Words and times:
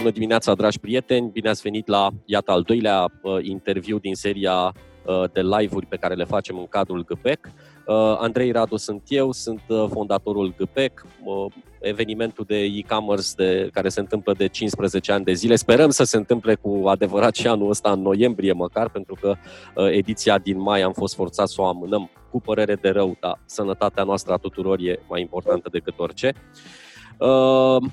Bună 0.00 0.12
dimineața, 0.12 0.54
dragi 0.54 0.78
prieteni! 0.78 1.30
Bine 1.30 1.48
ați 1.48 1.62
venit 1.62 1.86
la, 1.86 2.08
iată, 2.24 2.50
al 2.50 2.62
doilea 2.62 3.06
uh, 3.22 3.38
interviu 3.42 3.98
din 3.98 4.14
seria 4.14 4.74
uh, 5.06 5.24
de 5.32 5.40
live-uri 5.40 5.86
pe 5.86 5.96
care 5.96 6.14
le 6.14 6.24
facem 6.24 6.58
în 6.58 6.66
cadrul 6.66 7.04
GPEC. 7.04 7.46
Uh, 7.46 7.94
Andrei 8.18 8.50
Radu 8.50 8.76
sunt 8.76 9.02
eu, 9.08 9.32
sunt 9.32 9.62
uh, 9.68 9.86
fondatorul 9.92 10.54
GPEC, 10.58 11.06
uh, 11.24 11.52
evenimentul 11.80 12.44
de 12.48 12.56
e-commerce 12.56 13.28
de, 13.36 13.68
care 13.72 13.88
se 13.88 14.00
întâmplă 14.00 14.34
de 14.36 14.46
15 14.46 15.12
ani 15.12 15.24
de 15.24 15.32
zile. 15.32 15.56
Sperăm 15.56 15.90
să 15.90 16.04
se 16.04 16.16
întâmple 16.16 16.54
cu 16.54 16.82
adevărat 16.86 17.34
și 17.34 17.46
anul 17.46 17.70
ăsta, 17.70 17.90
în 17.90 18.00
noiembrie 18.00 18.52
măcar, 18.52 18.88
pentru 18.88 19.16
că 19.20 19.34
uh, 19.74 19.88
ediția 19.90 20.38
din 20.38 20.60
mai 20.60 20.82
am 20.82 20.92
fost 20.92 21.14
forțat 21.14 21.48
să 21.48 21.60
o 21.60 21.66
amânăm 21.66 22.10
cu 22.30 22.40
părere 22.40 22.74
de 22.74 22.88
rău, 22.88 23.16
dar 23.20 23.40
sănătatea 23.44 24.04
noastră 24.04 24.32
a 24.32 24.36
tuturor 24.36 24.78
e 24.80 25.02
mai 25.08 25.20
importantă 25.20 25.68
decât 25.72 25.94
orice. 25.98 26.32
Uh, 26.34 26.88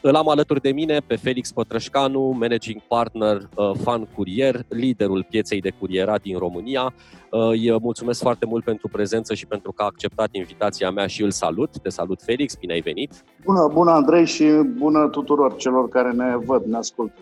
îl 0.01 0.15
am 0.15 0.29
alături 0.29 0.61
de 0.61 0.71
mine 0.71 0.99
pe 1.07 1.15
Felix 1.15 1.51
Pătrășcanu, 1.51 2.35
managing 2.39 2.81
partner 2.87 3.49
uh, 3.55 3.71
Fan 3.81 4.07
Curier, 4.15 4.65
liderul 4.67 5.25
pieței 5.29 5.61
de 5.61 5.73
curierat 5.79 6.21
din 6.21 6.37
România. 6.37 6.93
Uh, 7.31 7.49
îi 7.49 7.77
mulțumesc 7.81 8.21
foarte 8.21 8.45
mult 8.45 8.63
pentru 8.63 8.87
prezență 8.87 9.33
și 9.33 9.45
pentru 9.45 9.71
că 9.71 9.81
a 9.81 9.85
acceptat 9.85 10.29
invitația 10.31 10.91
mea 10.91 11.07
și 11.07 11.23
îl 11.23 11.31
salut. 11.31 11.79
Te 11.81 11.89
salut, 11.89 12.21
Felix, 12.21 12.55
bine 12.55 12.73
ai 12.73 12.81
venit! 12.81 13.23
Bună, 13.45 13.69
bună, 13.73 13.91
Andrei, 13.91 14.25
și 14.25 14.45
bună 14.77 15.07
tuturor 15.07 15.55
celor 15.55 15.89
care 15.89 16.11
ne 16.11 16.37
văd, 16.45 16.63
ne 16.65 16.77
ascultă. 16.77 17.19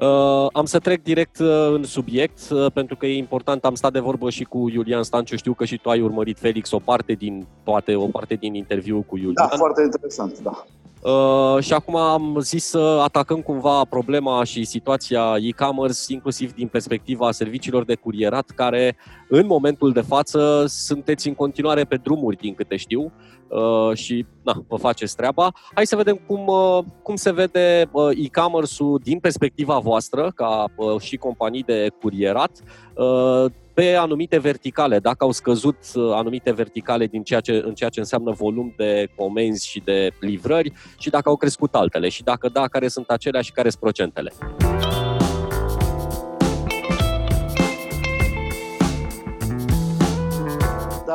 Uh, 0.00 0.46
am 0.52 0.64
să 0.64 0.78
trec 0.78 1.02
direct 1.02 1.38
uh, 1.38 1.68
în 1.72 1.84
subiect, 1.84 2.38
uh, 2.50 2.72
pentru 2.72 2.96
că 2.96 3.06
e 3.06 3.16
important, 3.16 3.64
am 3.64 3.74
stat 3.74 3.92
de 3.92 3.98
vorbă 3.98 4.30
și 4.30 4.44
cu 4.44 4.68
Iulian 4.68 5.02
Stanciu, 5.02 5.36
știu 5.36 5.52
că 5.52 5.64
și 5.64 5.78
tu 5.78 5.90
ai 5.90 6.00
urmărit, 6.00 6.38
Felix, 6.38 6.70
o 6.70 6.78
parte 6.78 7.12
din, 7.12 7.46
poate 7.62 7.94
o 7.94 8.06
parte 8.06 8.34
din 8.34 8.54
interviu 8.54 9.04
cu 9.06 9.16
Iulian. 9.16 9.48
Da, 9.50 9.56
foarte 9.56 9.82
interesant, 9.82 10.40
da. 10.40 10.64
Uh, 11.06 11.62
și 11.62 11.72
acum 11.72 11.96
am 11.96 12.36
zis 12.40 12.64
să 12.64 13.00
atacăm 13.02 13.40
cumva 13.40 13.84
problema 13.84 14.44
și 14.44 14.64
situația 14.64 15.36
e-commerce, 15.40 16.12
inclusiv 16.12 16.54
din 16.54 16.66
perspectiva 16.66 17.30
serviciilor 17.30 17.84
de 17.84 17.94
curierat, 17.94 18.50
care 18.54 18.96
în 19.28 19.46
momentul 19.46 19.92
de 19.92 20.00
față 20.00 20.64
sunteți 20.68 21.28
în 21.28 21.34
continuare 21.34 21.84
pe 21.84 21.96
drumuri, 21.96 22.36
din 22.36 22.54
câte 22.54 22.76
știu, 22.76 23.12
uh, 23.48 23.96
și 23.96 24.26
na, 24.42 24.62
vă 24.68 24.76
faceți 24.76 25.16
treaba. 25.16 25.52
Hai 25.74 25.86
să 25.86 25.96
vedem 25.96 26.20
cum, 26.26 26.46
uh, 26.46 26.84
cum 27.02 27.16
se 27.16 27.32
vede 27.32 27.88
uh, 27.92 28.10
e-commerce-ul 28.16 29.00
din 29.02 29.18
perspectiva 29.18 29.78
voastră, 29.78 30.32
ca 30.34 30.64
uh, 30.76 31.00
și 31.00 31.16
companii 31.16 31.62
de 31.62 31.88
curierat, 32.00 32.50
uh, 32.94 33.44
pe 33.74 33.94
anumite 33.94 34.38
verticale, 34.38 34.98
dacă 34.98 35.24
au 35.24 35.30
scăzut 35.30 35.76
uh, 35.94 36.10
anumite 36.12 36.52
verticale 36.52 37.06
din 37.06 37.22
ceea 37.22 37.40
ce, 37.40 37.62
în 37.64 37.74
ceea 37.74 37.90
ce 37.90 38.00
înseamnă 38.00 38.30
volum 38.30 38.74
de 38.76 39.08
comenzi 39.16 39.68
și 39.68 39.82
de 39.84 40.10
livrări 40.20 40.72
și 40.98 41.10
dacă 41.10 41.28
au 41.28 41.36
crescut 41.36 41.74
altele 41.74 42.08
și 42.08 42.22
dacă 42.22 42.48
da, 42.48 42.68
care 42.68 42.88
sunt 42.88 43.10
acelea 43.10 43.40
și 43.40 43.52
care 43.52 43.68
sunt 43.68 43.80
procentele. 43.80 44.32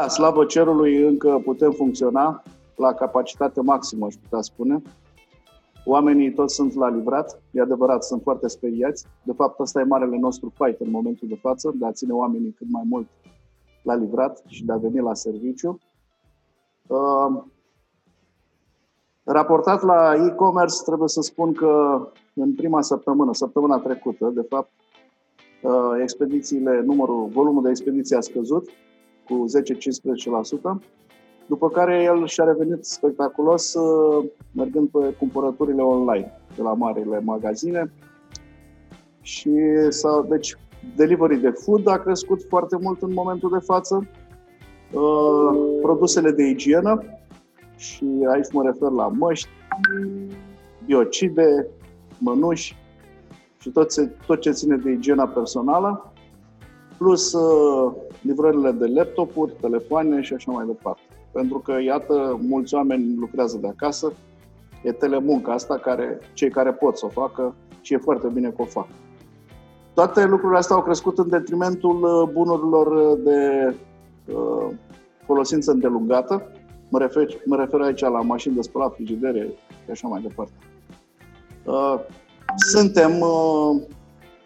Da, 0.02 0.08
slavă 0.08 0.46
cerului 0.46 1.02
încă 1.02 1.42
putem 1.44 1.72
funcționa 1.72 2.44
la 2.76 2.94
capacitate 2.94 3.62
maximă, 3.62 4.06
aș 4.06 4.14
putea 4.14 4.42
spune. 4.42 4.82
Oamenii 5.86 6.34
toți 6.34 6.56
sunt 6.56 6.74
la 6.74 6.90
livrat, 6.90 7.42
e 7.52 7.62
adevărat, 7.62 8.04
sunt 8.04 8.22
foarte 8.22 8.48
speriați. 8.48 9.06
De 9.24 9.34
fapt, 9.34 9.60
ăsta 9.60 9.80
e 9.80 9.84
marele 9.84 10.18
nostru 10.18 10.54
fight 10.56 10.80
în 10.80 10.90
momentul 10.90 11.28
de 11.28 11.36
față, 11.36 11.72
de 11.76 11.86
a 11.86 11.92
ține 11.92 12.14
oamenii 12.14 12.52
cât 12.52 12.68
mai 12.70 12.84
mult 12.86 13.08
la 13.84 13.96
livrat 13.96 14.44
și 14.46 14.66
de 14.66 14.72
a 14.72 14.78
veni 14.78 15.00
la 15.00 15.14
serviciu. 15.14 15.80
Uh, 16.88 17.44
raportat 19.24 19.84
la 19.84 20.16
e-commerce, 20.28 20.76
trebuie 20.86 21.08
să 21.08 21.22
spun 21.22 21.54
că 21.54 22.08
în 22.34 22.56
prima 22.56 22.82
săptămână, 22.82 23.34
săptămâna 23.34 23.78
trecută, 23.78 24.32
de 24.36 24.46
fapt, 24.50 24.72
uh, 25.62 26.00
expedițiile, 26.02 26.82
numărul, 26.82 27.28
volumul 27.28 27.64
de 27.64 27.70
expediții 27.70 28.16
a 28.16 28.22
scăzut 28.22 28.70
cu 29.32 29.46
10-15%. 30.78 30.82
După 31.46 31.70
care 31.70 32.04
el 32.04 32.28
și-a 32.28 32.44
revenit 32.44 32.86
spectaculos 32.86 33.74
uh, 33.74 34.26
mergând 34.52 34.90
pe 34.90 35.16
cumpărăturile 35.20 35.82
online 35.82 36.32
de 36.56 36.62
la 36.62 36.74
marile 36.74 37.20
magazine. 37.20 37.92
Și 39.22 39.52
s-a, 39.90 40.26
deci 40.30 40.58
delivery 40.96 41.38
de 41.38 41.50
food 41.50 41.88
a 41.88 41.98
crescut 41.98 42.46
foarte 42.48 42.78
mult 42.82 43.02
în 43.02 43.14
momentul 43.14 43.50
de 43.50 43.66
față. 43.66 44.08
Uh, 44.92 45.80
produsele 45.82 46.32
de 46.32 46.44
igienă 46.44 47.04
și 47.76 48.06
aici 48.34 48.52
mă 48.52 48.64
refer 48.64 48.90
la 48.90 49.08
măști, 49.08 49.50
biocide, 50.86 51.68
mănuși 52.18 52.78
și 53.60 53.70
tot, 53.70 53.94
ce, 53.94 54.12
tot 54.26 54.40
ce 54.40 54.52
ține 54.52 54.76
de 54.76 54.92
igiena 54.92 55.28
personală, 55.28 56.14
plus 56.98 57.34
uh, 57.34 57.94
livrările 58.22 58.72
de 58.72 58.86
laptopuri, 58.86 59.54
telefoane 59.62 60.22
și 60.22 60.34
așa 60.34 60.52
mai 60.52 60.66
departe. 60.66 61.02
Pentru 61.32 61.60
că, 61.60 61.82
iată, 61.82 62.40
mulți 62.48 62.74
oameni 62.74 63.16
lucrează 63.16 63.58
de 63.58 63.68
acasă, 63.68 64.14
e 64.84 64.92
telemunca 64.92 65.52
asta 65.52 65.78
care 65.78 66.20
cei 66.34 66.50
care 66.50 66.72
pot 66.72 66.98
să 66.98 67.06
o 67.06 67.10
facă 67.10 67.56
și 67.82 67.94
e 67.94 67.98
foarte 67.98 68.28
bine 68.28 68.50
că 68.50 68.62
o 68.62 68.66
fac. 68.66 68.88
Toate 69.94 70.26
lucrurile 70.26 70.58
astea 70.58 70.76
au 70.76 70.84
crescut 70.84 71.18
în 71.18 71.30
detrimentul 71.30 72.04
uh, 72.04 72.30
bunurilor 72.34 73.18
de 73.18 73.74
uh, 74.34 74.74
folosință 75.26 75.72
îndelungată. 75.72 76.52
Mă 76.90 77.00
refer, 77.00 77.28
mă 77.46 77.56
refer 77.56 77.82
aici 77.82 78.00
la 78.00 78.22
mașini 78.22 78.56
de 78.56 78.62
spălat, 78.62 78.94
frigidere 78.94 79.50
și 79.84 79.92
așa 79.92 80.08
mai 80.08 80.22
departe. 80.22 80.52
Uh, 81.66 82.00
suntem, 82.56 83.20
uh, 83.20 83.82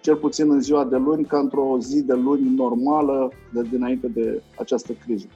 cel 0.05 0.16
puțin 0.16 0.51
în 0.51 0.61
ziua 0.61 0.83
de 0.83 0.95
luni, 0.95 1.25
ca 1.25 1.38
într-o 1.38 1.77
zi 1.79 2.03
de 2.03 2.13
luni 2.13 2.53
normală 2.55 3.31
de 3.53 3.61
dinainte 3.61 4.07
de 4.07 4.41
această 4.59 4.91
criză. 5.05 5.27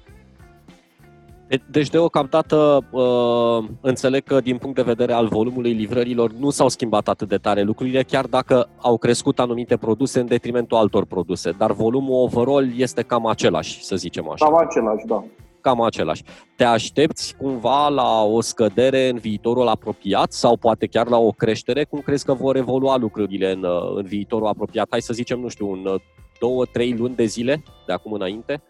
Deci, 1.72 1.90
deocamdată, 1.90 2.84
uh, 2.92 3.70
înțeleg 3.82 4.24
că 4.24 4.40
din 4.40 4.58
punct 4.58 4.76
de 4.76 4.82
vedere 4.82 5.14
al 5.14 5.28
volumului 5.28 5.74
livrărilor 5.74 6.32
nu 6.32 6.50
s-au 6.50 6.68
schimbat 6.68 7.08
atât 7.08 7.28
de 7.28 7.38
tare 7.38 7.62
lucrurile, 7.62 8.04
chiar 8.04 8.26
dacă 8.26 8.70
au 8.78 8.98
crescut 8.98 9.40
anumite 9.40 9.78
produse 9.78 10.20
în 10.20 10.26
detrimentul 10.26 10.78
altor 10.78 11.06
produse. 11.06 11.52
Dar 11.52 11.72
volumul 11.72 12.24
overall 12.24 12.72
este 12.76 13.02
cam 13.02 13.26
același, 13.26 13.84
să 13.84 13.96
zicem 13.96 14.30
așa. 14.30 14.46
Cam 14.46 14.56
același, 14.56 15.06
da. 15.06 15.24
Cam 15.62 15.82
același. 15.82 16.24
Te 16.56 16.64
aștepți 16.64 17.36
cumva 17.38 17.88
la 17.88 18.24
o 18.24 18.42
scădere 18.42 19.10
în 19.10 19.18
viitorul 19.18 19.68
apropiat 19.68 20.32
sau 20.32 20.58
poate 20.58 20.88
chiar 20.88 21.08
la 21.08 21.18
o 21.18 21.32
creștere? 21.32 21.84
Cum 21.84 22.00
crezi 22.00 22.26
că 22.26 22.34
vor 22.34 22.56
evolua 22.56 22.98
lucrurile 22.98 23.52
în, 23.52 23.64
uh, 23.64 23.96
în 23.96 24.06
viitorul 24.06 24.48
apropiat? 24.48 24.88
Hai 24.90 25.02
să 25.02 25.14
zicem, 25.14 25.40
nu 25.40 25.48
știu, 25.48 25.72
în 25.72 25.86
uh, 25.86 26.02
două, 26.40 26.66
trei 26.66 26.96
luni 26.98 27.16
de 27.16 27.26
zile 27.26 27.64
de 27.86 27.94
acum 27.94 28.14
înainte? 28.14 28.62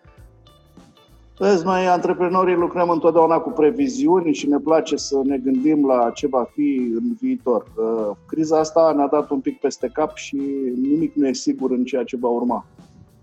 Vezi, 1.38 1.66
noi, 1.66 1.88
antreprenorii, 1.88 2.56
lucrăm 2.56 2.90
întotdeauna 2.90 3.38
cu 3.38 3.50
previziuni 3.50 4.34
și 4.34 4.48
ne 4.48 4.58
place 4.58 4.96
să 4.96 5.22
ne 5.24 5.38
gândim 5.38 5.86
la 5.86 6.12
ce 6.14 6.28
va 6.28 6.50
fi 6.54 6.92
în 6.96 7.16
viitor. 7.20 7.64
Uh, 7.64 8.16
criza 8.28 8.60
asta 8.60 8.94
ne-a 8.96 9.08
dat 9.08 9.30
un 9.30 9.40
pic 9.40 9.60
peste 9.60 9.90
cap 9.94 10.16
și 10.16 10.42
nimic 10.82 11.14
nu 11.14 11.28
e 11.28 11.34
sigur 11.34 11.72
în 11.72 11.84
ceea 11.84 12.04
ce 12.04 12.18
va 12.18 12.28
urma. 12.28 12.66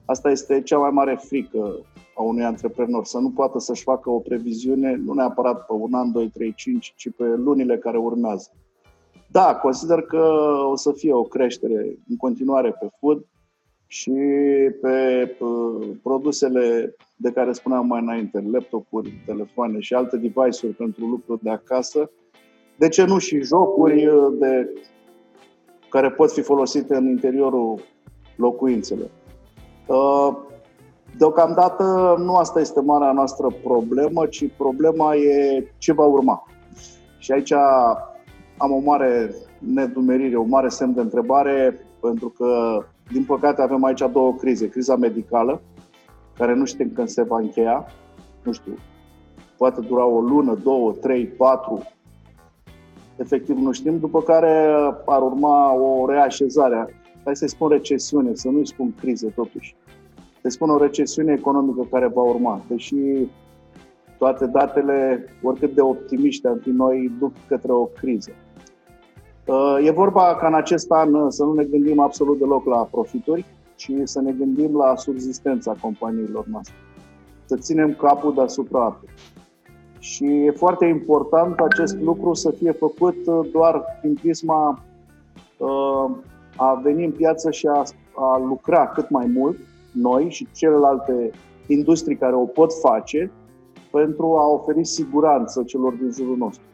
Asta 0.06 0.30
este 0.30 0.62
cea 0.62 0.78
mai 0.78 0.90
mare 0.90 1.18
frică 1.20 1.80
a 2.14 2.22
unui 2.22 2.44
antreprenor, 2.44 3.04
să 3.04 3.18
nu 3.18 3.30
poată 3.30 3.58
să-și 3.58 3.82
facă 3.82 4.10
o 4.10 4.18
previziune, 4.18 5.00
nu 5.04 5.12
neapărat 5.12 5.66
pe 5.66 5.72
un 5.72 5.94
an, 5.94 6.12
doi, 6.12 6.30
trei, 6.30 6.54
cinci, 6.54 6.94
ci 6.96 7.08
pe 7.16 7.24
lunile 7.24 7.78
care 7.78 7.98
urmează. 7.98 8.50
Da, 9.30 9.54
consider 9.54 10.02
că 10.02 10.22
o 10.70 10.76
să 10.76 10.92
fie 10.92 11.12
o 11.12 11.22
creștere 11.22 11.98
în 12.08 12.16
continuare 12.16 12.70
pe 12.70 12.88
food, 12.98 13.26
și 13.86 14.12
pe 14.80 15.36
produsele 16.02 16.94
de 17.16 17.30
care 17.32 17.52
spuneam 17.52 17.86
mai 17.86 18.00
înainte, 18.00 18.44
laptopuri, 18.50 19.22
telefoane 19.26 19.80
și 19.80 19.94
alte 19.94 20.16
device-uri 20.16 20.76
pentru 20.76 21.06
lucruri 21.06 21.42
de 21.42 21.50
acasă, 21.50 22.10
de 22.78 22.88
ce 22.88 23.04
nu 23.04 23.18
și 23.18 23.42
jocuri 23.42 24.06
uh, 24.06 24.32
de, 24.38 24.72
care 25.88 26.10
pot 26.10 26.32
fi 26.32 26.40
folosite 26.40 26.94
în 26.94 27.08
interiorul 27.08 27.80
locuințelor. 28.36 29.10
Uh, 29.86 30.36
deocamdată 31.18 32.16
nu 32.18 32.34
asta 32.34 32.60
este 32.60 32.80
marea 32.80 33.12
noastră 33.12 33.46
problemă, 33.62 34.26
ci 34.26 34.44
problema 34.56 35.14
e 35.14 35.64
ce 35.78 35.92
va 35.92 36.04
urma. 36.04 36.46
Și 37.18 37.32
aici 37.32 37.52
am 38.56 38.72
o 38.72 38.78
mare 38.78 39.34
nedumerire, 39.58 40.36
o 40.36 40.44
mare 40.44 40.68
semn 40.68 40.94
de 40.94 41.00
întrebare, 41.00 41.86
pentru 42.00 42.28
că 42.28 42.78
din 43.12 43.24
păcate 43.24 43.62
avem 43.62 43.84
aici 43.84 44.02
două 44.12 44.34
crize. 44.34 44.68
Criza 44.68 44.96
medicală, 44.96 45.60
care 46.38 46.54
nu 46.54 46.64
știm 46.64 46.90
când 46.94 47.08
se 47.08 47.22
va 47.22 47.36
încheia, 47.36 47.86
nu 48.42 48.52
știu, 48.52 48.74
poate 49.56 49.80
dura 49.80 50.06
o 50.06 50.20
lună, 50.20 50.54
două, 50.62 50.92
trei, 50.92 51.26
patru, 51.26 51.82
efectiv 53.16 53.56
nu 53.56 53.72
știm, 53.72 53.98
după 53.98 54.22
care 54.22 54.74
ar 55.06 55.22
urma 55.22 55.72
o 55.72 56.10
reașezare. 56.10 57.05
Hai 57.26 57.36
să-i 57.36 57.48
spun 57.48 57.68
recesiune, 57.68 58.34
să 58.34 58.48
nu-i 58.48 58.66
spun 58.66 58.94
crize 59.00 59.28
totuși. 59.28 59.76
Să-i 60.40 60.50
spun 60.50 60.70
o 60.70 60.78
recesiune 60.78 61.32
economică 61.32 61.86
care 61.90 62.06
va 62.06 62.22
urma, 62.22 62.60
deși 62.68 62.96
toate 64.18 64.46
datele, 64.46 65.28
oricât 65.42 65.74
de 65.74 65.80
optimiști 65.80 66.46
am 66.46 66.58
fi 66.62 66.70
noi, 66.70 67.12
duc 67.18 67.32
către 67.48 67.72
o 67.72 67.84
criză. 67.84 68.30
E 69.84 69.90
vorba 69.90 70.36
ca 70.36 70.46
în 70.46 70.54
acest 70.54 70.90
an 70.90 71.30
să 71.30 71.44
nu 71.44 71.52
ne 71.52 71.64
gândim 71.64 71.98
absolut 71.98 72.38
deloc 72.38 72.64
la 72.64 72.88
profituri, 72.90 73.44
ci 73.76 73.90
să 74.04 74.20
ne 74.20 74.32
gândim 74.32 74.76
la 74.76 74.96
subzistența 74.96 75.76
companiilor 75.80 76.46
noastre. 76.46 76.74
Să 77.44 77.56
ținem 77.56 77.94
capul 77.94 78.34
deasupra 78.34 78.84
apei. 78.84 79.08
Și 79.98 80.24
e 80.24 80.50
foarte 80.50 80.86
important 80.86 81.58
acest 81.58 82.00
lucru 82.00 82.34
să 82.34 82.50
fie 82.50 82.72
făcut 82.72 83.16
doar 83.52 83.84
prin 84.00 84.14
prisma 84.14 84.82
a 86.56 86.74
veni 86.74 87.04
în 87.04 87.12
piață 87.12 87.50
și 87.50 87.66
a, 87.66 87.82
a 88.14 88.38
lucra 88.38 88.86
cât 88.86 89.10
mai 89.10 89.26
mult, 89.26 89.56
noi 89.92 90.30
și 90.30 90.48
celelalte 90.54 91.30
industrii 91.66 92.16
care 92.16 92.34
o 92.34 92.44
pot 92.44 92.72
face, 92.80 93.32
pentru 93.90 94.36
a 94.36 94.48
oferi 94.48 94.84
siguranță 94.84 95.62
celor 95.62 95.92
din 95.92 96.10
jurul 96.12 96.36
nostru. 96.36 96.64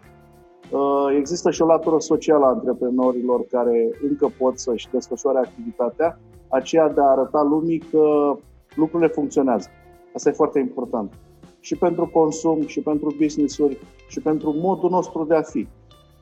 Uh, 0.70 1.17
există 1.19 1.50
și 1.50 1.62
o 1.62 1.67
latură 1.67 1.99
socială 1.99 2.44
a 2.44 2.49
antreprenorilor 2.49 3.44
care 3.50 3.90
încă 4.08 4.32
pot 4.38 4.58
să-și 4.58 4.88
desfășoare 4.90 5.38
activitatea, 5.38 6.20
aceea 6.49 6.88
de 6.88 7.00
a 7.00 7.11
arăta 7.11 7.43
lumii 7.43 7.79
că 7.79 8.37
lucrurile 8.75 9.08
funcționează. 9.08 9.69
Asta 10.14 10.29
e 10.29 10.32
foarte 10.32 10.58
important. 10.58 11.12
Și 11.61 11.76
pentru 11.76 12.11
consum, 12.12 12.67
și 12.67 12.81
pentru 12.81 13.14
business-uri, 13.19 13.79
și 14.08 14.20
pentru 14.20 14.55
modul 14.56 14.90
nostru 14.90 15.25
de 15.25 15.34
a 15.34 15.43
fi. 15.43 15.69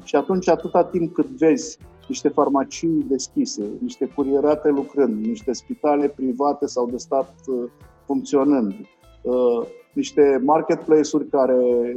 Și 0.04 0.16
atunci, 0.16 0.48
atâta 0.48 0.84
timp 0.84 1.14
cât 1.14 1.26
vezi 1.26 1.78
niște 2.10 2.28
farmacii 2.28 3.04
deschise, 3.08 3.62
niște 3.80 4.06
curierate 4.06 4.68
lucrând, 4.68 5.24
niște 5.26 5.52
spitale 5.52 6.08
private 6.08 6.66
sau 6.66 6.86
de 6.90 6.96
stat 6.96 7.34
uh, 7.46 7.70
funcționând, 8.04 8.74
uh, 9.22 9.66
niște 9.92 10.42
marketplace-uri 10.44 11.26
care 11.28 11.56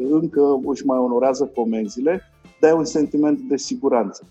încă 0.10 0.60
își 0.65 0.86
mai 0.86 0.98
onorează 0.98 1.45
comenzile, 1.56 2.21
dai 2.60 2.71
un 2.71 2.86
sentiment 2.86 3.39
de 3.39 3.57
siguranță. 3.57 4.25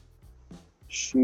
Și 0.87 1.19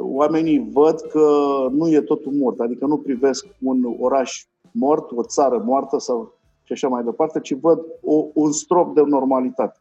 oamenii 0.00 0.68
văd 0.72 1.00
că 1.00 1.28
nu 1.70 1.88
e 1.88 2.00
totul 2.00 2.32
mort, 2.32 2.60
adică 2.60 2.86
nu 2.86 2.96
privesc 2.96 3.46
un 3.62 3.94
oraș 3.98 4.46
mort, 4.72 5.10
o 5.10 5.22
țară 5.22 5.62
moartă 5.66 5.98
sau 5.98 6.38
și 6.62 6.72
așa 6.72 6.88
mai 6.88 7.02
departe, 7.04 7.40
ci 7.40 7.52
văd 7.52 7.80
o, 8.02 8.26
un 8.34 8.52
strop 8.52 8.94
de 8.94 9.02
normalitate. 9.06 9.78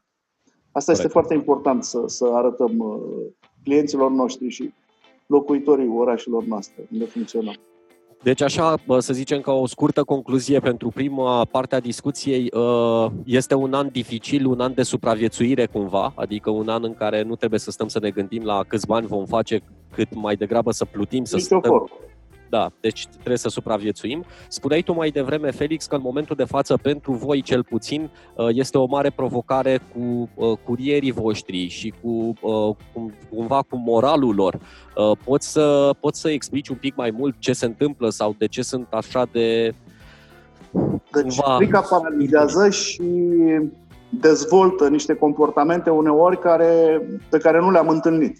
Asta 0.71 0.91
Corect. 0.91 0.99
este 0.99 1.07
foarte 1.07 1.33
important 1.33 1.83
să, 1.83 2.03
să 2.05 2.25
arătăm 2.33 2.77
uh, 2.77 3.31
clienților 3.63 4.11
noștri 4.11 4.49
și 4.49 4.73
locuitorii 5.25 5.87
orașelor 5.87 6.43
noastre 6.43 6.87
unde 6.91 7.05
funcționăm. 7.05 7.55
Deci 8.23 8.41
așa, 8.41 8.75
să 8.97 9.13
zicem 9.13 9.41
că 9.41 9.51
o 9.51 9.65
scurtă 9.65 10.03
concluzie 10.03 10.59
pentru 10.59 10.89
prima 10.89 11.45
parte 11.45 11.75
a 11.75 11.79
discuției, 11.79 12.49
ă, 12.53 13.11
este 13.25 13.55
un 13.55 13.73
an 13.73 13.89
dificil, 13.91 14.45
un 14.45 14.59
an 14.59 14.73
de 14.73 14.83
supraviețuire 14.83 15.65
cumva, 15.65 16.13
adică 16.15 16.49
un 16.49 16.69
an 16.69 16.83
în 16.83 16.93
care 16.93 17.21
nu 17.21 17.35
trebuie 17.35 17.59
să 17.59 17.71
stăm 17.71 17.87
să 17.87 17.99
ne 17.99 18.09
gândim 18.09 18.43
la 18.43 18.63
câți 18.67 18.87
bani 18.87 19.07
vom 19.07 19.25
face, 19.25 19.61
cât 19.91 20.07
mai 20.15 20.35
degrabă 20.35 20.71
să 20.71 20.85
plutim, 20.85 21.23
să 21.23 21.37
stăm, 21.37 21.89
da, 22.53 22.71
deci 22.79 23.07
trebuie 23.07 23.37
să 23.37 23.49
supraviețuim. 23.49 24.25
Spuneai 24.47 24.81
tu 24.81 24.93
mai 24.93 25.09
devreme, 25.09 25.51
Felix, 25.51 25.85
că 25.85 25.95
în 25.95 26.01
momentul 26.03 26.35
de 26.35 26.43
față, 26.43 26.77
pentru 26.81 27.11
voi 27.11 27.41
cel 27.41 27.63
puțin, 27.63 28.09
uh, 28.35 28.47
este 28.51 28.77
o 28.77 28.85
mare 28.85 29.09
provocare 29.09 29.79
cu 29.93 30.29
uh, 30.35 30.57
curierii 30.63 31.11
voștri 31.11 31.67
și 31.67 31.93
cu 32.01 32.33
uh, 32.41 32.75
cumva 33.29 33.61
cu 33.69 33.77
moralul 33.77 34.35
lor. 34.35 34.59
Poți 35.23 35.51
să, 35.51 35.95
poți 35.99 36.19
să 36.19 36.29
explici 36.29 36.67
un 36.67 36.75
pic 36.75 36.95
mai 36.95 37.11
mult 37.17 37.35
ce 37.39 37.53
se 37.53 37.65
întâmplă 37.65 38.09
sau 38.09 38.35
de 38.37 38.47
ce 38.47 38.61
sunt 38.61 38.87
așa 38.89 39.27
de... 39.31 39.73
Deci, 41.11 41.35
frica 41.57 41.81
paralizează 41.81 42.69
și 42.69 43.03
dezvoltă 44.09 44.89
niște 44.89 45.13
comportamente 45.13 45.89
uneori 45.89 46.39
care, 46.39 47.01
pe 47.29 47.37
care 47.37 47.59
nu 47.59 47.71
le-am 47.71 47.87
întâlnit. 47.87 48.37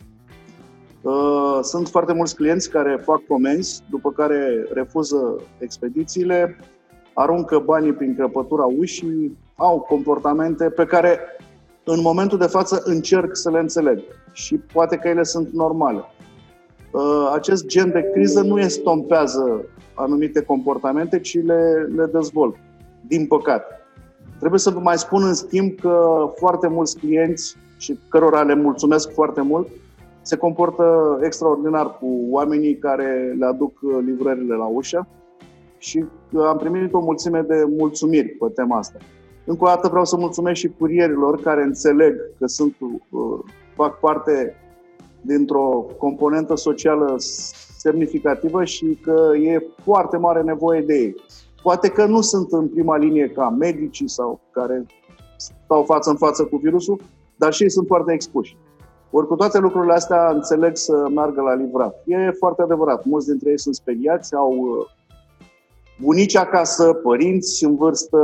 Uh, 1.04 1.60
sunt 1.62 1.88
foarte 1.88 2.14
mulți 2.14 2.36
clienți 2.36 2.70
care 2.70 3.02
fac 3.04 3.22
comenzi, 3.28 3.84
după 3.90 4.12
care 4.12 4.68
refuză 4.74 5.42
expedițiile, 5.58 6.56
aruncă 7.14 7.60
banii 7.60 7.94
prin 7.94 8.16
crăpătura 8.16 8.66
ușii, 8.78 9.38
au 9.56 9.80
comportamente 9.80 10.70
pe 10.70 10.86
care 10.86 11.20
în 11.84 12.02
momentul 12.02 12.38
de 12.38 12.46
față 12.46 12.82
încerc 12.84 13.36
să 13.36 13.50
le 13.50 13.60
înțeleg 13.60 14.00
și 14.32 14.58
poate 14.58 14.98
că 14.98 15.08
ele 15.08 15.24
sunt 15.24 15.52
normale. 15.52 16.04
Uh, 16.92 17.32
acest 17.34 17.66
gen 17.66 17.92
de 17.92 18.10
criză 18.14 18.42
nu 18.42 18.60
estompează 18.60 19.66
anumite 19.94 20.42
comportamente, 20.42 21.20
ci 21.20 21.44
le, 21.44 21.90
le 21.96 22.06
dezvoltă, 22.06 22.58
din 23.08 23.28
păcate. 23.28 23.74
Trebuie 24.40 24.60
să 24.60 24.70
vă 24.70 24.80
mai 24.80 24.98
spun 24.98 25.24
în 25.24 25.34
schimb 25.34 25.80
că 25.80 26.08
foarte 26.36 26.68
mulți 26.68 26.98
clienți 26.98 27.56
și 27.78 28.00
cărora 28.10 28.42
le 28.42 28.56
mulțumesc 28.56 29.12
foarte 29.12 29.42
mult, 29.42 29.68
se 30.24 30.38
comportă 30.38 31.20
extraordinar 31.22 31.98
cu 31.98 32.28
oamenii 32.30 32.78
care 32.78 33.36
le 33.40 33.46
aduc 33.46 33.80
livrările 34.06 34.56
la 34.56 34.66
ușă 34.66 35.08
și 35.78 36.06
am 36.48 36.58
primit 36.58 36.94
o 36.94 37.00
mulțime 37.00 37.42
de 37.42 37.64
mulțumiri 37.78 38.28
pe 38.28 38.46
tema 38.54 38.78
asta. 38.78 38.98
Încă 39.46 39.64
o 39.64 39.68
dată 39.68 39.88
vreau 39.88 40.06
să 40.06 40.18
mulțumesc 40.18 40.60
și 40.60 40.76
curierilor 40.80 41.42
care 41.42 41.64
înțeleg 41.64 42.16
că 42.40 42.48
sunt, 42.48 42.76
uh, 42.80 43.40
fac 43.76 44.00
parte 44.00 44.56
dintr-o 45.22 45.86
componentă 45.98 46.56
socială 46.56 47.16
semnificativă 47.78 48.64
și 48.64 49.00
că 49.02 49.32
e 49.42 49.68
foarte 49.84 50.18
mare 50.18 50.42
nevoie 50.42 50.82
de 50.82 50.94
ei. 50.94 51.16
Poate 51.62 51.90
că 51.90 52.06
nu 52.06 52.22
sunt 52.22 52.52
în 52.52 52.68
prima 52.68 52.98
linie 52.98 53.28
ca 53.28 53.50
medicii 53.50 54.10
sau 54.10 54.40
care 54.52 54.86
stau 55.36 55.84
față 55.84 56.10
în 56.10 56.16
față 56.16 56.44
cu 56.44 56.58
virusul, 56.58 57.02
dar 57.36 57.54
și 57.54 57.64
ei 57.64 57.70
sunt 57.70 57.88
foarte 57.88 58.14
expuși. 58.14 58.58
Ori 59.16 59.28
cu 59.28 59.36
toate 59.36 59.60
lucrurile 59.60 59.94
astea 59.94 60.30
înțeleg 60.30 60.76
să 60.76 61.08
meargă 61.14 61.42
la 61.42 61.54
livrat. 61.54 62.04
E 62.06 62.32
foarte 62.32 62.62
adevărat. 62.62 63.06
Mulți 63.06 63.28
dintre 63.28 63.50
ei 63.50 63.60
sunt 63.60 63.76
speriați, 63.76 64.36
au 64.36 64.52
uh, 64.52 64.86
bunici 66.02 66.36
acasă, 66.36 66.94
părinți 66.94 67.64
în 67.64 67.76
vârstă, 67.76 68.18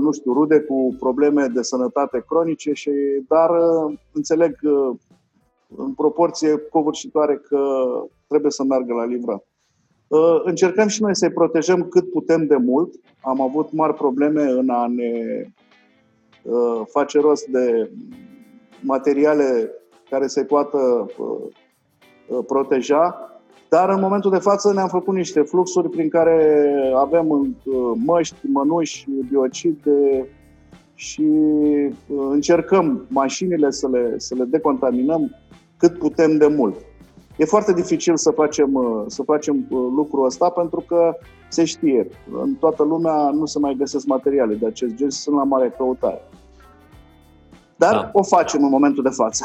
nu 0.00 0.12
știu, 0.12 0.32
rude 0.32 0.60
cu 0.60 0.96
probleme 0.98 1.46
de 1.46 1.62
sănătate 1.62 2.24
cronice, 2.28 2.72
și, 2.72 2.90
dar 3.28 3.50
uh, 3.50 3.94
înțeleg 4.12 4.58
uh, 4.62 4.96
în 5.76 5.92
proporție 5.92 6.56
covârșitoare 6.56 7.36
că 7.36 7.58
trebuie 8.26 8.50
să 8.50 8.64
meargă 8.64 8.94
la 8.94 9.04
livrat. 9.04 9.46
Încercăm 10.44 10.86
și 10.86 11.02
noi 11.02 11.16
să-i 11.16 11.32
protejăm 11.32 11.82
cât 11.88 12.10
putem 12.10 12.46
de 12.46 12.56
mult. 12.56 12.94
Am 13.22 13.40
avut 13.40 13.72
mari 13.72 13.94
probleme 13.94 14.42
în 14.42 14.68
a 14.68 14.86
ne 14.86 15.44
face 16.86 17.20
rost 17.20 17.46
de 17.46 17.90
materiale 18.80 19.70
care 20.10 20.26
se 20.26 20.44
poată 20.44 21.06
uh, 21.18 21.26
uh, 22.26 22.44
proteja, 22.46 23.28
dar 23.68 23.88
în 23.88 24.00
momentul 24.00 24.30
de 24.30 24.38
față 24.38 24.72
ne-am 24.72 24.88
făcut 24.88 25.14
niște 25.14 25.40
fluxuri 25.40 25.88
prin 25.88 26.08
care 26.08 26.68
avem 26.96 27.30
uh, 27.30 27.46
măști, 28.04 28.46
mănuși, 28.46 29.08
biocide 29.28 30.28
și 30.94 31.26
încercăm 32.30 33.06
mașinile 33.08 33.70
să 33.70 33.88
le, 33.88 34.14
să 34.16 34.34
le 34.34 34.44
decontaminăm 34.44 35.30
cât 35.76 35.98
putem 35.98 36.36
de 36.36 36.46
mult. 36.46 36.76
E 37.36 37.44
foarte 37.44 37.72
dificil 37.72 38.16
să 38.16 38.30
facem, 38.30 39.04
să 39.06 39.22
facem 39.22 39.66
lucrul 39.70 40.24
ăsta 40.24 40.48
pentru 40.48 40.84
că 40.88 41.16
se 41.48 41.64
știe, 41.64 42.08
în 42.42 42.54
toată 42.54 42.82
lumea 42.82 43.30
nu 43.30 43.46
se 43.46 43.58
mai 43.58 43.74
găsesc 43.78 44.06
materiale 44.06 44.54
de 44.54 44.66
acest 44.66 44.94
gen, 44.94 45.10
sunt 45.10 45.36
la 45.36 45.44
mare 45.44 45.74
căutare. 45.76 46.22
Dar 47.76 47.92
da. 47.92 48.10
o 48.12 48.22
facem 48.22 48.62
în 48.62 48.68
momentul 48.68 49.02
de 49.02 49.08
față. 49.08 49.44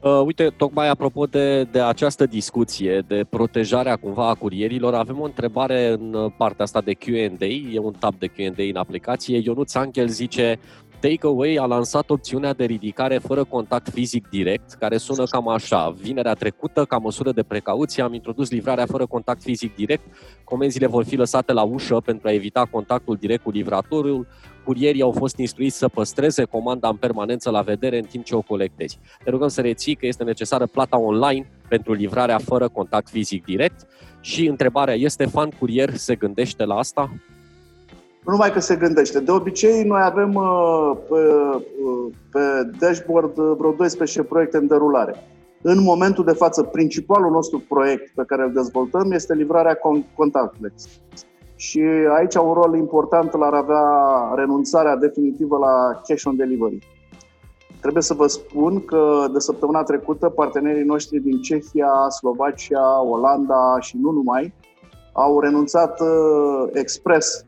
Uh, 0.00 0.22
uite, 0.24 0.52
tocmai 0.56 0.88
apropo 0.88 1.24
de, 1.24 1.62
de 1.62 1.80
această 1.80 2.26
discuție, 2.26 3.04
de 3.06 3.26
protejarea 3.30 3.96
cumva 3.96 4.28
a 4.28 4.34
curierilor, 4.34 4.94
avem 4.94 5.20
o 5.20 5.24
întrebare 5.24 5.88
în 5.88 6.32
partea 6.36 6.64
asta 6.64 6.80
de 6.80 6.94
Q&A, 6.94 7.44
e 7.72 7.78
un 7.78 7.92
tab 7.98 8.14
de 8.18 8.26
Q&A 8.26 8.62
în 8.68 8.76
aplicație. 8.76 9.40
Ionuț 9.44 9.74
Angel 9.74 10.08
zice, 10.08 10.58
Takeaway 11.06 11.54
a 11.54 11.66
lansat 11.66 12.10
opțiunea 12.10 12.52
de 12.52 12.64
ridicare 12.64 13.18
fără 13.18 13.44
contact 13.44 13.88
fizic 13.88 14.28
direct, 14.28 14.72
care 14.72 14.96
sună 14.96 15.24
cam 15.24 15.48
așa. 15.48 15.94
Vinerea 16.00 16.34
trecută, 16.34 16.84
ca 16.84 16.98
măsură 16.98 17.32
de 17.32 17.42
precauție, 17.42 18.02
am 18.02 18.14
introdus 18.14 18.50
livrarea 18.50 18.86
fără 18.86 19.06
contact 19.06 19.42
fizic 19.42 19.74
direct. 19.74 20.02
Comenzile 20.44 20.86
vor 20.86 21.04
fi 21.04 21.16
lăsate 21.16 21.52
la 21.52 21.62
ușă 21.62 22.00
pentru 22.04 22.28
a 22.28 22.32
evita 22.32 22.68
contactul 22.70 23.16
direct 23.16 23.42
cu 23.42 23.50
livratorul 23.50 24.26
curierii 24.64 25.02
au 25.02 25.12
fost 25.12 25.38
instruiți 25.38 25.76
să 25.76 25.88
păstreze 25.88 26.44
comanda 26.44 26.88
în 26.88 26.96
permanență 26.96 27.50
la 27.50 27.60
vedere 27.60 27.98
în 27.98 28.04
timp 28.04 28.24
ce 28.24 28.34
o 28.34 28.40
colectezi. 28.40 28.98
Te 29.24 29.30
rugăm 29.30 29.48
să 29.48 29.60
reții 29.60 29.94
că 29.94 30.06
este 30.06 30.24
necesară 30.24 30.66
plata 30.66 30.98
online 30.98 31.50
pentru 31.68 31.92
livrarea 31.92 32.38
fără 32.38 32.68
contact 32.68 33.08
fizic 33.08 33.44
direct 33.44 33.86
și 34.20 34.46
întrebarea 34.46 34.94
este, 34.94 35.26
fan 35.26 35.50
curier 35.50 35.94
se 35.94 36.14
gândește 36.14 36.64
la 36.64 36.74
asta? 36.74 37.10
Nu 38.26 38.32
numai 38.32 38.52
că 38.52 38.60
se 38.60 38.76
gândește. 38.76 39.20
De 39.20 39.30
obicei, 39.30 39.84
noi 39.84 40.00
avem 40.02 40.34
uh, 40.34 40.92
pe, 41.08 41.14
uh, 41.84 42.12
pe 42.30 42.70
dashboard 42.78 43.38
uh, 43.38 43.54
vreo 43.58 43.72
12 43.72 44.22
proiecte 44.22 44.56
în 44.56 44.66
derulare. 44.66 45.14
În 45.62 45.82
momentul 45.82 46.24
de 46.24 46.32
față, 46.32 46.62
principalul 46.62 47.30
nostru 47.30 47.64
proiect 47.68 48.14
pe 48.14 48.22
care 48.26 48.42
îl 48.42 48.52
dezvoltăm 48.52 49.12
este 49.12 49.34
livrarea 49.34 49.78
contactless 50.14 50.88
și 51.56 51.80
aici 52.16 52.34
un 52.34 52.52
rol 52.52 52.76
important 52.76 53.36
l-ar 53.36 53.54
avea 53.54 53.84
renunțarea 54.34 54.96
definitivă 54.96 55.58
la 55.58 56.00
cash 56.06 56.24
on 56.24 56.36
delivery. 56.36 56.78
Trebuie 57.80 58.02
să 58.02 58.14
vă 58.14 58.26
spun 58.26 58.84
că 58.84 59.26
de 59.32 59.38
săptămâna 59.38 59.82
trecută 59.82 60.28
partenerii 60.28 60.84
noștri 60.84 61.18
din 61.18 61.40
Cehia, 61.40 62.08
Slovacia, 62.08 63.02
Olanda 63.02 63.76
și 63.80 63.96
nu 64.00 64.10
numai 64.10 64.54
au 65.12 65.40
renunțat 65.40 66.00
uh, 66.00 66.68
expres 66.72 67.46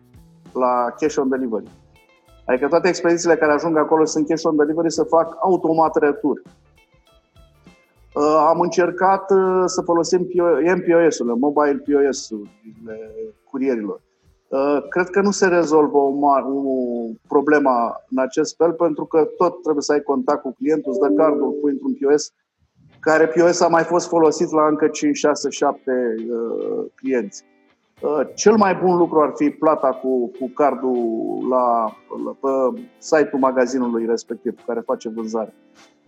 la 0.59 0.95
cash 0.99 1.17
on 1.17 1.29
delivery. 1.29 1.69
Adică 2.47 2.69
toate 2.69 2.89
expedițiile 2.89 3.37
care 3.37 3.53
ajung 3.53 3.77
acolo 3.77 4.05
sunt 4.05 4.29
cash 4.29 4.45
on 4.45 4.57
delivery 4.57 4.93
să 4.93 5.03
fac 5.03 5.37
automat 5.41 5.97
retur. 5.97 6.43
Uh, 8.15 8.45
am 8.49 8.61
încercat 8.61 9.31
uh, 9.31 9.63
să 9.67 9.83
folosim 9.83 10.21
MPOS-urile, 10.77 11.35
mobile 11.39 11.83
POS-urile 11.87 13.11
curierilor. 13.51 14.01
Uh, 14.49 14.79
cred 14.89 15.09
că 15.09 15.21
nu 15.21 15.31
se 15.31 15.47
rezolvă 15.47 15.99
o, 15.99 16.11
mare, 16.11 16.45
o 16.45 17.11
problemă 17.29 17.71
în 18.11 18.19
acest 18.19 18.57
fel, 18.57 18.73
pentru 18.73 19.05
că 19.05 19.29
tot 19.37 19.63
trebuie 19.63 19.83
să 19.83 19.93
ai 19.93 20.01
contact 20.01 20.43
cu 20.43 20.53
clientul, 20.53 20.93
îți 20.93 21.01
dă 21.01 21.23
cardul, 21.23 21.57
pui 21.61 21.71
într-un 21.71 21.95
POS, 21.95 22.33
care 23.01 23.27
POS 23.27 23.61
a 23.61 23.69
mai 23.69 23.83
fost 23.83 24.09
folosit 24.09 24.51
la 24.51 24.67
încă 24.67 24.89
5, 24.89 25.17
6, 25.17 25.51
7 25.51 25.91
uh, 26.31 26.85
clienți. 26.95 27.45
Uh, 28.01 28.21
cel 28.35 28.57
mai 28.57 28.75
bun 28.75 28.97
lucru 28.97 29.21
ar 29.21 29.33
fi 29.35 29.51
plata 29.51 29.89
cu, 29.89 30.31
cu 30.41 30.51
cardul 30.55 30.97
la, 31.51 31.85
la, 32.25 32.37
pe 32.41 32.81
site-ul 32.99 33.41
magazinului 33.41 34.07
respectiv, 34.07 34.65
care 34.67 34.81
face 34.81 35.09
vânzare. 35.09 35.55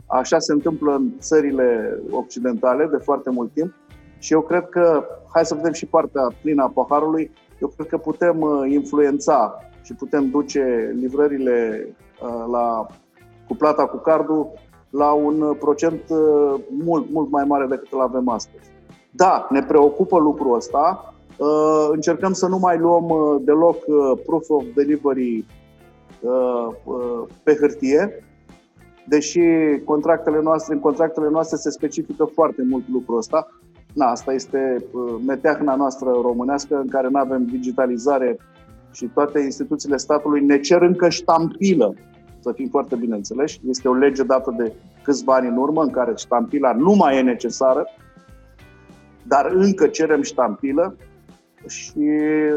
Așa 0.06 0.38
se 0.38 0.52
întâmplă 0.52 0.94
în 0.94 1.10
țările 1.18 1.98
occidentale 2.10 2.86
de 2.86 2.96
foarte 2.96 3.30
mult 3.30 3.52
timp 3.52 3.72
și 4.18 4.32
eu 4.32 4.40
cred 4.40 4.68
că, 4.68 5.04
hai 5.32 5.44
să 5.44 5.54
vedem 5.54 5.72
și 5.72 5.86
partea 5.86 6.28
plină 6.42 6.62
a 6.62 6.72
paharului, 6.74 7.30
eu 7.60 7.68
cred 7.68 7.86
că 7.86 7.98
putem 7.98 8.40
uh, 8.40 8.70
influența 8.70 9.58
și 9.82 9.94
putem 9.94 10.30
duce 10.30 10.94
livrările 10.98 11.88
uh, 12.22 12.44
la, 12.50 12.86
cu 13.48 13.54
plata 13.54 13.86
cu 13.86 13.96
cardul 13.96 14.52
la 14.90 15.12
un 15.12 15.54
procent 15.58 16.02
mult, 16.84 17.10
mult 17.10 17.30
mai 17.30 17.44
mare 17.44 17.66
decât 17.66 17.92
îl 17.92 18.00
avem 18.00 18.28
astăzi. 18.28 18.70
Da, 19.10 19.46
ne 19.50 19.62
preocupă 19.62 20.18
lucrul 20.18 20.54
ăsta, 20.54 21.04
Uh, 21.04 21.09
încercăm 21.90 22.32
să 22.32 22.46
nu 22.46 22.58
mai 22.58 22.78
luăm 22.78 23.04
uh, 23.04 23.42
deloc 23.44 23.76
uh, 23.86 24.20
proof 24.26 24.48
of 24.48 24.64
delivery 24.74 25.44
pe 27.42 27.56
hârtie, 27.60 28.24
deși 29.06 29.40
contractele 29.84 30.40
noastre, 30.42 30.74
în 30.74 30.80
contractele 30.80 31.28
noastre 31.30 31.56
se 31.56 31.70
specifică 31.70 32.24
foarte 32.24 32.62
mult 32.68 32.88
lucrul 32.88 33.16
ăsta. 33.16 33.48
Na, 33.94 34.06
asta 34.06 34.32
este 34.32 34.84
meteahna 35.26 35.74
noastră 35.74 36.10
românească 36.10 36.76
în 36.76 36.88
care 36.88 37.08
nu 37.10 37.18
avem 37.18 37.44
digitalizare 37.44 38.36
și 38.92 39.10
toate 39.14 39.40
instituțiile 39.40 39.96
statului 39.96 40.44
ne 40.44 40.60
cer 40.60 40.82
încă 40.82 41.08
ștampilă, 41.08 41.94
să 42.40 42.52
fim 42.52 42.68
foarte 42.68 42.96
bine 42.96 43.14
înțeleși. 43.14 43.60
Este 43.68 43.88
o 43.88 43.94
lege 43.94 44.22
dată 44.22 44.54
de 44.56 44.72
câțiva 45.02 45.34
ani 45.34 45.48
în 45.48 45.56
urmă 45.56 45.82
în 45.82 45.90
care 45.90 46.12
ștampila 46.16 46.72
nu 46.72 46.92
mai 46.92 47.16
e 47.16 47.22
necesară, 47.22 47.86
dar 49.22 49.50
încă 49.54 49.86
cerem 49.86 50.22
ștampilă 50.22 50.96
și 51.66 51.98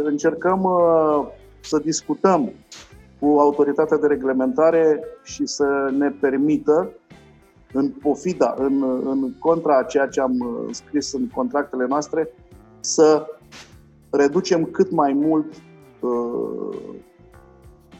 încercăm 0.04 0.64
uh, 0.64 1.28
să 1.62 1.80
discutăm 1.80 2.52
cu 3.20 3.40
autoritatea 3.40 3.98
de 3.98 4.08
reglementare 4.08 5.04
și 5.24 5.46
să 5.46 5.94
ne 5.98 6.10
permită, 6.10 6.90
în 7.74 7.90
pofida, 7.90 8.56
în, 8.58 8.84
în 9.06 9.34
contra 9.40 9.78
a 9.78 9.84
ceea 9.84 10.08
ce 10.08 10.22
am 10.22 10.40
uh, 10.40 10.68
scris 10.72 11.14
în 11.14 11.28
contractele 11.28 11.86
noastre, 11.88 12.30
să 12.80 13.26
reducem 14.10 14.64
cât 14.64 14.92
mai 14.92 15.14
mult 15.14 15.54
uh, 16.00 16.78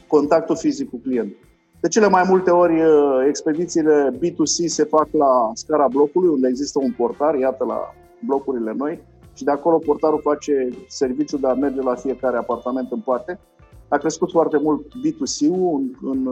contactul 0.06 0.56
fizic 0.56 0.90
cu 0.90 0.96
clientul. 0.96 1.38
De 1.80 1.88
cele 1.88 2.08
mai 2.08 2.24
multe 2.28 2.50
ori, 2.50 2.82
uh, 2.82 3.24
expedițiile 3.28 4.10
B2C 4.16 4.66
se 4.66 4.84
fac 4.84 5.08
la 5.12 5.50
scara 5.54 5.88
blocului, 5.88 6.28
unde 6.28 6.48
există 6.48 6.78
un 6.82 6.92
portar, 6.92 7.34
iată 7.34 7.64
la 7.64 7.94
blocurile 8.26 8.74
noi, 8.76 9.02
și 9.34 9.44
de 9.44 9.50
acolo 9.50 9.78
portarul 9.78 10.20
face 10.20 10.68
serviciul 10.88 11.40
de 11.40 11.46
a 11.46 11.54
merge 11.54 11.80
la 11.80 11.94
fiecare 11.94 12.36
apartament 12.36 12.92
în 12.92 13.00
parte. 13.00 13.40
A 13.88 13.96
crescut 13.96 14.30
foarte 14.30 14.58
mult 14.62 14.86
B2C-ul 14.86 15.74
în, 15.74 15.90
în, 16.02 16.28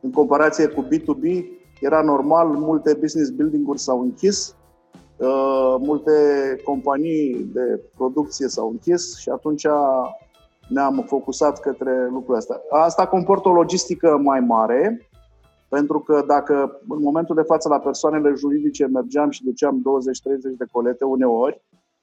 în 0.00 0.10
comparație 0.10 0.66
cu 0.66 0.84
B2B. 0.84 1.44
Era 1.80 2.02
normal, 2.02 2.48
multe 2.48 2.96
business 3.00 3.30
building-uri 3.30 3.78
s-au 3.78 4.00
închis, 4.00 4.56
uh, 5.16 5.74
multe 5.78 6.12
companii 6.64 7.50
de 7.52 7.80
producție 7.96 8.48
s-au 8.48 8.68
închis 8.68 9.16
și 9.16 9.28
atunci 9.28 9.66
ne-am 10.68 11.04
focusat 11.06 11.60
către 11.60 12.06
lucrurile 12.06 12.36
astea. 12.36 12.60
Asta 12.70 13.06
comportă 13.06 13.48
o 13.48 13.52
logistică 13.52 14.20
mai 14.22 14.40
mare, 14.40 15.08
pentru 15.74 15.98
că 16.00 16.24
dacă 16.26 16.80
în 16.88 17.02
momentul 17.02 17.34
de 17.34 17.42
față 17.42 17.68
la 17.68 17.78
persoanele 17.78 18.34
juridice 18.36 18.86
mergeam 18.86 19.30
și 19.30 19.44
duceam 19.44 19.82
20-30 19.82 19.82
de 20.58 20.66
colete 20.72 21.04
uneori, 21.04 21.62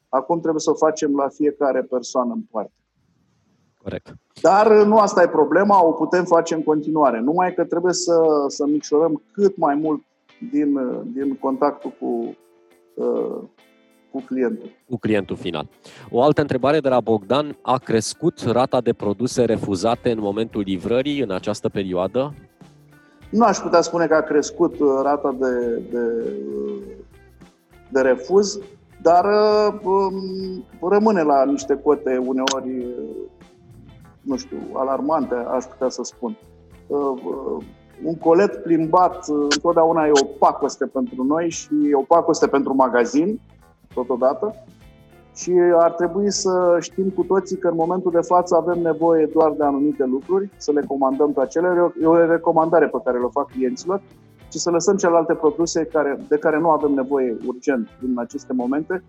acum 0.10 0.40
trebuie 0.40 0.62
să 0.62 0.70
o 0.70 0.74
facem 0.86 1.16
la 1.16 1.28
fiecare 1.28 1.82
persoană 1.82 2.34
în 2.34 2.42
parte. 2.52 2.80
Corect. 3.84 4.14
Dar 4.42 4.84
nu 4.84 4.98
asta 4.98 5.22
e 5.22 5.28
problema, 5.28 5.86
o 5.86 5.92
putem 5.92 6.24
face 6.24 6.56
în 6.56 6.64
continuare. 6.64 7.20
Numai 7.20 7.54
că 7.54 7.64
trebuie 7.66 7.94
să, 7.94 8.46
să 8.48 8.66
micșorăm 8.66 9.22
cât 9.32 9.58
mai 9.58 9.76
mult 9.76 10.04
din, 10.52 10.80
din 11.14 11.36
contactul 11.36 11.94
cu, 12.00 12.36
uh, 12.94 13.42
cu 14.12 14.22
clientul. 14.26 14.70
Cu 14.90 14.98
clientul 14.98 15.36
final. 15.36 15.68
O 16.10 16.22
altă 16.22 16.42
întrebare 16.42 16.80
de 16.80 16.90
la 16.90 17.00
Bogdan. 17.00 17.58
A 17.62 17.78
crescut 17.78 18.40
rata 18.40 18.82
de 18.82 18.94
produse 18.94 19.46
refuzate 19.46 20.12
în 20.12 20.20
momentul 20.20 20.62
livrării 20.62 21.22
în 21.22 21.32
această 21.32 21.70
perioadă? 21.70 22.34
Nu 23.32 23.46
aș 23.46 23.58
putea 23.58 23.82
spune 23.82 24.08
că 24.08 24.16
a 24.16 24.22
crescut 24.22 24.80
uh, 24.80 25.00
rata 25.04 25.36
de, 25.40 25.82
de, 25.92 26.34
de 27.90 28.02
refuz, 28.02 28.60
dar 29.02 29.26
uh, 29.26 29.80
um, 29.84 30.90
rămâne 30.90 31.22
la 31.22 31.46
niște 31.46 31.80
cote 31.84 32.18
uneori, 32.18 32.86
nu 34.22 34.38
știu, 34.38 34.58
alarmante, 34.74 35.36
aș 35.36 35.64
putea 35.64 35.90
să 35.90 36.04
spun. 36.04 36.38
Uh, 36.88 37.64
un 38.04 38.16
colet 38.16 38.64
plimbat 38.64 39.26
întotdeauna 39.28 40.06
e 40.06 40.12
o 40.22 40.26
pacoste 40.26 40.86
pentru 40.86 41.24
noi 41.24 41.50
și 41.50 41.70
e 41.90 41.96
o 41.96 42.02
pacoste 42.02 42.48
pentru 42.48 42.76
magazin, 42.76 43.40
totodată 43.94 44.56
și 45.36 45.52
ar 45.78 45.92
trebui 45.92 46.32
să 46.32 46.78
știm 46.80 47.10
cu 47.10 47.24
toții 47.24 47.58
că 47.58 47.68
în 47.68 47.76
momentul 47.76 48.12
de 48.12 48.22
față 48.22 48.56
avem 48.56 48.82
nevoie 48.82 49.26
doar 49.34 49.52
de 49.52 49.64
anumite 49.64 50.06
lucruri, 50.06 50.50
să 50.58 50.72
le 50.72 50.84
comandăm 50.88 51.34
pe 51.34 51.42
acele, 51.42 51.94
e 52.02 52.06
o 52.06 52.26
recomandare 52.26 52.88
pe 52.88 53.02
care 53.04 53.20
le 53.20 53.28
fac 53.32 53.52
clienților 53.52 54.02
și 54.52 54.60
să 54.60 54.70
lăsăm 54.70 54.96
celelalte 54.96 55.34
produse 55.34 55.86
care, 55.86 56.18
de 56.28 56.38
care 56.38 56.60
nu 56.60 56.70
avem 56.70 56.92
nevoie 56.92 57.38
urgent 57.46 57.88
în 58.02 58.18
aceste 58.18 58.54
momente, 58.54 59.04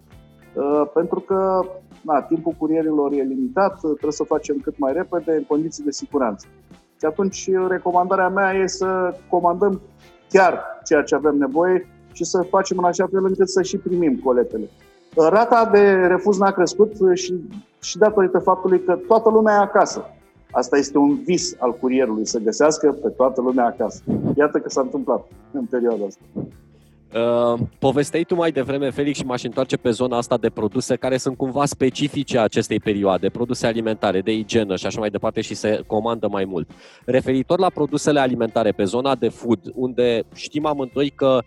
uh, 0.55 0.91
pentru 0.95 1.21
că 1.21 1.65
na, 2.03 2.23
timpul 2.23 2.55
curierilor 2.59 3.13
e 3.13 3.23
limitat, 3.23 3.79
trebuie 3.79 4.13
să 4.13 4.25
facem 4.25 4.57
cât 4.63 4.79
mai 4.79 4.93
repede 4.93 5.33
în 5.33 5.45
condiții 5.45 5.85
de 5.85 5.91
siguranță. 5.91 6.47
Și 6.99 7.07
atunci 7.07 7.51
recomandarea 7.69 8.29
mea 8.29 8.53
e 8.53 8.67
să 8.67 9.15
comandăm 9.29 9.81
chiar 10.29 10.61
ceea 10.85 11.03
ce 11.03 11.15
avem 11.15 11.37
nevoie 11.37 11.89
și 12.13 12.25
să 12.25 12.47
facem 12.51 12.79
în 12.79 12.85
așa 12.85 13.07
fel 13.07 13.25
încât 13.25 13.49
să 13.49 13.63
și 13.63 13.77
primim 13.77 14.19
coletele. 14.25 14.69
Rata 15.17 15.69
de 15.73 15.91
refuz 15.93 16.39
n-a 16.39 16.51
crescut 16.51 16.93
și, 17.15 17.35
și 17.83 17.99
datorită 17.99 18.39
faptului 18.39 18.83
că 18.85 18.99
toată 19.07 19.31
lumea 19.31 19.55
e 19.55 19.63
acasă. 19.63 20.05
Asta 20.51 20.77
este 20.77 20.99
un 20.99 21.19
vis 21.25 21.55
al 21.59 21.73
curierului, 21.73 22.27
să 22.27 22.39
găsească 22.39 22.93
pe 23.03 23.09
toată 23.09 23.41
lumea 23.41 23.65
acasă. 23.65 24.03
Iată 24.37 24.59
că 24.59 24.69
s-a 24.69 24.81
întâmplat 24.81 25.25
în 25.53 25.65
perioada 25.65 26.05
asta. 26.05 26.23
Uh, 27.15 27.61
povesteai 27.79 28.25
tu 28.25 28.35
mai 28.35 28.51
devreme, 28.51 28.91
Felix, 28.91 29.19
și 29.19 29.25
m-aș 29.25 29.43
întoarce 29.43 29.77
pe 29.77 29.91
zona 29.91 30.17
asta 30.17 30.37
de 30.37 30.51
produse 30.51 30.97
care 30.97 31.17
sunt 31.17 31.37
cumva 31.37 31.65
specifice 31.65 32.39
acestei 32.39 32.81
perioade, 32.81 33.29
produse 33.29 33.67
alimentare, 33.67 34.21
de 34.21 34.33
igienă 34.33 34.77
și 34.77 34.87
așa 34.87 35.01
mai 35.01 35.11
departe 35.11 35.41
și 35.41 35.55
se 35.55 35.81
comandă 35.87 36.29
mai 36.31 36.45
mult. 36.45 36.71
Referitor 37.05 37.59
la 37.59 37.71
produsele 37.75 38.21
alimentare 38.21 38.73
pe 38.73 38.85
zona 38.85 39.15
de 39.15 39.29
food, 39.29 39.61
unde 39.75 40.23
știm 40.35 40.67
amândoi 40.67 41.11
că 41.11 41.43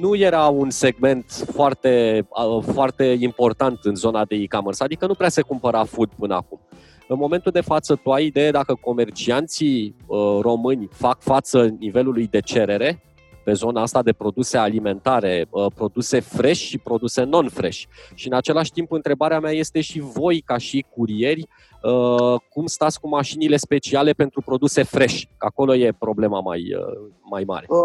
nu 0.00 0.16
era 0.16 0.46
un 0.46 0.70
segment 0.70 1.30
foarte, 1.30 2.26
foarte 2.72 3.16
important 3.18 3.78
în 3.82 3.94
zona 3.94 4.24
de 4.24 4.34
e-commerce, 4.34 4.82
adică 4.82 5.06
nu 5.06 5.14
prea 5.14 5.28
se 5.28 5.42
cumpăra 5.42 5.84
food 5.84 6.08
până 6.18 6.34
acum. 6.34 6.60
În 7.08 7.16
momentul 7.18 7.52
de 7.52 7.60
față, 7.60 7.94
tu 7.94 8.10
ai 8.10 8.26
idee 8.26 8.50
dacă 8.50 8.74
comercianții 8.80 9.96
uh, 10.06 10.38
români 10.40 10.88
fac 10.92 11.20
față 11.20 11.74
nivelului 11.78 12.26
de 12.26 12.40
cerere 12.40 13.02
pe 13.44 13.52
zona 13.52 13.82
asta 13.82 14.02
de 14.02 14.12
produse 14.12 14.56
alimentare, 14.56 15.46
uh, 15.50 15.66
produse 15.74 16.20
fresh 16.20 16.60
și 16.60 16.78
produse 16.78 17.22
non-fresh. 17.22 17.82
Și 18.14 18.26
în 18.28 18.34
același 18.34 18.72
timp, 18.72 18.92
întrebarea 18.92 19.40
mea 19.40 19.52
este 19.52 19.80
și 19.80 20.00
voi, 20.00 20.40
ca 20.40 20.58
și 20.58 20.84
curieri, 20.94 21.48
Uh, 21.82 22.40
cum 22.50 22.66
stați 22.66 23.00
cu 23.00 23.08
mașinile 23.08 23.56
speciale 23.56 24.12
pentru 24.12 24.42
produse 24.44 24.82
fresh? 24.82 25.22
Că 25.38 25.46
acolo 25.46 25.74
e 25.74 25.94
problema 25.98 26.40
mai, 26.40 26.60
uh, 26.78 27.10
mai 27.30 27.44
mare. 27.46 27.66
Uh, 27.68 27.78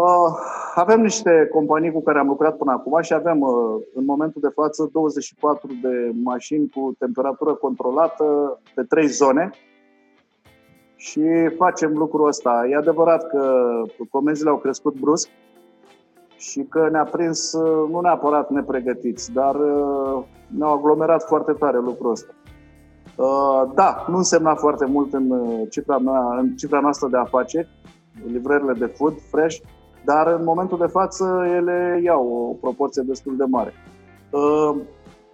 avem 0.74 1.00
niște 1.00 1.48
companii 1.52 1.92
cu 1.92 2.02
care 2.02 2.18
am 2.18 2.26
lucrat 2.26 2.56
până 2.56 2.72
acum 2.72 3.00
și 3.02 3.14
avem 3.14 3.40
uh, 3.40 3.82
în 3.94 4.04
momentul 4.04 4.40
de 4.40 4.52
față 4.54 4.90
24 4.92 5.68
de 5.82 6.10
mașini 6.22 6.70
cu 6.70 6.94
temperatură 6.98 7.54
controlată 7.54 8.24
pe 8.74 8.82
trei 8.82 9.06
zone 9.06 9.50
și 10.96 11.22
facem 11.56 11.92
lucrul 11.92 12.26
ăsta. 12.26 12.66
E 12.70 12.76
adevărat 12.76 13.28
că 13.28 13.82
comenzile 14.10 14.50
au 14.50 14.56
crescut 14.56 15.00
brusc 15.00 15.28
și 16.38 16.62
că 16.62 16.88
ne-a 16.90 17.04
prins 17.04 17.52
nu 17.90 18.00
neapărat 18.00 18.50
nepregătiți, 18.50 19.32
dar 19.32 19.56
ne-au 20.46 20.72
aglomerat 20.72 21.22
foarte 21.22 21.52
tare 21.52 21.78
lucrul 21.78 22.10
ăsta. 22.10 22.32
Da, 23.74 24.04
nu 24.08 24.16
însemna 24.16 24.54
foarte 24.54 24.84
mult 24.84 25.12
în 25.12 25.32
cifra, 25.70 25.98
mea, 25.98 26.38
în 26.40 26.56
cifra 26.56 26.80
noastră 26.80 27.08
de 27.08 27.16
afaceri, 27.16 27.68
livrările 28.26 28.72
de 28.72 28.86
food 28.86 29.14
fresh, 29.30 29.56
dar 30.04 30.26
în 30.26 30.44
momentul 30.44 30.78
de 30.78 30.86
față 30.86 31.46
ele 31.56 32.00
iau 32.02 32.48
o 32.50 32.52
proporție 32.52 33.02
destul 33.06 33.36
de 33.36 33.44
mare. 33.44 33.72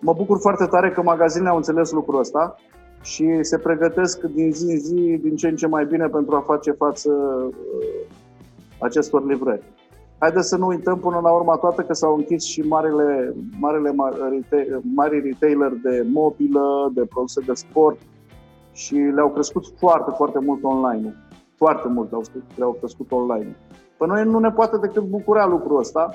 Mă 0.01 0.13
bucur 0.13 0.39
foarte 0.41 0.67
tare 0.67 0.91
că 0.91 1.03
magazinele 1.03 1.51
au 1.51 1.57
înțeles 1.57 1.91
lucrul 1.91 2.19
ăsta 2.19 2.55
și 3.03 3.39
se 3.41 3.59
pregătesc 3.59 4.23
din 4.23 4.53
zi 4.53 4.71
în 4.71 4.79
zi 4.79 5.19
din 5.23 5.37
ce 5.37 5.49
în 5.49 5.57
ce 5.57 5.67
mai 5.67 5.85
bine 5.85 6.07
pentru 6.09 6.37
a 6.37 6.41
face 6.41 6.71
față 6.71 7.11
uh, 7.11 7.55
acestor 8.79 9.27
livrări. 9.27 9.63
Haideți 10.25 10.49
să 10.49 10.57
nu 10.57 10.67
uităm 10.67 10.99
până 10.99 11.21
la 11.23 11.31
urmă 11.31 11.57
toată 11.57 11.83
că 11.83 11.93
s-au 11.93 12.15
închis 12.15 12.45
și 12.45 12.61
marile, 12.61 13.35
marile 13.59 13.95
mari 14.95 15.21
retailer 15.21 15.73
de 15.83 16.07
mobilă, 16.13 16.91
de 16.95 17.05
produse 17.05 17.41
de 17.41 17.53
sport 17.55 17.99
și 18.73 18.95
le-au 18.95 19.31
crescut 19.31 19.65
foarte, 19.79 20.13
foarte 20.17 20.39
mult 20.39 20.65
online. 20.65 21.15
Foarte 21.57 21.89
mult 21.89 22.11
le-au, 22.11 22.23
le-au 22.57 22.73
crescut 22.73 23.13
online. 23.13 23.57
Pe 23.99 24.07
noi 24.07 24.25
nu 24.25 24.39
ne 24.39 24.51
poate 24.51 24.77
decât 24.77 25.03
bucura 25.03 25.47
lucrul 25.47 25.79
ăsta. 25.79 26.11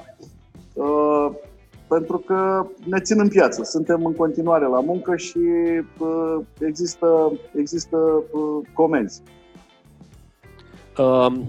Uh, 0.74 1.30
pentru 1.88 2.18
că 2.18 2.66
ne 2.86 3.00
țin 3.00 3.20
în 3.20 3.28
piață. 3.28 3.64
Suntem 3.64 4.06
în 4.06 4.14
continuare 4.14 4.66
la 4.66 4.80
muncă 4.80 5.16
și 5.16 5.40
uh, 6.00 6.38
există, 6.60 7.32
există 7.54 7.98
uh, 8.32 8.68
comenzi. 8.74 9.22
Um, 10.98 11.44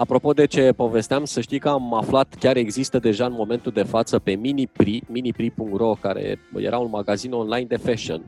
apropo 0.00 0.32
de 0.32 0.46
ce 0.46 0.72
povesteam, 0.72 1.24
să 1.24 1.40
știi 1.40 1.58
că 1.58 1.68
am 1.68 1.94
aflat, 1.94 2.34
chiar 2.38 2.56
există 2.56 2.98
deja 2.98 3.24
în 3.26 3.32
momentul 3.32 3.72
de 3.72 3.82
față 3.82 4.18
pe 4.18 4.32
Minipri, 4.32 5.02
minipri.ro, 5.06 5.94
care 6.00 6.40
era 6.56 6.78
un 6.78 6.88
magazin 6.90 7.32
online 7.32 7.66
de 7.66 7.76
fashion, 7.76 8.22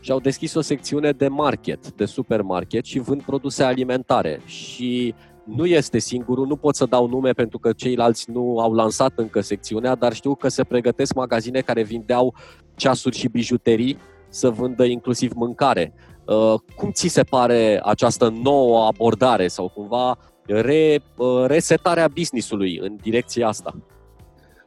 și 0.00 0.10
au 0.10 0.20
deschis 0.20 0.54
o 0.54 0.60
secțiune 0.60 1.10
de 1.10 1.28
market, 1.28 1.92
de 1.92 2.04
supermarket 2.04 2.84
și 2.84 2.98
vând 2.98 3.22
produse 3.22 3.62
alimentare. 3.62 4.40
Și 4.44 5.14
nu 5.44 5.66
este 5.66 5.98
singurul, 5.98 6.46
nu 6.46 6.56
pot 6.56 6.74
să 6.74 6.86
dau 6.86 7.06
nume 7.06 7.32
pentru 7.32 7.58
că 7.58 7.72
ceilalți 7.72 8.30
nu 8.30 8.58
au 8.58 8.72
lansat 8.72 9.12
încă 9.14 9.40
secțiunea, 9.40 9.94
dar 9.94 10.12
știu 10.12 10.34
că 10.34 10.48
se 10.48 10.64
pregătesc 10.64 11.14
magazine 11.14 11.60
care 11.60 11.82
vindeau 11.82 12.34
ceasuri 12.74 13.16
și 13.16 13.28
bijuterii 13.28 13.98
să 14.28 14.50
vândă 14.50 14.84
inclusiv 14.84 15.32
mâncare. 15.34 15.92
Uh, 16.26 16.54
cum 16.76 16.90
ți 16.90 17.08
se 17.08 17.22
pare 17.22 17.80
această 17.84 18.34
nouă 18.42 18.86
abordare 18.86 19.48
sau 19.48 19.68
cumva 19.68 20.18
re, 20.60 21.02
uh, 21.16 21.44
resetarea 21.46 22.08
businessului 22.08 22.78
în 22.78 22.96
direcția 23.02 23.48
asta? 23.48 23.74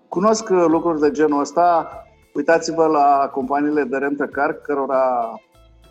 Cunosc 0.08 0.50
lucruri 0.50 1.00
de 1.00 1.12
genul 1.12 1.40
ăsta. 1.40 1.90
Uitați-vă 2.34 2.86
la 2.86 3.30
companiile 3.34 3.84
de 3.84 3.98
rentă 3.98 4.26
car, 4.26 4.54
cărora 4.54 5.34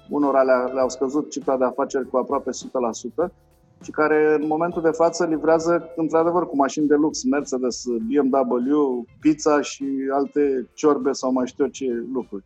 unora 0.09 0.43
le-au 0.73 0.89
scăzut 0.89 1.31
cifra 1.31 1.57
de 1.57 1.65
afaceri 1.65 2.09
cu 2.09 2.17
aproape 2.17 2.51
100%, 2.51 3.33
și 3.83 3.91
care 3.91 4.39
în 4.41 4.47
momentul 4.47 4.83
de 4.83 4.91
față 4.91 5.25
livrează 5.25 5.93
într-adevăr 5.97 6.47
cu 6.47 6.57
mașini 6.57 6.87
de 6.87 6.95
lux, 6.95 7.25
Mercedes, 7.25 7.85
BMW, 8.09 9.05
pizza 9.21 9.61
și 9.61 9.87
alte 10.13 10.71
ciorbe 10.75 11.13
sau 11.13 11.33
mai 11.33 11.47
știu 11.47 11.67
ce 11.67 11.87
lucruri. 12.13 12.45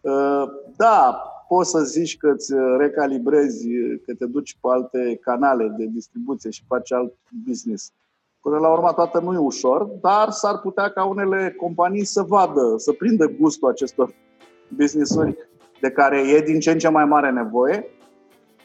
Uh, 0.00 0.42
da, 0.76 1.22
poți 1.48 1.70
să 1.70 1.78
zici 1.78 2.16
că 2.16 2.28
îți 2.28 2.52
recalibrezi, 2.78 3.68
că 4.06 4.14
te 4.14 4.26
duci 4.26 4.58
pe 4.60 4.68
alte 4.70 5.18
canale 5.20 5.74
de 5.78 5.86
distribuție 5.86 6.50
și 6.50 6.64
faci 6.66 6.92
alt 6.92 7.14
business. 7.46 7.92
Până 8.40 8.58
la 8.58 8.72
urmă, 8.72 8.92
toată 8.92 9.20
nu 9.20 9.34
e 9.34 9.38
ușor, 9.38 9.84
dar 9.84 10.30
s-ar 10.30 10.58
putea 10.58 10.88
ca 10.88 11.04
unele 11.04 11.54
companii 11.56 12.04
să 12.04 12.22
vadă, 12.22 12.74
să 12.76 12.92
prindă 12.92 13.26
gustul 13.26 13.68
acestor 13.68 14.14
business-uri 14.76 15.36
de 15.80 15.90
care 15.90 16.18
e 16.18 16.40
din 16.40 16.60
ce 16.60 16.70
în 16.70 16.78
ce 16.78 16.88
mai 16.88 17.04
mare 17.04 17.30
nevoie 17.30 17.86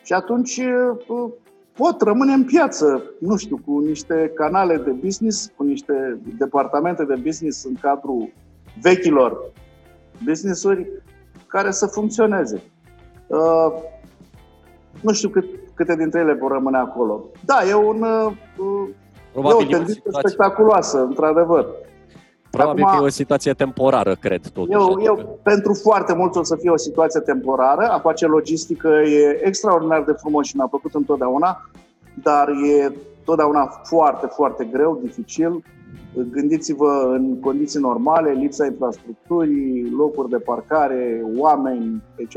și 0.04 0.14
atunci 0.14 0.58
uh, 1.08 1.32
pot 1.74 2.02
rămâne 2.02 2.34
în 2.34 2.44
piață, 2.44 3.04
nu 3.20 3.36
știu, 3.36 3.60
cu 3.66 3.80
niște 3.80 4.32
canale 4.36 4.78
de 4.78 4.92
business, 4.92 5.52
cu 5.56 5.64
niște 5.64 6.20
departamente 6.38 7.04
de 7.04 7.16
business 7.16 7.64
în 7.64 7.76
cadrul 7.82 8.34
vechilor 8.82 9.52
business-uri 10.26 10.88
care 11.48 11.72
să 11.72 11.86
funcționeze. 11.86 12.64
Uh, 13.34 13.74
nu 15.02 15.14
știu 15.14 15.30
cât, 15.30 15.46
câte 15.74 15.96
dintre 15.96 16.20
ele 16.20 16.34
vor 16.34 16.52
rămâne 16.52 16.78
acolo. 16.78 17.24
Da, 17.46 17.60
e, 17.70 17.74
un, 17.74 18.02
uh, 18.02 18.34
e 19.36 19.54
o 19.54 19.64
tendință 19.64 20.10
spectaculoasă, 20.20 21.00
într-adevăr. 21.00 21.68
Probabil 22.50 22.84
Acum, 22.84 22.98
că 22.98 23.04
e 23.04 23.08
o 23.08 23.10
situație 23.10 23.54
temporară, 23.54 24.16
cred, 24.16 24.48
totuși. 24.48 24.72
Eu, 24.72 25.02
eu, 25.04 25.40
pentru 25.44 25.74
foarte 25.74 26.14
mulți 26.14 26.38
o 26.38 26.44
să 26.44 26.56
fie 26.56 26.70
o 26.70 26.78
situație 26.78 27.20
temporară. 27.20 27.82
A 27.82 28.00
face 28.00 28.26
logistică 28.26 28.88
e 28.88 29.48
extraordinar 29.48 30.04
de 30.04 30.12
frumos 30.12 30.48
și 30.48 30.56
mi-a 30.56 30.68
plăcut 30.68 30.94
întotdeauna, 30.94 31.70
dar 32.24 32.50
e 32.50 32.92
totdeauna 33.26 33.66
foarte, 33.84 34.26
foarte 34.26 34.68
greu, 34.72 35.00
dificil. 35.02 35.64
Gândiți-vă 36.32 37.12
în 37.16 37.40
condiții 37.40 37.80
normale, 37.80 38.32
lipsa 38.32 38.66
infrastructurii, 38.66 39.92
locuri 39.98 40.30
de 40.30 40.38
parcare, 40.38 41.24
oameni, 41.38 42.04
etc. 42.16 42.36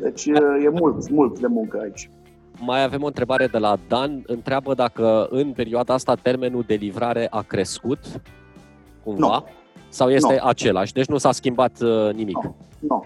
Deci 0.00 0.26
e 0.64 0.68
mult, 0.68 1.10
mult 1.10 1.38
de 1.38 1.46
muncă 1.46 1.78
aici. 1.82 2.10
Mai 2.60 2.82
avem 2.82 3.02
o 3.02 3.06
întrebare 3.06 3.46
de 3.46 3.58
la 3.58 3.76
Dan. 3.88 4.22
Întreabă 4.26 4.74
dacă 4.74 5.26
în 5.30 5.52
perioada 5.52 5.94
asta 5.94 6.14
termenul 6.14 6.64
de 6.66 6.74
livrare 6.74 7.26
a 7.30 7.42
crescut 7.42 7.98
cumva? 9.04 9.26
Nu. 9.26 9.44
Sau 9.88 10.10
este 10.10 10.38
nu. 10.42 10.48
același? 10.48 10.92
Deci 10.92 11.06
nu 11.06 11.18
s-a 11.18 11.32
schimbat 11.32 11.80
uh, 11.80 12.14
nimic? 12.14 12.36
Nu. 12.36 12.54
nu. 12.78 13.04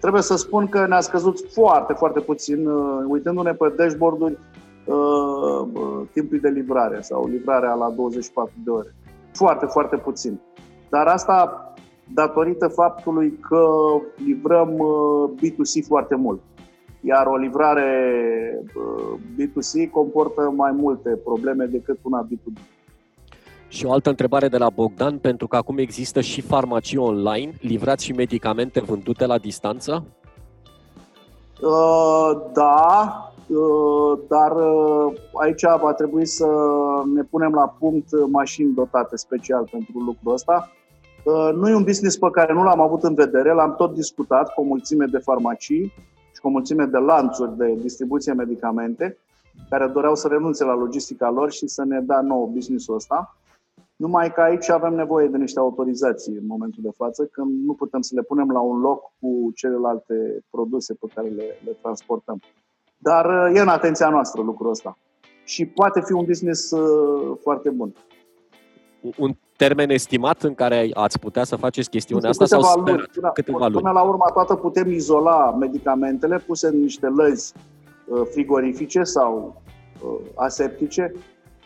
Trebuie 0.00 0.22
să 0.22 0.36
spun 0.36 0.66
că 0.66 0.86
ne-a 0.86 1.00
scăzut 1.00 1.38
foarte, 1.52 1.92
foarte 1.92 2.20
puțin, 2.20 2.66
uh, 2.66 3.04
uitându-ne 3.08 3.52
pe 3.52 3.72
dashboard-uri, 3.76 4.38
uh, 4.84 6.06
timpul 6.12 6.38
de 6.40 6.48
livrare 6.48 7.00
sau 7.00 7.26
livrarea 7.26 7.74
la 7.74 7.90
24 7.90 8.52
de 8.64 8.70
ore. 8.70 8.94
Foarte, 9.32 9.66
foarte 9.66 9.96
puțin. 9.96 10.40
Dar 10.88 11.06
asta 11.06 11.65
datorită 12.14 12.68
faptului 12.68 13.38
că 13.48 13.66
livrăm 14.24 14.78
uh, 14.78 15.30
B2C 15.36 15.86
foarte 15.86 16.14
mult. 16.14 16.40
Iar 17.00 17.26
o 17.26 17.36
livrare 17.36 17.90
uh, 18.74 19.18
B2C 19.34 19.90
comportă 19.90 20.52
mai 20.56 20.72
multe 20.72 21.18
probleme 21.24 21.64
decât 21.64 21.98
una 22.02 22.26
B2B. 22.26 22.58
Și 23.68 23.86
o 23.86 23.92
altă 23.92 24.08
întrebare 24.08 24.48
de 24.48 24.56
la 24.56 24.70
Bogdan, 24.70 25.18
pentru 25.18 25.46
că 25.46 25.56
acum 25.56 25.78
există 25.78 26.20
și 26.20 26.40
farmacii 26.40 26.98
online, 26.98 27.52
livrați 27.60 28.04
și 28.04 28.12
medicamente 28.12 28.80
vândute 28.80 29.26
la 29.26 29.38
distanță? 29.38 30.04
Uh, 31.62 32.30
da, 32.52 33.32
uh, 33.46 34.18
dar 34.28 34.52
uh, 34.52 35.12
aici 35.32 35.62
va 35.80 35.92
trebui 35.92 36.26
să 36.26 36.46
ne 37.14 37.22
punem 37.22 37.52
la 37.52 37.74
punct 37.78 38.08
mașini 38.30 38.74
dotate 38.74 39.16
special 39.16 39.68
pentru 39.70 39.98
lucrul 39.98 40.32
ăsta. 40.32 40.70
Uh, 41.26 41.52
nu 41.54 41.68
e 41.68 41.74
un 41.74 41.84
business 41.84 42.16
pe 42.16 42.30
care 42.30 42.52
nu 42.52 42.62
l-am 42.62 42.80
avut 42.80 43.02
în 43.02 43.14
vedere, 43.14 43.52
l-am 43.52 43.74
tot 43.74 43.94
discutat 43.94 44.54
cu 44.54 44.60
o 44.60 44.64
mulțime 44.64 45.06
de 45.06 45.18
farmacii 45.18 45.92
și 46.34 46.40
cu 46.40 46.46
o 46.46 46.50
mulțime 46.50 46.84
de 46.84 46.98
lanțuri 46.98 47.56
de 47.56 47.74
distribuție 47.74 48.32
medicamente 48.32 49.18
care 49.70 49.86
doreau 49.86 50.14
să 50.14 50.28
renunțe 50.28 50.64
la 50.64 50.74
logistica 50.74 51.30
lor 51.30 51.50
și 51.50 51.66
să 51.66 51.84
ne 51.84 52.00
dea 52.00 52.20
nou 52.20 52.50
business-ul 52.54 52.94
ăsta. 52.94 53.36
Numai 53.96 54.32
că 54.32 54.40
aici 54.40 54.70
avem 54.70 54.94
nevoie 54.94 55.28
de 55.28 55.36
niște 55.36 55.58
autorizații 55.58 56.32
în 56.32 56.46
momentul 56.46 56.82
de 56.82 56.90
față, 56.96 57.24
când 57.24 57.64
nu 57.64 57.72
putem 57.72 58.00
să 58.00 58.12
le 58.14 58.22
punem 58.22 58.50
la 58.50 58.60
un 58.60 58.80
loc 58.80 59.12
cu 59.20 59.52
celelalte 59.54 60.44
produse 60.50 60.94
pe 60.94 61.06
care 61.14 61.28
le, 61.28 61.44
le 61.64 61.76
transportăm. 61.82 62.40
Dar 62.98 63.50
e 63.54 63.60
în 63.60 63.68
atenția 63.68 64.08
noastră 64.08 64.42
lucrul 64.42 64.70
ăsta. 64.70 64.98
Și 65.44 65.66
poate 65.66 66.00
fi 66.00 66.12
un 66.12 66.24
business 66.24 66.70
uh, 66.70 67.36
foarte 67.42 67.70
bun. 67.70 67.92
Un 69.18 69.32
termen 69.56 69.90
estimat 69.90 70.42
în 70.42 70.54
care 70.54 70.88
ați 70.94 71.18
putea 71.18 71.44
să 71.44 71.56
faceți 71.56 71.90
chestiunea 71.90 72.30
asta? 72.30 72.44
Sau 72.44 72.80
luni, 72.80 73.04
până, 73.12 73.30
câteva 73.34 73.66
luni? 73.66 73.80
Până 73.80 73.90
la 73.90 74.02
urmă, 74.02 74.24
toată 74.32 74.54
putem 74.54 74.90
izola 74.90 75.56
medicamentele 75.60 76.38
puse 76.38 76.66
în 76.66 76.80
niște 76.80 77.06
lăzi 77.06 77.52
uh, 78.06 78.22
frigorifice 78.30 79.02
sau 79.02 79.62
uh, 80.02 80.18
aseptice 80.34 81.12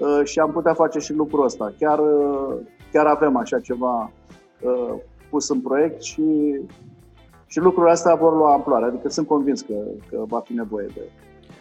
Uh, 0.01 0.21
și 0.25 0.39
am 0.39 0.53
putea 0.53 0.75
face 0.75 0.99
și 0.99 1.13
lucrul 1.13 1.45
ăsta. 1.45 1.73
Chiar, 1.79 1.99
uh, 1.99 2.55
chiar 2.93 3.07
avem 3.07 3.37
așa 3.37 3.61
ceva 3.61 4.13
uh, 4.61 4.95
pus 5.31 5.49
în 5.49 5.61
proiect 5.61 6.03
și, 6.03 6.23
și 7.47 7.59
lucrurile 7.59 7.93
astea 7.93 8.15
vor 8.15 8.37
lua 8.37 8.53
amploare. 8.53 8.85
Adică 8.85 9.09
sunt 9.09 9.27
convins 9.27 9.61
că, 9.61 9.75
că 10.11 10.23
va 10.27 10.41
fi 10.41 10.53
nevoie 10.53 10.87
de, 10.95 11.01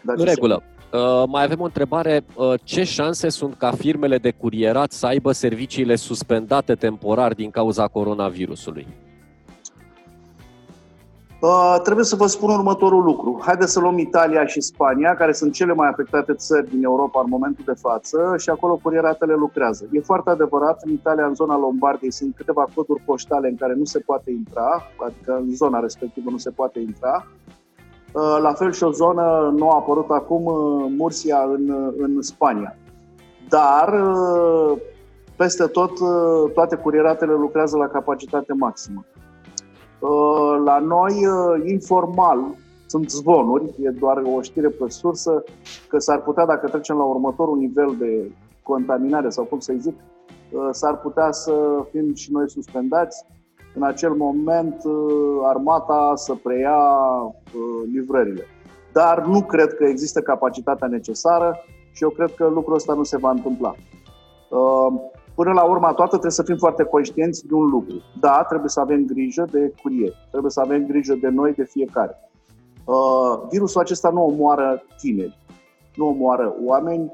de 0.02 0.14
În 0.16 0.24
regulă. 0.24 0.64
Uh, 0.94 1.24
mai 1.28 1.44
avem 1.44 1.60
o 1.60 1.64
întrebare. 1.64 2.24
Uh, 2.36 2.54
ce 2.64 2.84
șanse 2.84 3.30
sunt 3.30 3.56
ca 3.58 3.72
firmele 3.72 4.18
de 4.18 4.32
curierat 4.32 4.92
să 4.92 5.06
aibă 5.06 5.32
serviciile 5.32 5.96
suspendate 5.96 6.76
temporar 6.76 7.34
din 7.34 7.50
cauza 7.50 7.88
coronavirusului? 7.88 8.88
Uh, 11.42 11.76
trebuie 11.84 12.06
să 12.06 12.16
vă 12.16 12.28
spun 12.28 12.50
următorul 12.50 13.04
lucru. 13.04 13.40
Haideți 13.46 13.72
să 13.72 13.80
luăm 13.80 13.98
Italia 13.98 14.46
și 14.46 14.62
Spania, 14.62 15.16
care 15.16 15.32
sunt 15.32 15.54
cele 15.54 15.74
mai 15.74 15.88
afectate 15.88 16.34
țări 16.34 16.70
din 16.70 16.84
Europa 16.84 17.22
în 17.24 17.30
momentul 17.30 17.64
de 17.68 17.74
față 17.82 18.36
și 18.38 18.50
acolo 18.50 18.80
curieratele 18.82 19.34
lucrează. 19.34 19.88
E 19.92 20.00
foarte 20.00 20.30
adevărat, 20.30 20.82
în 20.86 20.92
Italia, 20.92 21.26
în 21.26 21.36
zona 21.36 21.58
Lombardiei, 21.58 22.12
sunt 22.12 22.36
câteva 22.36 22.68
coduri 22.76 23.02
poștale 23.06 23.48
în 23.48 23.56
care 23.56 23.74
nu 23.74 23.84
se 23.86 24.00
poate 24.00 24.32
intra, 24.32 24.84
adică 25.06 25.42
în 25.42 25.56
zona 25.56 25.80
respectivă 25.80 26.30
nu 26.30 26.38
se 26.38 26.50
poate 26.50 26.80
intra. 26.80 27.28
Uh, 28.14 28.38
la 28.42 28.54
fel 28.54 28.72
și 28.72 28.84
o 28.84 28.92
zonă 28.92 29.54
nouă 29.58 29.72
a 29.72 29.76
apărut 29.76 30.10
acum, 30.10 30.46
uh, 30.46 30.94
Mursia, 30.98 31.44
în, 31.56 31.94
în 31.98 32.22
Spania. 32.22 32.76
Dar 33.50 34.02
uh, 34.02 34.78
peste 35.36 35.66
tot, 35.66 36.00
uh, 36.00 36.52
toate 36.54 36.76
curieratele 36.76 37.32
lucrează 37.32 37.78
la 37.78 37.88
capacitate 37.88 38.54
maximă. 38.54 39.06
Uh, 40.00 40.62
la 40.66 40.80
noi, 40.80 41.14
uh, 41.14 41.70
informal, 41.70 42.40
sunt 42.88 43.10
zvonuri, 43.10 43.76
e 43.82 43.90
doar 43.90 44.22
o 44.36 44.42
știre 44.42 44.70
pe 44.70 44.90
sursă, 44.90 45.44
că 45.88 46.00
s-ar 46.00 46.22
putea, 46.22 46.46
dacă 46.46 46.68
trecem 46.68 46.98
la 46.98 47.04
următorul 47.04 47.58
nivel 47.58 47.96
de 48.00 48.32
contaminare 48.64 49.30
sau 49.30 49.44
cum 49.44 49.60
să 49.60 49.74
zic, 49.78 49.96
uh, 50.52 50.68
s-ar 50.72 50.98
putea 50.98 51.32
să 51.32 51.54
fim 51.92 52.14
și 52.14 52.32
noi 52.32 52.50
suspendați. 52.50 53.26
În 53.76 53.84
acel 53.84 54.14
moment, 54.14 54.82
armata 55.44 56.12
să 56.16 56.34
preia 56.44 56.80
livrările. 57.94 58.44
Dar 58.94 59.26
nu 59.26 59.42
cred 59.42 59.74
că 59.74 59.84
există 59.84 60.22
capacitatea 60.22 60.88
necesară 60.88 61.58
și 61.92 62.04
eu 62.04 62.10
cred 62.10 62.34
că 62.36 62.48
lucrul 62.48 62.76
ăsta 62.76 62.94
nu 62.94 63.04
se 63.04 63.18
va 63.18 63.30
întâmpla. 63.30 63.76
Până 65.36 65.52
la 65.54 65.64
urmă, 65.64 65.88
toată 65.88 66.10
trebuie 66.10 66.32
să 66.32 66.44
fim 66.44 66.56
foarte 66.58 66.84
conștienți 66.84 67.48
de 67.48 67.54
un 67.54 67.66
lucru. 67.66 67.96
Da, 68.20 68.46
trebuie 68.48 68.70
să 68.70 68.80
avem 68.80 69.06
grijă 69.06 69.48
de 69.52 69.74
curier, 69.82 70.14
trebuie 70.30 70.52
să 70.52 70.60
avem 70.60 70.86
grijă 70.86 71.18
de 71.22 71.28
noi, 71.28 71.54
de 71.54 71.64
fiecare. 71.64 72.30
Uh, 72.86 73.48
virusul 73.50 73.82
acesta 73.82 74.10
nu 74.10 74.26
omoară 74.26 74.84
tineri, 74.98 75.38
nu 75.96 76.08
omoară 76.08 76.56
oameni, 76.66 77.14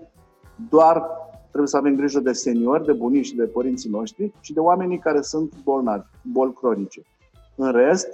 doar 0.69 1.07
trebuie 1.55 1.67
să 1.67 1.77
avem 1.77 1.95
grijă 1.95 2.19
de 2.19 2.31
seniori, 2.31 2.85
de 2.85 2.93
bunici 2.93 3.25
și 3.25 3.35
de 3.35 3.45
părinții 3.45 3.89
noștri 3.89 4.31
și 4.39 4.53
de 4.53 4.59
oamenii 4.59 4.99
care 4.99 5.21
sunt 5.21 5.53
bolnavi, 5.63 6.05
boli 6.33 6.53
cronice. 6.53 7.01
În 7.55 7.71
rest, 7.71 8.07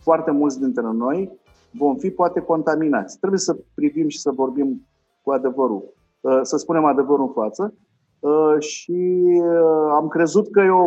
foarte 0.00 0.30
mulți 0.30 0.60
dintre 0.60 0.82
noi 0.92 1.38
vom 1.72 1.96
fi 1.96 2.10
poate 2.10 2.40
contaminați. 2.40 3.18
Trebuie 3.18 3.40
să 3.40 3.56
privim 3.74 4.08
și 4.08 4.18
să 4.18 4.30
vorbim 4.30 4.86
cu 5.22 5.30
adevărul, 5.30 5.94
uh, 6.20 6.40
să 6.42 6.56
spunem 6.56 6.84
adevărul 6.84 7.26
în 7.26 7.32
față 7.32 7.74
Uh, 8.20 8.54
și 8.58 9.24
uh, 9.42 9.90
am 9.92 10.08
crezut 10.08 10.50
că 10.50 10.60
e 10.60 10.70
o 10.70 10.86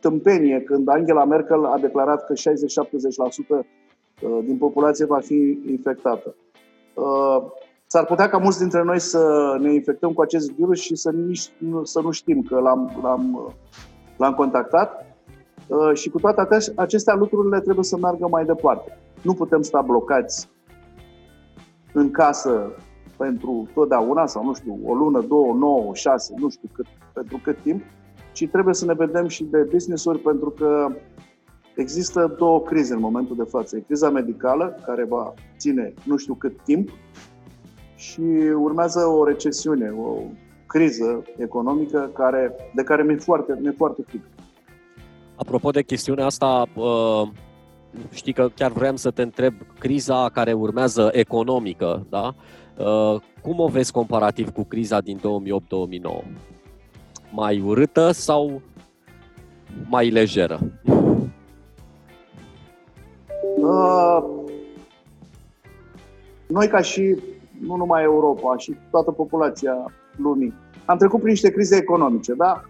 tâmpenie 0.00 0.60
când 0.60 0.88
Angela 0.88 1.24
Merkel 1.24 1.64
a 1.64 1.78
declarat 1.78 2.26
că 2.26 2.32
60-70% 2.32 2.36
uh, 3.48 4.38
din 4.44 4.56
populație 4.58 5.04
va 5.04 5.18
fi 5.18 5.58
infectată. 5.66 6.34
S-ar 7.92 8.04
putea 8.04 8.28
ca 8.28 8.38
mulți 8.38 8.58
dintre 8.58 8.82
noi 8.82 9.00
să 9.00 9.56
ne 9.60 9.74
infectăm 9.74 10.12
cu 10.12 10.20
acest 10.20 10.52
virus 10.52 10.78
și 10.78 10.94
să, 10.96 11.10
nici, 11.10 11.52
să 11.82 12.00
nu 12.00 12.10
știm 12.10 12.42
că 12.42 12.58
l-am, 12.58 13.00
l-am, 13.02 13.54
l-am 14.16 14.34
contactat. 14.34 15.06
Și 15.94 16.10
cu 16.10 16.18
toate 16.20 16.72
acestea, 16.76 17.14
lucrurile 17.14 17.60
trebuie 17.60 17.84
să 17.84 17.96
meargă 17.96 18.28
mai 18.28 18.44
departe. 18.44 18.98
Nu 19.22 19.34
putem 19.34 19.62
sta 19.62 19.80
blocați 19.80 20.48
în 21.92 22.10
casă 22.10 22.72
pentru 23.16 23.68
totdeauna 23.74 24.26
sau, 24.26 24.44
nu 24.44 24.54
știu, 24.54 24.80
o 24.84 24.94
lună, 24.94 25.20
două, 25.20 25.54
nouă, 25.54 25.94
șase, 25.94 26.34
nu 26.36 26.48
știu 26.48 26.68
cât, 26.72 26.86
pentru 27.12 27.40
cât 27.44 27.62
timp, 27.62 27.82
ci 28.32 28.48
trebuie 28.48 28.74
să 28.74 28.84
ne 28.84 28.94
vedem 28.94 29.26
și 29.26 29.44
de 29.44 29.68
business-uri 29.72 30.18
pentru 30.18 30.50
că 30.50 30.88
există 31.74 32.34
două 32.38 32.60
crize 32.60 32.94
în 32.94 33.00
momentul 33.00 33.36
de 33.36 33.44
față. 33.48 33.76
E 33.76 33.80
criza 33.80 34.10
medicală, 34.10 34.76
care 34.86 35.04
va 35.04 35.34
ține 35.58 35.94
nu 36.04 36.16
știu 36.16 36.34
cât 36.34 36.60
timp, 36.64 36.88
și 38.00 38.20
urmează 38.56 39.06
o 39.06 39.24
recesiune, 39.24 39.90
o 39.90 40.16
criză 40.66 41.22
economică 41.36 42.10
care, 42.14 42.54
de 42.74 42.82
care 42.82 43.02
mi-e 43.02 43.16
foarte, 43.16 43.58
mi-e 43.60 43.74
foarte 43.76 44.02
frică. 44.06 44.24
Apropo 45.36 45.70
de 45.70 45.82
chestiunea 45.82 46.24
asta, 46.24 46.68
știi 48.12 48.32
că 48.32 48.48
chiar 48.54 48.72
vreau 48.72 48.96
să 48.96 49.10
te 49.10 49.22
întreb, 49.22 49.54
criza 49.78 50.28
care 50.28 50.52
urmează 50.52 51.10
economică, 51.12 52.06
da? 52.08 52.34
Uh, 52.76 53.20
cum 53.42 53.58
o 53.58 53.66
vezi 53.66 53.92
comparativ 53.92 54.50
cu 54.50 54.64
criza 54.64 55.00
din 55.00 55.18
2008-2009? 55.18 55.22
Mai 57.32 57.60
urâtă 57.60 58.10
sau 58.10 58.62
mai 59.88 60.10
lejeră? 60.10 60.58
Uh, 63.56 64.24
noi 66.46 66.68
ca 66.68 66.80
și 66.80 67.16
nu 67.60 67.76
numai 67.76 68.02
Europa, 68.02 68.56
și 68.56 68.76
toată 68.90 69.10
populația 69.10 69.92
lumii, 70.16 70.54
am 70.84 70.96
trecut 70.96 71.18
prin 71.18 71.30
niște 71.30 71.50
crize 71.50 71.76
economice, 71.76 72.34
da? 72.34 72.62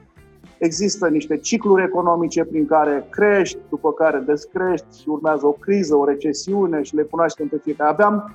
Există 0.59 1.09
niște 1.09 1.37
cicluri 1.37 1.83
economice 1.83 2.44
prin 2.44 2.66
care 2.66 3.07
crești, 3.11 3.59
după 3.68 3.92
care 3.92 4.18
descrești 4.18 5.00
și 5.00 5.09
urmează 5.09 5.46
o 5.46 5.53
criză, 5.53 5.96
o 5.96 6.05
recesiune 6.05 6.83
și 6.83 6.94
le 6.94 7.03
cunoaștem 7.03 7.48
pe 7.48 7.61
fiecare. 7.62 7.90
Aveam 7.90 8.35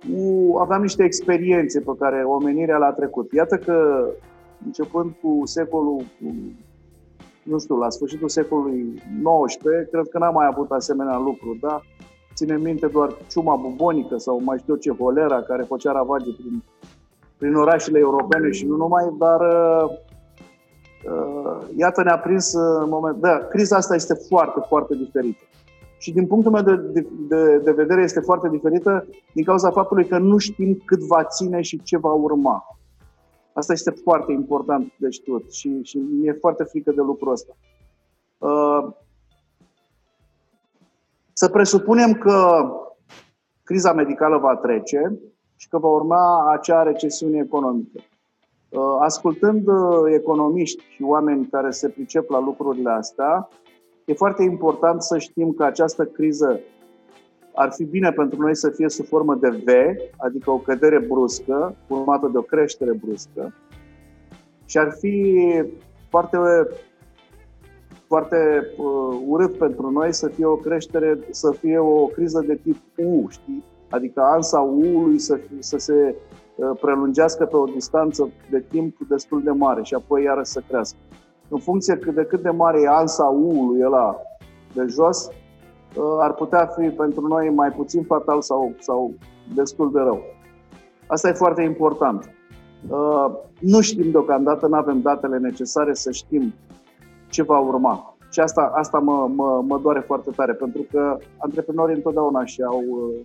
cu, 0.00 0.56
aveam 0.58 0.82
niște 0.82 1.04
experiențe 1.04 1.80
pe 1.80 1.92
care 1.98 2.22
omenirea 2.22 2.78
le-a 2.78 2.92
trecut. 2.92 3.32
Iată 3.32 3.56
că, 3.56 4.08
începând 4.64 5.10
cu 5.22 5.40
secolul, 5.44 6.02
nu 7.42 7.58
știu, 7.58 7.76
la 7.76 7.90
sfârșitul 7.90 8.28
secolului 8.28 9.02
XIX, 9.44 9.60
cred 9.90 10.08
că 10.10 10.18
n-am 10.18 10.34
mai 10.34 10.46
avut 10.46 10.70
asemenea 10.70 11.18
lucruri, 11.18 11.58
da? 11.58 11.80
Ține 12.34 12.56
minte 12.56 12.86
doar 12.86 13.16
ciuma 13.30 13.56
bubonică 13.56 14.16
sau 14.16 14.40
mai 14.42 14.58
știu 14.58 14.76
ce, 14.76 14.90
holera, 14.90 15.42
care 15.42 15.62
făcea 15.62 15.92
ravage 15.92 16.32
prin, 16.32 16.62
prin 17.38 17.54
orașele 17.54 17.98
europene 17.98 18.50
și 18.50 18.66
nu 18.66 18.76
numai, 18.76 19.14
dar 19.18 19.40
uh, 19.40 19.90
iată 21.76 22.02
ne-a 22.02 22.18
prins 22.18 22.52
în 22.52 22.88
moment. 22.88 23.16
Da, 23.16 23.38
criza 23.38 23.76
asta 23.76 23.94
este 23.94 24.14
foarte, 24.14 24.60
foarte 24.68 24.94
diferită 24.94 25.44
și 26.04 26.12
din 26.12 26.26
punctul 26.26 26.52
meu 26.52 26.62
de, 26.62 26.76
de, 26.76 27.06
de, 27.28 27.58
de 27.58 27.70
vedere 27.70 28.02
este 28.02 28.20
foarte 28.20 28.48
diferită 28.48 29.06
din 29.32 29.44
cauza 29.44 29.70
faptului 29.70 30.06
că 30.06 30.18
nu 30.18 30.38
știm 30.38 30.82
cât 30.84 31.00
va 31.00 31.24
ține 31.24 31.60
și 31.60 31.82
ce 31.82 31.98
va 31.98 32.12
urma. 32.12 32.78
Asta 33.52 33.72
este 33.72 33.90
foarte 33.90 34.32
important 34.32 34.92
de 34.98 35.10
știut 35.10 35.52
și, 35.52 35.82
și 35.82 35.98
mi-e 35.98 36.32
foarte 36.40 36.64
frică 36.64 36.90
de 36.90 37.00
lucrul 37.00 37.32
ăsta. 37.32 37.56
Uh, 38.38 38.94
să 41.34 41.48
presupunem 41.48 42.12
că 42.12 42.68
criza 43.62 43.92
medicală 43.92 44.38
va 44.38 44.56
trece 44.56 45.18
și 45.56 45.68
că 45.68 45.78
va 45.78 45.88
urma 45.88 46.52
acea 46.52 46.82
recesiune 46.82 47.38
economică. 47.38 48.00
Uh, 48.68 48.80
ascultând 49.00 49.66
uh, 49.66 50.12
economiști 50.14 50.82
și 50.94 51.02
oameni 51.02 51.46
care 51.46 51.70
se 51.70 51.88
pricep 51.88 52.30
la 52.30 52.40
lucrurile 52.40 52.90
astea, 52.90 53.48
E 54.04 54.14
foarte 54.14 54.42
important 54.42 55.02
să 55.02 55.18
știm 55.18 55.52
că 55.52 55.64
această 55.64 56.04
criză 56.04 56.60
ar 57.54 57.72
fi 57.72 57.84
bine 57.84 58.12
pentru 58.12 58.40
noi 58.40 58.56
să 58.56 58.70
fie 58.70 58.88
sub 58.88 59.06
formă 59.06 59.34
de 59.34 59.48
V, 59.48 59.68
adică 60.16 60.50
o 60.50 60.58
cădere 60.58 60.98
bruscă, 60.98 61.76
urmată 61.88 62.28
de 62.32 62.38
o 62.38 62.42
creștere 62.42 62.92
bruscă, 62.92 63.54
și 64.64 64.78
ar 64.78 64.96
fi 64.98 65.42
foarte, 66.08 66.36
foarte 68.14 68.66
uh, 68.76 69.22
urât 69.26 69.58
pentru 69.58 69.90
noi 69.90 70.12
să 70.12 70.28
fie 70.28 70.44
o 70.44 70.56
creștere, 70.56 71.18
să 71.30 71.50
fie 71.50 71.78
o 71.78 72.06
criză 72.06 72.44
de 72.46 72.54
tip 72.62 72.76
U, 72.96 73.26
știi? 73.28 73.64
Adică 73.90 74.20
ansa 74.20 74.60
U-ului 74.60 75.18
să, 75.18 75.38
să 75.58 75.78
se 75.78 76.14
uh, 76.56 76.70
prelungească 76.80 77.44
pe 77.44 77.56
o 77.56 77.64
distanță 77.64 78.28
de 78.50 78.64
timp 78.70 78.96
destul 79.08 79.42
de 79.42 79.50
mare 79.50 79.82
și 79.82 79.94
apoi 79.94 80.22
iară 80.22 80.42
să 80.42 80.62
crească 80.68 80.96
în 81.48 81.58
funcție 81.58 81.98
de 82.14 82.24
cât 82.24 82.42
de 82.42 82.50
mare 82.50 82.80
e 82.80 82.88
ansa 82.88 83.24
U-ului 83.24 83.82
ăla 83.84 84.16
de 84.74 84.84
jos, 84.88 85.28
uh, 85.96 86.02
ar 86.18 86.34
putea 86.34 86.66
fi 86.66 86.88
pentru 86.88 87.26
noi 87.26 87.50
mai 87.50 87.70
puțin 87.70 88.02
fatal 88.02 88.42
sau, 88.42 88.74
sau 88.78 89.12
destul 89.54 89.92
de 89.92 89.98
rău. 89.98 90.20
Asta 91.06 91.28
e 91.28 91.32
foarte 91.32 91.62
important. 91.62 92.34
Uh, 92.88 93.26
nu 93.60 93.80
știm 93.80 94.10
deocamdată, 94.10 94.66
nu 94.66 94.76
avem 94.76 95.00
datele 95.00 95.38
necesare 95.38 95.94
să 95.94 96.10
știm 96.10 96.54
ce 97.34 97.42
va 97.42 97.58
urma. 97.58 98.16
Și 98.32 98.40
asta, 98.40 98.72
asta 98.74 98.98
mă, 98.98 99.28
mă, 99.34 99.62
mă 99.66 99.78
doare 99.78 100.00
foarte 100.00 100.30
tare, 100.30 100.52
pentru 100.52 100.86
că 100.90 101.18
antreprenorii 101.38 101.94
întotdeauna 101.94 102.44
și 102.44 102.62
au, 102.62 102.82
uh, 102.88 103.20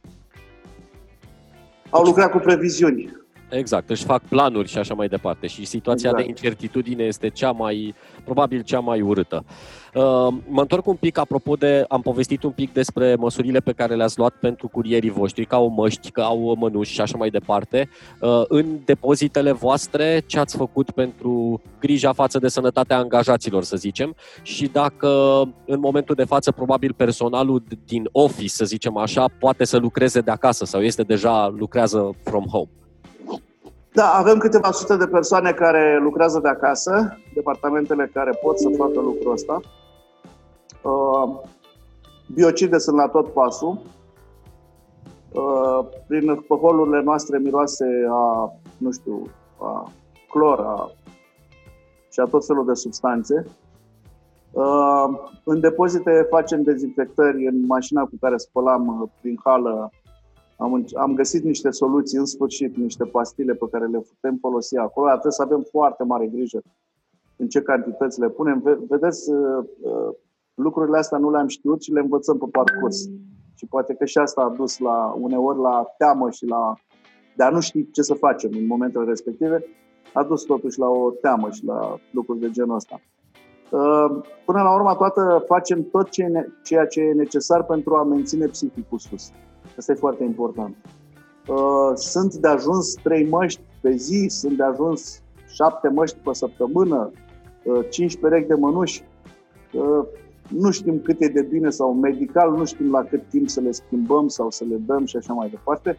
au 1.89 2.03
lucrat 2.03 2.31
cu 2.31 2.37
previziuni. 2.37 3.17
Exact, 3.49 3.89
își 3.89 4.03
fac 4.03 4.21
planuri 4.21 4.67
și 4.67 4.77
așa 4.77 4.93
mai 4.93 5.07
departe. 5.07 5.47
Și 5.47 5.65
situația 5.65 6.09
exact. 6.09 6.25
de 6.25 6.29
incertitudine 6.29 7.03
este 7.03 7.29
cea 7.29 7.51
mai, 7.51 7.95
probabil 8.23 8.61
cea 8.61 8.79
mai 8.79 9.01
urâtă. 9.01 9.45
Uh, 9.93 10.27
mă 10.47 10.61
întorc 10.61 10.87
un 10.87 10.95
pic, 10.95 11.17
apropo 11.17 11.55
de, 11.55 11.85
am 11.87 12.01
povestit 12.01 12.43
un 12.43 12.51
pic 12.51 12.73
despre 12.73 13.15
măsurile 13.15 13.59
pe 13.59 13.71
care 13.71 13.95
le-ați 13.95 14.17
luat 14.17 14.33
pentru 14.33 14.67
curierii 14.67 15.09
voștri, 15.09 15.45
că 15.45 15.55
au 15.55 15.67
măști, 15.67 16.11
că 16.11 16.21
au 16.21 16.55
mănuși 16.59 16.93
și 16.93 17.01
așa 17.01 17.17
mai 17.17 17.29
departe. 17.29 17.89
Uh, 18.21 18.41
în 18.47 18.79
depozitele 18.85 19.51
voastre, 19.51 20.23
ce 20.25 20.39
ați 20.39 20.55
făcut 20.55 20.91
pentru 20.91 21.61
grija 21.79 22.13
față 22.13 22.39
de 22.39 22.47
sănătatea 22.47 22.97
angajaților, 22.97 23.63
să 23.63 23.77
zicem, 23.77 24.15
și 24.41 24.67
dacă 24.67 25.41
în 25.65 25.79
momentul 25.79 26.15
de 26.15 26.23
față 26.23 26.51
probabil 26.51 26.93
personalul 26.93 27.63
din 27.85 28.09
office, 28.11 28.47
să 28.47 28.65
zicem 28.65 28.97
așa, 28.97 29.25
poate 29.39 29.63
să 29.63 29.77
lucreze 29.77 30.21
de 30.21 30.31
acasă 30.31 30.65
sau 30.65 30.81
este 30.81 31.03
deja 31.03 31.53
lucrează 31.57 32.15
from 32.23 32.45
home? 32.45 32.69
Da, 33.93 34.13
avem 34.13 34.37
câteva 34.37 34.71
sute 34.71 34.97
de 34.97 35.07
persoane 35.07 35.51
care 35.51 35.99
lucrează 36.01 36.39
de 36.39 36.47
acasă, 36.47 37.17
departamentele 37.33 38.09
care 38.13 38.31
pot 38.41 38.59
să 38.59 38.69
facă 38.77 38.99
lucrul 38.99 39.31
ăsta. 39.31 39.59
Uh, 40.81 41.39
biocide 42.33 42.77
sunt 42.77 42.95
la 42.95 43.07
tot 43.07 43.27
pasul. 43.33 43.81
Uh, 45.31 45.85
prin 46.07 46.35
păholurile 46.47 47.01
noastre 47.01 47.37
miroase 47.37 47.85
a, 48.09 48.53
nu 48.77 48.91
știu, 48.91 49.21
a 49.57 49.91
clor 50.29 50.59
a, 50.59 50.91
și 52.11 52.19
a 52.19 52.23
tot 52.23 52.45
felul 52.45 52.65
de 52.65 52.73
substanțe. 52.73 53.45
Uh, 54.51 55.05
în 55.43 55.59
depozite 55.59 56.27
facem 56.29 56.61
dezinfectări 56.61 57.47
în 57.47 57.65
mașina 57.65 58.01
cu 58.01 58.17
care 58.19 58.37
spălam 58.37 59.11
prin 59.21 59.39
hală 59.43 59.89
am, 60.59 60.85
am 60.95 61.13
găsit 61.13 61.43
niște 61.43 61.69
soluții, 61.69 62.17
în 62.17 62.25
sfârșit, 62.25 62.75
niște 62.75 63.03
pastile 63.03 63.53
pe 63.53 63.65
care 63.71 63.85
le 63.85 63.99
putem 63.99 64.37
folosi 64.41 64.77
acolo. 64.77 65.09
Trebuie 65.09 65.31
să 65.31 65.41
avem 65.41 65.61
foarte 65.71 66.03
mare 66.03 66.27
grijă 66.27 66.61
în 67.35 67.47
ce 67.47 67.61
cantități 67.61 68.19
le 68.19 68.29
punem. 68.29 68.85
Vedeți, 68.87 69.31
uh, 69.31 69.65
uh, 69.81 70.13
lucrurile 70.53 70.97
astea 70.97 71.17
nu 71.17 71.31
le-am 71.31 71.47
știut 71.47 71.81
și 71.81 71.91
le 71.91 71.99
învățăm 71.99 72.37
pe 72.37 72.45
parcurs. 72.51 73.07
Și 73.55 73.65
poate 73.69 73.93
că 73.93 74.05
și 74.05 74.17
asta 74.17 74.41
a 74.41 74.55
dus 74.57 74.77
la 74.77 75.15
uneori 75.19 75.59
la 75.59 75.85
teamă 75.97 76.29
și 76.29 76.45
la 76.45 76.73
de 77.35 77.43
a 77.43 77.49
nu 77.49 77.59
ști 77.59 77.91
ce 77.91 78.01
să 78.01 78.13
facem 78.13 78.51
în 78.53 78.65
momentele 78.65 79.05
respective, 79.05 79.65
a 80.13 80.23
dus 80.23 80.43
totuși 80.43 80.79
la 80.79 80.87
o 80.87 81.11
teamă 81.11 81.49
și 81.49 81.65
la 81.65 81.99
lucruri 82.11 82.39
de 82.39 82.49
genul 82.49 82.75
ăsta. 82.75 83.01
Uh, 83.71 84.21
până 84.45 84.61
la 84.61 84.73
urmă, 84.73 84.95
toată 84.95 85.43
facem 85.47 85.83
tot 85.83 86.09
ceea 86.63 86.85
ce 86.85 87.01
e 87.01 87.13
necesar 87.13 87.63
pentru 87.63 87.95
a 87.95 88.03
menține 88.03 88.45
psihicul 88.45 88.97
sus. 88.97 89.31
Asta 89.79 89.91
e 89.91 89.95
foarte 89.95 90.23
important. 90.23 90.75
Uh, 91.47 91.91
sunt 91.93 92.33
de 92.33 92.47
ajuns 92.47 92.93
trei 92.93 93.27
măști 93.29 93.61
pe 93.81 93.95
zi, 93.95 94.25
sunt 94.27 94.57
de 94.57 94.63
ajuns 94.63 95.21
șapte 95.47 95.87
măști 95.87 96.17
pe 96.23 96.33
săptămână, 96.33 97.11
uh, 97.63 97.85
cinci 97.89 98.17
perechi 98.17 98.47
de 98.47 98.53
mănuși. 98.53 99.03
Uh, 99.73 100.05
nu 100.49 100.71
știm 100.71 100.99
cât 100.99 101.21
e 101.21 101.27
de 101.27 101.41
bine 101.41 101.69
sau 101.69 101.93
medical, 101.93 102.51
nu 102.51 102.65
știm 102.65 102.91
la 102.91 103.03
cât 103.03 103.29
timp 103.29 103.49
să 103.49 103.61
le 103.61 103.71
schimbăm 103.71 104.27
sau 104.27 104.49
să 104.49 104.63
le 104.69 104.75
dăm 104.75 105.05
și 105.05 105.17
așa 105.17 105.33
mai 105.33 105.49
departe, 105.49 105.97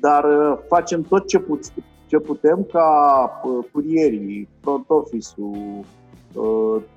dar 0.00 0.24
facem 0.68 1.02
tot 1.02 1.26
ce, 1.26 1.38
put- 1.38 1.72
ce 2.06 2.18
putem 2.18 2.66
ca 2.72 3.30
curierii, 3.72 4.48
front 4.60 4.84
office-ul, 4.88 5.84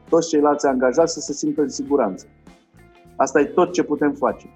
toți 0.09 0.29
ceilalți 0.29 0.65
angajați 0.65 1.13
să 1.13 1.19
se 1.19 1.33
simtă 1.33 1.61
în 1.61 1.69
siguranță. 1.69 2.25
Asta 3.15 3.39
e 3.39 3.45
tot 3.45 3.71
ce 3.71 3.83
putem 3.83 4.11
face. 4.13 4.49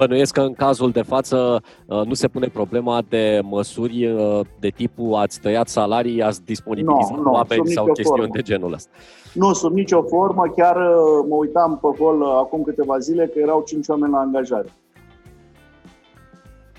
Bănuiesc 0.00 0.32
că 0.32 0.40
în 0.40 0.52
cazul 0.52 0.90
de 0.90 1.02
față 1.02 1.62
uh, 1.86 2.02
nu 2.04 2.14
se 2.14 2.28
pune 2.28 2.46
problema 2.46 3.02
de 3.08 3.40
măsuri 3.42 4.06
uh, 4.06 4.40
de 4.58 4.68
tipul 4.68 5.14
ați 5.14 5.40
tăiat 5.40 5.68
salarii, 5.68 6.22
ați 6.22 6.44
disponibilizat 6.44 7.16
no, 7.16 7.22
no, 7.22 7.30
oameni 7.30 7.66
sau 7.66 7.84
chestiuni 7.84 8.18
formă. 8.18 8.34
de 8.34 8.42
genul 8.42 8.72
ăsta. 8.72 8.90
Nu, 9.34 9.52
sub 9.52 9.72
nicio 9.72 10.02
formă. 10.02 10.52
Chiar 10.56 10.76
uh, 10.76 11.26
mă 11.28 11.34
uitam 11.34 11.78
pe 11.82 12.02
hol 12.02 12.22
acum 12.22 12.62
câteva 12.62 12.98
zile 12.98 13.26
că 13.26 13.38
erau 13.38 13.62
cinci 13.66 13.88
oameni 13.88 14.12
la 14.12 14.18
angajare 14.18 14.68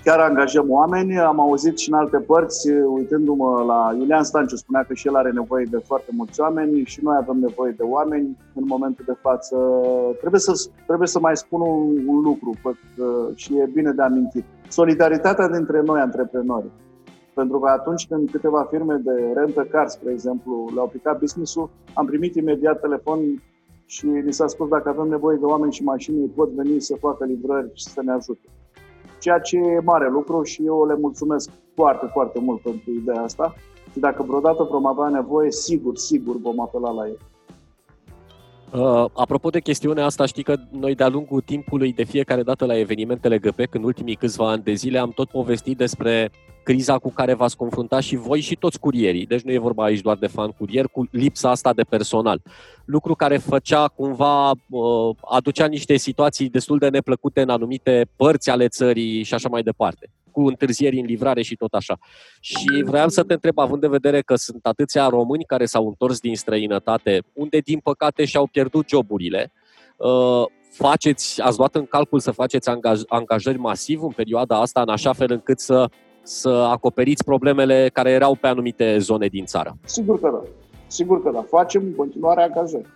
chiar 0.04 0.18
angajăm 0.20 0.70
oameni. 0.70 1.18
Am 1.18 1.40
auzit 1.40 1.78
și 1.78 1.88
în 1.88 1.94
alte 1.94 2.18
părți, 2.18 2.70
uitându-mă 2.70 3.64
la 3.66 3.94
Iulian 3.98 4.22
Stanciu, 4.22 4.56
spunea 4.56 4.82
că 4.82 4.94
și 4.94 5.06
el 5.06 5.14
are 5.14 5.30
nevoie 5.30 5.66
de 5.70 5.76
foarte 5.76 6.10
mulți 6.12 6.40
oameni 6.40 6.84
și 6.84 7.00
noi 7.02 7.16
avem 7.20 7.38
nevoie 7.38 7.74
de 7.76 7.82
oameni 7.82 8.36
în 8.54 8.64
momentul 8.66 9.04
de 9.06 9.16
față. 9.20 9.56
Trebuie 10.18 10.40
să, 10.40 10.52
trebuie 10.86 11.08
să 11.08 11.18
mai 11.20 11.36
spun 11.36 11.60
un, 11.60 12.06
un 12.06 12.20
lucru 12.20 12.50
că, 12.62 12.72
și 13.34 13.58
e 13.58 13.70
bine 13.72 13.90
de 13.90 14.02
amintit. 14.02 14.44
Solidaritatea 14.68 15.48
dintre 15.48 15.82
noi, 15.82 16.00
antreprenori. 16.00 16.70
Pentru 17.34 17.58
că 17.58 17.68
atunci 17.68 18.06
când 18.06 18.30
câteva 18.30 18.66
firme 18.70 19.00
de 19.04 19.32
rentă 19.34 19.66
car, 19.70 19.88
spre 19.88 20.12
exemplu, 20.12 20.70
le-au 20.74 20.84
aplicat 20.84 21.18
business-ul, 21.18 21.70
am 21.94 22.06
primit 22.06 22.34
imediat 22.34 22.80
telefon 22.80 23.18
și 23.86 24.06
ni 24.06 24.32
s-a 24.32 24.46
spus 24.46 24.68
dacă 24.68 24.88
avem 24.88 25.08
nevoie 25.08 25.36
de 25.36 25.44
oameni 25.44 25.72
și 25.72 25.82
mașini, 25.82 26.28
pot 26.28 26.50
veni 26.50 26.80
să 26.80 26.96
facă 27.00 27.24
livrări 27.24 27.70
și 27.74 27.84
să 27.84 28.02
ne 28.02 28.12
ajute 28.12 28.48
ceea 29.22 29.38
ce 29.38 29.56
e 29.56 29.80
mare 29.84 30.08
lucru 30.08 30.42
și 30.42 30.64
eu 30.64 30.86
le 30.86 30.96
mulțumesc 31.00 31.50
foarte, 31.74 32.06
foarte 32.06 32.38
mult 32.38 32.60
pentru 32.60 32.90
ideea 32.90 33.22
asta. 33.22 33.54
Și 33.92 33.98
dacă 33.98 34.22
vreodată 34.22 34.62
vom 34.70 34.86
avea 34.86 35.08
nevoie, 35.08 35.50
sigur, 35.50 35.96
sigur 35.96 36.36
vom 36.40 36.60
apela 36.60 36.90
la 36.90 37.06
ei. 37.06 37.18
Uh, 38.72 39.04
apropo 39.12 39.50
de 39.50 39.60
chestiunea 39.60 40.04
asta, 40.04 40.26
știi 40.26 40.42
că 40.42 40.56
noi 40.70 40.94
de-a 40.94 41.08
lungul 41.08 41.40
timpului, 41.40 41.92
de 41.92 42.04
fiecare 42.04 42.42
dată 42.42 42.64
la 42.64 42.78
evenimentele 42.78 43.38
GPEC, 43.38 43.74
în 43.74 43.82
ultimii 43.82 44.14
câțiva 44.14 44.50
ani 44.50 44.62
de 44.62 44.72
zile, 44.72 44.98
am 44.98 45.10
tot 45.10 45.28
povestit 45.28 45.76
despre 45.76 46.30
criza 46.62 46.98
cu 46.98 47.10
care 47.10 47.34
v-ați 47.34 47.56
confruntat 47.56 48.02
și 48.02 48.16
voi 48.16 48.40
și 48.40 48.56
toți 48.56 48.78
curierii. 48.78 49.26
Deci 49.26 49.40
nu 49.40 49.52
e 49.52 49.58
vorba 49.58 49.84
aici 49.84 50.00
doar 50.00 50.16
de 50.16 50.26
fan 50.26 50.50
curier, 50.50 50.86
cu 50.86 51.08
lipsa 51.10 51.50
asta 51.50 51.72
de 51.72 51.82
personal. 51.82 52.42
Lucru 52.84 53.14
care 53.14 53.36
făcea 53.36 53.88
cumva, 53.88 54.50
uh, 54.50 55.16
aducea 55.30 55.66
niște 55.66 55.96
situații 55.96 56.48
destul 56.48 56.78
de 56.78 56.88
neplăcute 56.88 57.40
în 57.40 57.48
anumite 57.48 58.06
părți 58.16 58.50
ale 58.50 58.68
țării 58.68 59.22
și 59.22 59.34
așa 59.34 59.48
mai 59.48 59.62
departe 59.62 60.10
cu 60.32 60.40
întârzieri 60.40 60.98
în 60.98 61.06
livrare 61.06 61.42
și 61.42 61.56
tot 61.56 61.72
așa. 61.72 61.98
Și 62.40 62.82
vreau 62.84 63.08
să 63.08 63.22
te 63.22 63.32
întreb, 63.32 63.58
având 63.58 63.80
de 63.80 63.88
vedere 63.88 64.20
că 64.20 64.34
sunt 64.34 64.66
atâția 64.66 65.08
români 65.08 65.44
care 65.44 65.64
s-au 65.64 65.86
întors 65.86 66.20
din 66.20 66.36
străinătate, 66.36 67.22
unde 67.32 67.58
din 67.58 67.78
păcate 67.78 68.24
și-au 68.24 68.46
pierdut 68.46 68.88
joburile, 68.88 69.52
uh, 69.96 70.44
faceți, 70.70 71.40
ați 71.40 71.58
luat 71.58 71.74
în 71.74 71.86
calcul 71.86 72.20
să 72.20 72.30
faceți 72.30 72.68
angaj, 72.68 73.00
angajări 73.08 73.58
masiv 73.58 74.02
în 74.02 74.10
perioada 74.10 74.60
asta, 74.60 74.80
în 74.80 74.88
așa 74.88 75.12
fel 75.12 75.30
încât 75.30 75.60
să 75.60 75.90
să 76.22 76.48
acoperiți 76.48 77.24
problemele 77.24 77.90
care 77.92 78.10
erau 78.10 78.34
pe 78.34 78.46
anumite 78.46 78.98
zone 78.98 79.26
din 79.26 79.44
țară? 79.44 79.76
Sigur 79.84 80.20
că 80.20 80.30
da. 80.32 80.42
Sigur 80.86 81.22
că 81.22 81.30
da. 81.30 81.44
Facem 81.48 81.82
în 81.82 81.94
continuare 81.94 82.42
angajări. 82.42 82.86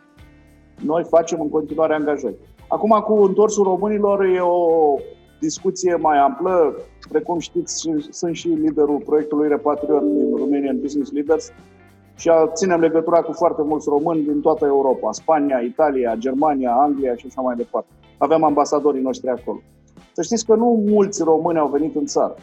Noi 0.84 1.04
facem 1.08 1.40
în 1.40 1.48
continuare 1.48 1.94
angajări. 1.94 2.34
Acum, 2.68 2.90
cu 3.06 3.12
întorsul 3.12 3.64
românilor, 3.64 4.24
e 4.24 4.40
o 4.40 4.96
discuție 5.40 5.94
mai 5.94 6.18
amplă. 6.18 6.74
Precum 7.08 7.38
știți, 7.38 7.88
sunt 8.10 8.34
și 8.34 8.48
liderul 8.48 9.02
proiectului 9.04 9.48
Repatriot 9.48 10.02
din 10.02 10.36
Romanian 10.36 10.80
Business 10.80 11.12
Leaders 11.12 11.52
și 12.16 12.30
ținem 12.52 12.80
legătura 12.80 13.20
cu 13.20 13.32
foarte 13.32 13.62
mulți 13.62 13.88
români 13.88 14.24
din 14.24 14.40
toată 14.40 14.66
Europa, 14.66 15.12
Spania, 15.12 15.58
Italia, 15.58 16.14
Germania, 16.18 16.72
Anglia 16.72 17.16
și 17.16 17.26
așa 17.28 17.40
mai 17.40 17.56
departe. 17.56 17.88
Avem 18.18 18.44
ambasadorii 18.44 19.02
noștri 19.02 19.28
acolo. 19.28 19.60
Să 20.12 20.22
știți 20.22 20.46
că 20.46 20.54
nu 20.54 20.84
mulți 20.86 21.22
români 21.22 21.58
au 21.58 21.68
venit 21.68 21.96
în 21.96 22.06
țară. 22.06 22.34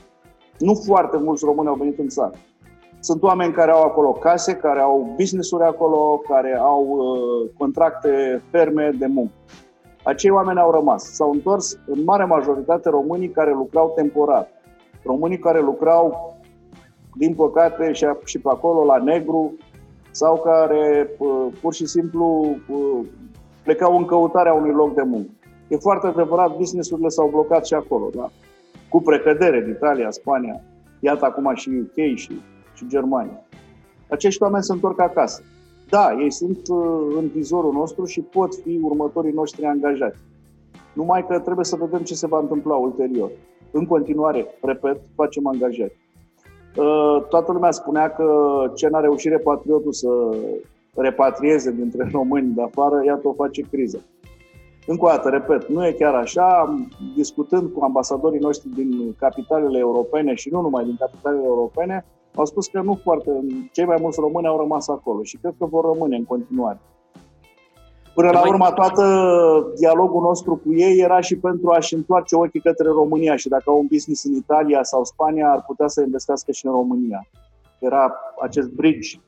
Nu 0.60 0.74
foarte 0.74 1.18
mulți 1.18 1.46
români 1.46 1.68
au 1.68 1.76
venit 1.76 2.00
în 2.00 2.08
țară. 2.08 2.34
Sunt 3.00 3.24
oameni 3.24 3.54
care 3.54 3.72
au 3.72 3.82
acolo 3.82 4.12
case, 4.12 4.56
care 4.56 4.80
au 4.80 5.14
business-uri 5.16 5.64
acolo, 5.64 6.22
care 6.28 6.58
au 6.60 6.88
uh, 6.88 7.50
contracte 7.58 8.42
ferme 8.52 8.92
de 9.00 9.06
muncă. 9.06 9.34
Acei 10.04 10.30
oameni 10.30 10.60
au 10.60 10.72
rămas. 10.72 11.04
S-au 11.04 11.32
întors 11.32 11.80
în 11.86 12.04
mare 12.04 12.26
majoritate 12.26 12.90
românii 12.90 13.30
care 13.30 13.52
lucrau 13.52 13.92
temporar. 13.96 14.48
Românii 15.04 15.40
care 15.40 15.62
lucrau, 15.62 16.36
din 17.18 17.36
păcate, 17.36 17.92
și, 17.92 18.06
și 18.26 18.40
pe 18.40 18.50
acolo 18.50 18.84
la 18.84 18.98
negru, 18.98 19.54
sau 20.12 20.42
care 20.42 21.10
uh, 21.18 21.48
pur 21.62 21.74
și 21.74 21.86
simplu 21.86 22.58
uh, 22.68 23.06
plecau 23.64 23.98
în 23.98 24.06
căutarea 24.06 24.54
unui 24.54 24.72
loc 24.72 24.94
de 24.94 25.02
muncă. 25.02 25.30
E 25.68 25.76
foarte 25.76 26.08
adevărat, 26.08 26.56
businessurile 26.56 27.08
s-au 27.08 27.28
blocat 27.28 27.66
și 27.66 27.74
acolo. 27.74 28.10
Da? 28.16 28.30
cu 28.94 29.02
precădere 29.02 29.58
în 29.64 29.70
Italia, 29.70 30.12
Spania, 30.12 30.62
iată 31.00 31.26
acum 31.26 31.56
și 31.56 31.70
UK 31.70 32.16
și, 32.16 32.42
și 32.74 32.88
Germania. 32.88 33.42
Acești 34.10 34.42
oameni 34.44 34.64
se 34.64 34.74
întorc 34.74 35.00
acasă. 35.02 35.44
Da, 35.96 36.16
ei 36.20 36.32
sunt 36.32 36.68
uh, 36.68 37.16
în 37.16 37.28
vizorul 37.28 37.74
nostru 37.74 38.06
și 38.06 38.22
pot 38.22 38.56
fi 38.56 38.80
următorii 38.82 39.32
noștri 39.32 39.66
angajați. 39.66 40.20
Numai 40.94 41.26
că 41.28 41.40
trebuie 41.40 41.66
să 41.66 41.76
vedem 41.76 42.00
ce 42.00 42.14
se 42.14 42.28
va 42.28 42.40
întâmpla 42.40 42.76
ulterior. 42.76 43.32
În 43.72 43.86
continuare, 43.86 44.48
repet, 44.62 45.02
facem 45.16 45.48
angajări. 45.48 45.98
Uh, 46.78 47.26
toată 47.30 47.52
lumea 47.52 47.72
spunea 47.72 48.10
că 48.10 48.28
ce 48.76 48.88
n-a 48.88 49.00
reușit 49.00 49.32
repatriotul 49.32 49.92
să 49.92 50.10
repatrieze 50.96 51.72
dintre 51.72 52.10
români 52.12 52.54
de 52.54 52.62
afară, 52.62 53.02
iată 53.06 53.28
o 53.28 53.34
face 53.34 53.62
criză. 53.72 54.02
Încă 54.88 55.06
o 55.06 55.08
dată, 55.08 55.30
repet, 55.30 55.68
nu 55.68 55.86
e 55.86 55.92
chiar 55.92 56.14
așa. 56.14 56.76
Discutând 57.16 57.72
cu 57.74 57.84
ambasadorii 57.84 58.40
noștri 58.40 58.70
din 58.70 59.16
capitalele 59.20 59.78
europene 59.78 60.34
și 60.34 60.50
nu 60.50 60.62
numai 60.62 60.84
din 60.84 60.96
capitalele 61.00 61.44
europene, 61.46 62.06
au 62.36 62.46
spus 62.46 62.68
că 62.68 62.82
nu 62.82 63.00
foarte, 63.04 63.32
cei 63.72 63.86
mai 63.86 63.98
mulți 64.00 64.20
români 64.20 64.48
au 64.48 64.58
rămas 64.58 64.88
acolo 64.88 65.24
și 65.24 65.38
cred 65.38 65.54
că 65.58 65.66
vor 65.66 65.84
rămâne 65.94 66.16
în 66.16 66.26
continuare. 66.26 66.80
Până 68.14 68.32
la 68.32 68.48
urmă, 68.48 68.72
toată 68.72 69.04
dialogul 69.78 70.22
nostru 70.22 70.56
cu 70.56 70.74
ei 70.74 71.00
era 71.00 71.20
și 71.20 71.38
pentru 71.38 71.70
a-și 71.70 71.94
întoarce 71.94 72.36
ochii 72.36 72.60
către 72.60 72.90
România 72.90 73.36
și 73.36 73.48
dacă 73.50 73.64
au 73.66 73.80
un 73.80 73.88
business 73.90 74.24
în 74.24 74.34
Italia 74.34 74.84
sau 74.84 75.04
Spania, 75.04 75.52
ar 75.52 75.64
putea 75.68 75.88
să 75.88 76.02
investească 76.02 76.52
și 76.52 76.66
în 76.66 76.72
România. 76.72 77.28
Era 77.80 78.14
acest 78.42 78.70
bridge 78.70 79.20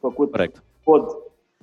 făcut, 0.00 0.30
Correct. 0.30 0.62
pod, 0.84 1.04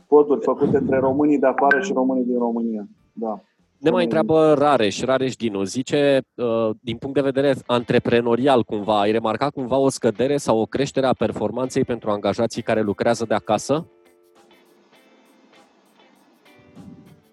poduri 0.07 0.43
făcute 0.43 0.77
între 0.77 0.97
românii 0.99 1.39
de 1.39 1.47
afară 1.47 1.79
și 1.81 1.93
românii 1.93 2.23
din 2.23 2.37
România. 2.37 2.87
Da. 3.13 3.41
Ne 3.77 3.89
mai 3.89 4.03
întreabă 4.03 4.53
Rareș, 4.57 5.01
Rareș 5.01 5.35
Dinu, 5.35 5.63
zice, 5.63 6.21
uh, 6.35 6.69
din 6.81 6.97
punct 6.97 7.15
de 7.15 7.21
vedere 7.21 7.53
antreprenorial 7.65 8.63
cumva, 8.63 8.99
ai 8.99 9.11
remarcat 9.11 9.51
cumva 9.51 9.77
o 9.77 9.89
scădere 9.89 10.37
sau 10.37 10.59
o 10.59 10.65
creștere 10.65 11.05
a 11.05 11.13
performanței 11.13 11.83
pentru 11.83 12.09
angajații 12.09 12.61
care 12.61 12.81
lucrează 12.81 13.25
de 13.27 13.33
acasă? 13.33 13.87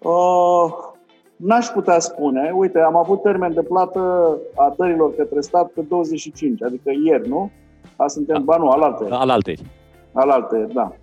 Uh, 0.01 0.73
n-aș 1.35 1.65
putea 1.67 1.99
spune. 1.99 2.51
Uite, 2.53 2.79
am 2.79 2.95
avut 2.95 3.21
termen 3.21 3.53
de 3.53 3.61
plată 3.61 3.99
a 4.55 4.73
dărilor 4.77 5.15
către 5.15 5.41
stat 5.41 5.67
pe 5.67 5.81
25, 5.81 6.63
adică 6.63 6.91
ieri, 7.05 7.27
nu? 7.29 7.51
A, 7.95 8.07
suntem, 8.07 8.35
da. 8.35 8.43
ba 8.43 8.57
nu, 8.57 8.69
alaltă. 8.69 9.07
Alaltă. 9.09 9.51
Alaltă, 10.13 10.69
da 10.73 10.95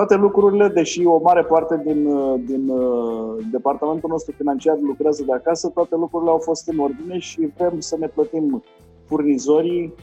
toate 0.00 0.22
lucrurile, 0.22 0.68
deși 0.68 1.04
o 1.04 1.20
mare 1.22 1.44
parte 1.44 1.82
din, 1.84 2.08
din 2.44 2.68
uh, 2.68 3.44
departamentul 3.50 4.10
nostru 4.10 4.34
financiar 4.36 4.76
lucrează 4.80 5.22
de 5.26 5.32
acasă, 5.32 5.68
toate 5.68 5.94
lucrurile 5.94 6.30
au 6.30 6.38
fost 6.38 6.68
în 6.68 6.78
ordine 6.78 7.18
și 7.18 7.52
vrem 7.56 7.80
să 7.80 7.96
ne 7.98 8.06
plătim 8.06 8.62
furnizorii, 9.06 9.94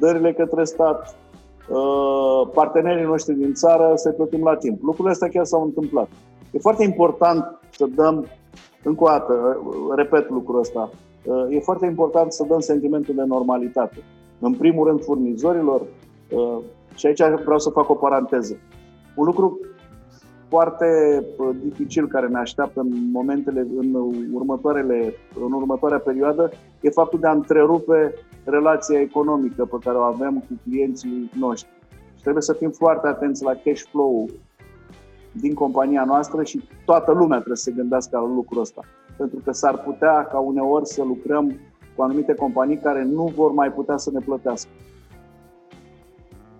dările 0.00 0.32
către 0.32 0.64
stat, 0.64 1.16
uh, 1.68 2.48
partenerii 2.54 3.04
noștri 3.04 3.34
din 3.34 3.52
țară 3.52 3.92
să 3.94 4.10
plătim 4.10 4.42
la 4.42 4.56
timp. 4.56 4.82
Lucrurile 4.82 5.10
astea 5.10 5.28
chiar 5.28 5.44
s-au 5.44 5.62
întâmplat. 5.62 6.08
E 6.50 6.58
foarte 6.58 6.84
important 6.84 7.58
să 7.70 7.86
dăm, 7.94 8.26
încă 8.84 9.04
o 9.04 9.06
dată, 9.06 9.62
repet 9.96 10.30
lucrul 10.30 10.58
ăsta, 10.58 10.90
uh, 11.24 11.46
e 11.56 11.60
foarte 11.60 11.86
important 11.86 12.32
să 12.32 12.44
dăm 12.48 12.60
sentimentul 12.60 13.14
de 13.14 13.22
normalitate. 13.26 13.96
În 14.38 14.54
primul 14.54 14.86
rând 14.86 15.04
furnizorilor, 15.04 15.82
și 16.94 17.06
aici 17.06 17.22
vreau 17.44 17.58
să 17.58 17.70
fac 17.70 17.90
o 17.90 17.94
paranteză. 17.94 18.58
Un 19.14 19.24
lucru 19.24 19.60
foarte 20.48 20.86
uh, 21.36 21.56
dificil 21.62 22.06
care 22.08 22.26
ne 22.26 22.38
așteaptă 22.38 22.80
în 22.80 23.10
momentele, 23.12 23.66
în 23.76 23.94
următoarele, 24.32 25.14
în 25.44 25.52
următoarea 25.52 25.98
perioadă, 25.98 26.50
e 26.80 26.90
faptul 26.90 27.18
de 27.20 27.26
a 27.26 27.30
întrerupe 27.32 28.14
relația 28.44 29.00
economică 29.00 29.64
pe 29.64 29.76
care 29.84 29.96
o 29.96 30.02
avem 30.02 30.38
cu 30.38 30.60
clienții 30.68 31.30
noștri. 31.38 31.70
Și 32.14 32.22
trebuie 32.22 32.42
să 32.42 32.52
fim 32.52 32.70
foarte 32.70 33.06
atenți 33.06 33.44
la 33.44 33.52
cash 33.64 33.82
flow 33.90 34.28
din 35.32 35.54
compania 35.54 36.04
noastră 36.04 36.42
și 36.42 36.68
toată 36.84 37.12
lumea 37.12 37.36
trebuie 37.36 37.56
să 37.56 37.62
se 37.62 37.76
gândească 37.76 38.18
la 38.18 38.26
lucrul 38.26 38.60
ăsta. 38.60 38.80
Pentru 39.16 39.38
că 39.44 39.52
s-ar 39.52 39.78
putea 39.78 40.26
ca 40.26 40.38
uneori 40.38 40.86
să 40.86 41.02
lucrăm 41.02 41.52
cu 41.96 42.02
anumite 42.02 42.34
companii 42.34 42.78
care 42.78 43.04
nu 43.04 43.32
vor 43.36 43.52
mai 43.52 43.72
putea 43.72 43.96
să 43.96 44.10
ne 44.12 44.20
plătească. 44.24 44.70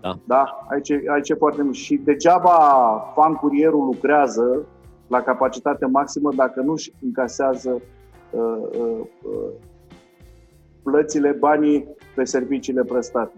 Da. 0.04 0.18
da? 0.24 0.66
Aici, 0.68 0.90
aici 0.90 1.28
e 1.28 1.34
foarte 1.34 1.62
mult. 1.62 1.74
Și 1.74 1.96
degeaba 1.96 2.56
fan 3.14 3.34
curierul 3.34 3.84
lucrează 3.84 4.66
la 5.06 5.22
capacitate 5.22 5.86
maximă 5.86 6.32
dacă 6.36 6.60
nu 6.60 6.72
își 6.72 6.92
încasează 7.02 7.80
uh, 8.30 8.40
uh, 8.78 9.00
uh, 9.22 9.50
plățile, 10.82 11.30
banii 11.30 11.88
pe 12.14 12.24
serviciile 12.24 12.82
prestate. 12.82 13.32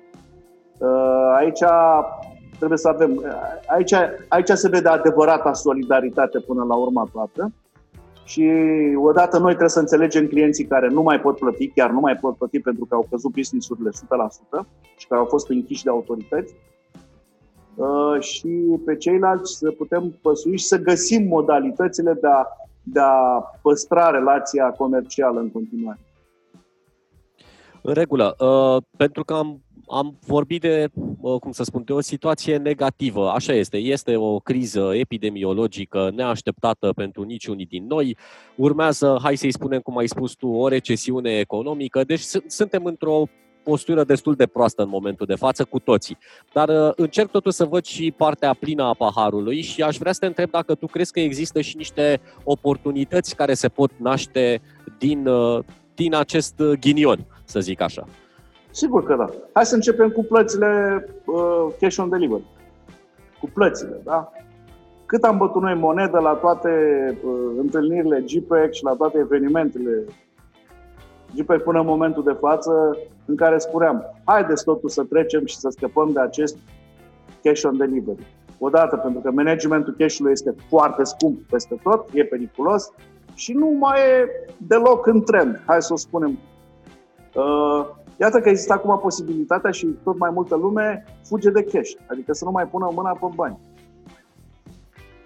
Uh, 0.79 1.35
aici 1.37 1.65
trebuie 2.57 2.79
să 2.79 2.89
avem. 2.89 3.25
Aici, 3.67 3.93
aici 4.29 4.49
se 4.49 4.69
vede 4.69 4.89
adevărata 4.89 5.53
solidaritate 5.53 6.39
până 6.39 6.65
la 6.65 6.75
urma 6.75 7.09
toată. 7.13 7.53
Și 8.27 8.51
odată 8.97 9.39
noi 9.39 9.49
trebuie 9.49 9.69
să 9.69 9.79
înțelegem 9.79 10.27
clienții 10.27 10.67
care 10.67 10.89
nu 10.89 11.03
mai 11.03 11.21
pot 11.21 11.39
plăti, 11.39 11.69
chiar 11.69 11.91
nu 11.91 12.01
mai 12.01 12.17
pot 12.17 12.37
plăti 12.37 12.61
pentru 12.61 12.85
că 12.85 12.95
au 12.95 13.07
căzut 13.11 13.33
business-urile 13.33 13.91
100% 13.91 14.67
și 14.97 15.07
care 15.07 15.21
au 15.21 15.27
fost 15.27 15.51
închiși 15.51 15.85
de 15.85 15.91
autorități 15.91 16.55
uh, 17.75 18.21
și 18.21 18.49
pe 18.85 18.97
ceilalți 18.97 19.57
să 19.57 19.71
putem 19.71 20.19
păsui 20.23 20.59
și 20.59 20.65
să 20.65 20.79
găsim 20.79 21.27
modalitățile 21.27 22.13
de 22.13 22.27
a, 22.27 22.47
de 22.83 23.01
a 23.01 23.43
păstra 23.63 24.11
relația 24.11 24.71
comercială 24.71 25.41
în 25.41 25.51
continuare. 25.51 26.01
În 27.83 27.95
regulă. 27.95 28.37
Uh, 28.39 28.83
pentru 28.97 29.25
că 29.25 29.35
am 29.35 29.61
am 29.89 30.19
vorbit 30.27 30.61
de, 30.61 30.89
cum 31.41 31.53
să 31.53 31.63
spun, 31.63 31.83
de 31.85 31.93
o 31.93 32.01
situație 32.01 32.57
negativă. 32.57 33.31
Așa 33.31 33.53
este. 33.53 33.77
Este 33.77 34.17
o 34.17 34.39
criză 34.39 34.91
epidemiologică 34.95 36.13
neașteptată 36.15 36.93
pentru 36.93 37.23
niciunii 37.23 37.67
din 37.67 37.87
noi. 37.87 38.17
Urmează, 38.55 39.19
hai 39.23 39.37
să-i 39.37 39.53
spunem 39.53 39.81
cum 39.81 39.97
ai 39.97 40.07
spus 40.07 40.33
tu, 40.33 40.49
o 40.49 40.69
recesiune 40.69 41.39
economică. 41.39 42.05
Deci 42.05 42.21
suntem 42.47 42.85
într-o 42.85 43.29
postură 43.63 44.05
destul 44.05 44.35
de 44.35 44.47
proastă 44.47 44.83
în 44.83 44.89
momentul 44.89 45.27
de 45.27 45.35
față 45.35 45.65
cu 45.65 45.79
toții. 45.79 46.19
Dar 46.53 46.69
uh, 46.69 46.93
încerc 46.97 47.31
totuși 47.31 47.57
să 47.57 47.65
văd 47.65 47.85
și 47.85 48.15
partea 48.17 48.55
plină 48.55 48.83
a 48.83 48.95
paharului 48.95 49.61
și 49.63 49.83
aș 49.83 49.97
vrea 49.97 50.13
să 50.13 50.21
te 50.21 50.27
întreb 50.27 50.51
dacă 50.51 50.75
tu 50.75 50.87
crezi 50.87 51.13
că 51.13 51.21
există 51.21 51.61
și 51.61 51.77
niște 51.77 52.21
oportunități 52.45 53.37
care 53.37 53.55
se 53.55 53.69
pot 53.69 53.91
naște 53.97 54.61
din, 54.99 55.27
uh, 55.27 55.65
din 55.95 56.15
acest 56.15 56.63
ghinion, 56.81 57.27
să 57.45 57.61
zic 57.61 57.81
așa. 57.81 58.09
Sigur 58.77 59.05
că 59.05 59.15
da. 59.15 59.27
Hai 59.53 59.67
să 59.67 59.75
începem 59.75 60.09
cu 60.09 60.25
plățile 60.25 61.05
uh, 61.25 61.67
cash 61.81 61.99
on 61.99 62.09
delivery. 62.09 62.45
Cu 63.41 63.51
plățile, 63.55 64.01
da? 64.05 64.33
Cât 65.07 65.25
am 65.25 65.37
bătut 65.37 65.63
noi 65.63 65.75
monedă 65.75 66.19
la 66.19 66.33
toate 66.33 66.71
uh, 67.25 67.33
întâlnirile 67.59 68.25
GPEC 68.27 68.73
și 68.73 68.85
la 68.85 68.95
toate 68.95 69.19
evenimentele 69.19 70.05
GPEC 71.35 71.63
până 71.63 71.81
în 71.81 71.87
momentul 71.87 72.23
de 72.23 72.37
față 72.41 72.97
în 73.25 73.37
care 73.37 73.59
spuneam 73.59 74.05
haideți 74.25 74.65
totul 74.65 74.89
să 74.89 75.05
trecem 75.05 75.47
și 75.47 75.57
să 75.57 75.69
scăpăm 75.69 76.13
de 76.13 76.21
acest 76.21 76.57
cash 77.43 77.63
on 77.65 77.77
delivery. 77.77 78.27
Odată 78.59 78.97
pentru 78.97 79.21
că 79.21 79.31
managementul 79.31 79.95
cash-ului 79.99 80.33
este 80.33 80.55
foarte 80.69 81.05
scump 81.05 81.39
peste 81.51 81.81
tot, 81.83 82.09
e 82.13 82.25
periculos 82.25 82.91
și 83.35 83.53
nu 83.53 83.77
mai 83.79 83.99
e 83.99 84.29
deloc 84.57 85.07
în 85.07 85.23
trend, 85.23 85.63
hai 85.67 85.83
să 85.83 85.93
o 85.93 85.97
spunem. 85.97 86.39
Uh, 87.35 88.05
Iată 88.17 88.41
că 88.41 88.49
există 88.49 88.73
acum 88.73 88.99
posibilitatea 88.99 89.71
și 89.71 89.87
tot 89.87 90.19
mai 90.19 90.31
multă 90.33 90.57
lume 90.57 91.05
fuge 91.25 91.51
de 91.51 91.63
cash, 91.63 91.91
adică 92.11 92.33
să 92.33 92.45
nu 92.45 92.51
mai 92.51 92.67
pună 92.67 92.91
mâna 92.95 93.11
pe 93.11 93.27
bani. 93.35 93.59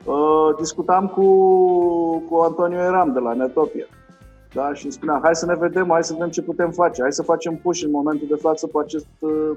Uh, 0.04 0.56
discutam 0.58 1.08
cu, 1.08 1.24
cu 2.28 2.36
Antonio 2.36 2.78
Eram 2.78 3.12
de 3.12 3.18
la 3.18 3.32
Netopia 3.32 3.86
da? 4.54 4.74
și 4.74 4.90
spunea, 4.90 5.20
hai 5.22 5.34
să 5.34 5.46
ne 5.46 5.54
vedem, 5.54 5.88
hai 5.88 6.04
să 6.04 6.12
vedem 6.12 6.28
ce 6.30 6.42
putem 6.42 6.70
face, 6.70 7.02
hai 7.02 7.12
să 7.12 7.22
facem 7.22 7.56
push 7.56 7.82
în 7.82 7.90
momentul 7.90 8.26
de 8.28 8.34
față 8.34 8.66
pe 8.66 8.78
acest, 8.82 9.06
uh, 9.18 9.50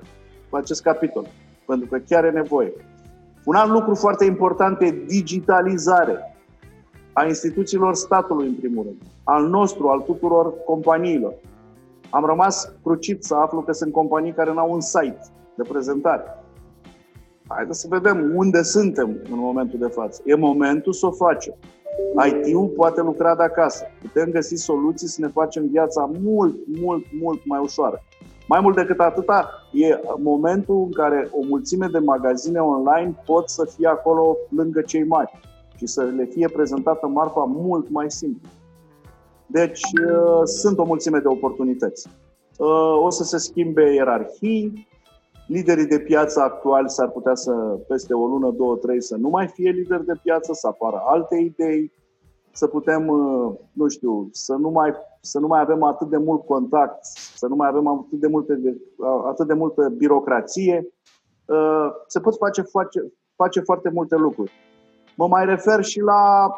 pe 0.49 0.57
acest 0.57 0.81
capitol, 0.81 1.27
pentru 1.65 1.87
că 1.87 1.97
chiar 1.97 2.25
e 2.25 2.29
nevoie. 2.29 2.73
Un 3.45 3.55
alt 3.55 3.71
lucru 3.71 3.95
foarte 3.95 4.25
important 4.25 4.81
e 4.81 5.03
digitalizare 5.07 6.35
a 7.13 7.25
instituțiilor 7.25 7.95
statului, 7.95 8.47
în 8.47 8.53
primul 8.53 8.83
rând, 8.83 8.97
al 9.23 9.47
nostru, 9.47 9.87
al 9.87 9.99
tuturor 9.99 10.53
companiilor. 10.65 11.33
Am 12.13 12.25
rămas 12.25 12.73
crucit 12.83 13.23
să 13.23 13.35
aflu 13.35 13.61
că 13.61 13.71
sunt 13.71 13.91
companii 13.91 14.33
care 14.33 14.53
n-au 14.53 14.71
un 14.73 14.81
site 14.81 15.19
de 15.57 15.63
prezentare. 15.69 16.23
Haideți 17.47 17.79
să 17.79 17.87
vedem 17.89 18.31
unde 18.35 18.61
suntem 18.61 19.09
în 19.31 19.39
momentul 19.39 19.79
de 19.79 19.87
față. 19.87 20.21
E 20.25 20.35
momentul 20.35 20.93
să 20.93 21.05
o 21.05 21.11
facem. 21.11 21.53
IT-ul 22.27 22.67
poate 22.67 23.01
lucra 23.01 23.35
de 23.35 23.43
acasă. 23.43 23.83
Putem 24.01 24.29
găsi 24.31 24.55
soluții 24.55 25.07
să 25.07 25.21
ne 25.21 25.27
facem 25.27 25.67
viața 25.67 26.11
mult, 26.21 26.55
mult, 26.81 27.05
mult 27.21 27.45
mai 27.45 27.59
ușoară. 27.63 28.01
Mai 28.47 28.59
mult 28.61 28.75
decât 28.75 28.99
atâta, 28.99 29.49
e 29.71 29.99
momentul 30.17 30.75
în 30.75 30.91
care 30.91 31.29
o 31.31 31.45
mulțime 31.45 31.87
de 31.91 31.99
magazine 31.99 32.59
online 32.59 33.15
pot 33.25 33.49
să 33.49 33.71
fie 33.75 33.87
acolo 33.87 34.37
lângă 34.49 34.81
cei 34.81 35.03
mari 35.03 35.39
și 35.75 35.87
să 35.87 36.03
le 36.03 36.25
fie 36.25 36.47
prezentată 36.47 37.07
marfa 37.07 37.43
mult 37.47 37.89
mai 37.89 38.11
simplu. 38.11 38.49
Deci 39.47 39.81
uh, 39.81 40.41
sunt 40.43 40.77
o 40.77 40.83
mulțime 40.83 41.19
de 41.19 41.27
oportunități. 41.27 42.07
Uh, 42.57 43.03
o 43.03 43.09
să 43.09 43.23
se 43.23 43.37
schimbe 43.37 43.93
ierarhii, 43.93 44.87
liderii 45.47 45.85
de 45.85 45.99
piață 45.99 46.41
actuali 46.41 46.89
s-ar 46.89 47.09
putea 47.09 47.35
să, 47.35 47.51
peste 47.87 48.13
o 48.13 48.25
lună, 48.27 48.51
două, 48.51 48.75
trei, 48.75 49.01
să 49.01 49.15
nu 49.15 49.29
mai 49.29 49.47
fie 49.47 49.69
lideri 49.69 50.05
de 50.05 50.19
piață, 50.23 50.53
să 50.53 50.67
apară 50.67 51.01
alte 51.05 51.35
idei, 51.35 51.91
să 52.51 52.67
putem, 52.67 53.07
uh, 53.07 53.53
nu 53.71 53.87
știu, 53.87 54.29
să 54.31 54.53
nu 54.53 54.69
mai, 54.69 54.93
să 55.21 55.39
nu 55.39 55.47
mai 55.47 55.61
avem 55.61 55.83
atât 55.83 56.09
de 56.09 56.17
mult 56.17 56.45
contact, 56.45 57.05
să 57.35 57.47
nu 57.47 57.55
mai 57.55 57.67
avem 57.67 57.87
atât 57.87 58.19
de, 58.19 58.27
multe, 58.27 58.81
atât 59.27 59.47
de 59.47 59.53
multă 59.53 59.93
birocrație. 59.97 60.87
Se 62.07 62.19
pot 62.19 62.37
face, 62.37 62.61
face, 62.61 63.13
face 63.35 63.59
foarte 63.59 63.89
multe 63.93 64.15
lucruri. 64.15 64.51
Mă 65.15 65.27
mai 65.27 65.45
refer 65.45 65.83
și 65.83 65.99
la 65.99 66.51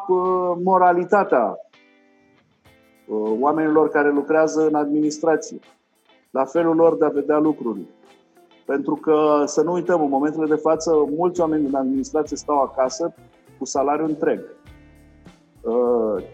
moralitatea 0.62 1.56
oamenilor 3.40 3.88
care 3.88 4.10
lucrează 4.10 4.66
în 4.66 4.74
administrație, 4.74 5.58
la 6.30 6.44
felul 6.44 6.74
lor 6.74 6.96
de 6.96 7.04
a 7.04 7.08
vedea 7.08 7.38
lucrurile. 7.38 7.86
Pentru 8.66 8.94
că, 8.94 9.42
să 9.46 9.62
nu 9.62 9.72
uităm, 9.72 10.02
în 10.02 10.08
momentele 10.08 10.46
de 10.46 10.54
față, 10.54 10.92
mulți 11.16 11.40
oameni 11.40 11.64
din 11.64 11.76
administrație 11.76 12.36
stau 12.36 12.60
acasă 12.60 13.14
cu 13.58 13.64
salariu 13.64 14.04
întreg. 14.04 14.40
Uh, 15.60 16.24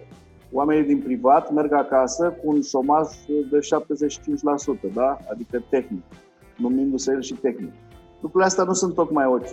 oamenii 0.53 0.85
din 0.85 1.03
privat 1.03 1.53
merg 1.53 1.73
acasă 1.73 2.31
cu 2.31 2.51
un 2.51 2.63
șomaj 2.63 3.09
de 3.51 3.59
75%, 4.89 4.93
da? 4.95 5.19
adică 5.31 5.63
tehnic, 5.71 6.03
numindu-se 6.57 7.13
el 7.13 7.23
și 7.23 7.35
tehnic. 7.35 7.73
Lucrurile 8.21 8.49
astea 8.49 8.65
nu 8.65 8.73
sunt 8.73 8.95
tocmai 8.95 9.27
ok. 9.27 9.49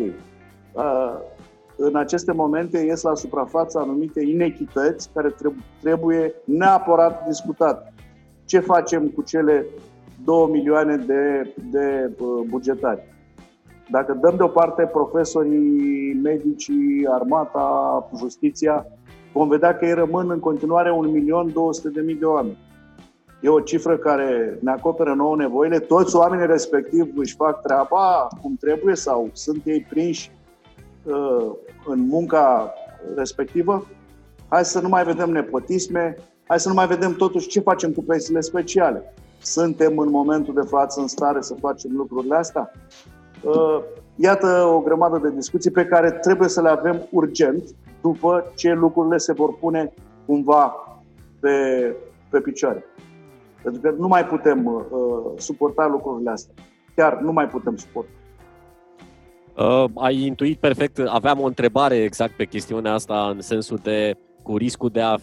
Uh, 1.79 1.85
în 1.87 1.95
aceste 1.95 2.31
momente 2.31 2.77
ies 2.77 3.01
la 3.01 3.15
suprafață 3.15 3.79
anumite 3.79 4.21
inechități 4.21 5.09
care 5.13 5.35
trebuie 5.81 6.33
neapărat 6.45 7.27
discutate. 7.27 7.93
Ce 8.45 8.59
facem 8.59 9.07
cu 9.07 9.21
cele 9.21 9.65
2 10.23 10.47
milioane 10.51 10.95
de, 10.95 11.53
de 11.71 12.11
uh, 12.19 12.47
bugetari? 12.49 13.17
Dacă 13.91 14.17
dăm 14.21 14.35
deoparte 14.37 14.85
profesorii, 14.85 16.19
medicii, 16.23 17.07
armata, 17.09 18.09
justiția, 18.17 18.85
vom 19.33 19.47
vedea 19.47 19.77
că 19.77 19.85
ei 19.85 19.93
rămân 19.93 20.29
în 20.29 20.39
continuare 20.39 20.91
1.200.000 22.11 22.19
de 22.19 22.25
oameni. 22.25 22.57
E 23.41 23.49
o 23.49 23.59
cifră 23.59 23.97
care 23.97 24.57
ne 24.61 24.71
acoperă 24.71 25.13
nouă 25.13 25.35
nevoile. 25.35 25.79
Toți 25.79 26.15
oamenii 26.15 26.45
respectiv 26.45 27.07
își 27.15 27.35
fac 27.35 27.61
treaba 27.61 28.27
cum 28.41 28.55
trebuie 28.59 28.95
sau 28.95 29.29
sunt 29.33 29.61
ei 29.65 29.85
prinși 29.89 30.31
uh, 30.33 30.38
în 31.85 32.07
munca 32.07 32.73
respectivă. 33.15 33.87
Hai 34.47 34.65
să 34.65 34.79
nu 34.79 34.89
mai 34.89 35.03
vedem 35.03 35.29
nepotisme, 35.29 36.15
hai 36.47 36.59
să 36.59 36.67
nu 36.67 36.73
mai 36.73 36.87
vedem 36.87 37.13
totuși 37.13 37.47
ce 37.47 37.59
facem 37.59 37.91
cu 37.91 38.03
pensiile 38.03 38.39
speciale. 38.39 39.13
Suntem 39.41 39.97
în 39.97 40.09
momentul 40.09 40.53
de 40.53 40.67
față 40.67 41.01
în 41.01 41.07
stare 41.07 41.41
să 41.41 41.55
facem 41.59 41.91
lucrurile 41.95 42.35
astea? 42.35 42.71
Uh, 43.43 43.81
iată 44.15 44.47
o 44.73 44.79
grămadă 44.79 45.17
de 45.17 45.31
discuții 45.35 45.71
pe 45.71 45.85
care 45.85 46.11
trebuie 46.11 46.49
să 46.49 46.61
le 46.61 46.69
avem 46.69 47.07
urgent 47.11 47.63
după 48.01 48.51
ce 48.55 48.73
lucrurile 48.73 49.17
se 49.17 49.33
vor 49.33 49.57
pune 49.57 49.93
cumva 50.25 50.73
pe, 51.39 51.49
pe 52.29 52.39
picioare. 52.39 52.83
Pentru 53.63 53.81
că 53.81 53.93
nu 53.97 54.07
mai 54.07 54.25
putem 54.25 54.65
uh, 54.65 54.83
suporta 55.37 55.87
lucrurile 55.87 56.29
astea. 56.29 56.53
Chiar 56.95 57.19
nu 57.19 57.31
mai 57.31 57.47
putem 57.47 57.75
suporta. 57.75 58.09
Uh, 59.59 59.85
ai 59.95 60.21
intuit 60.21 60.59
perfect. 60.59 60.99
Aveam 61.05 61.39
o 61.39 61.45
întrebare 61.45 61.95
exact 61.95 62.35
pe 62.35 62.45
chestiunea 62.45 62.93
asta 62.93 63.29
în 63.29 63.41
sensul 63.41 63.79
de 63.83 64.17
cu 64.43 64.57
riscul 64.57 64.89
de 64.89 65.01
a, 65.01 65.15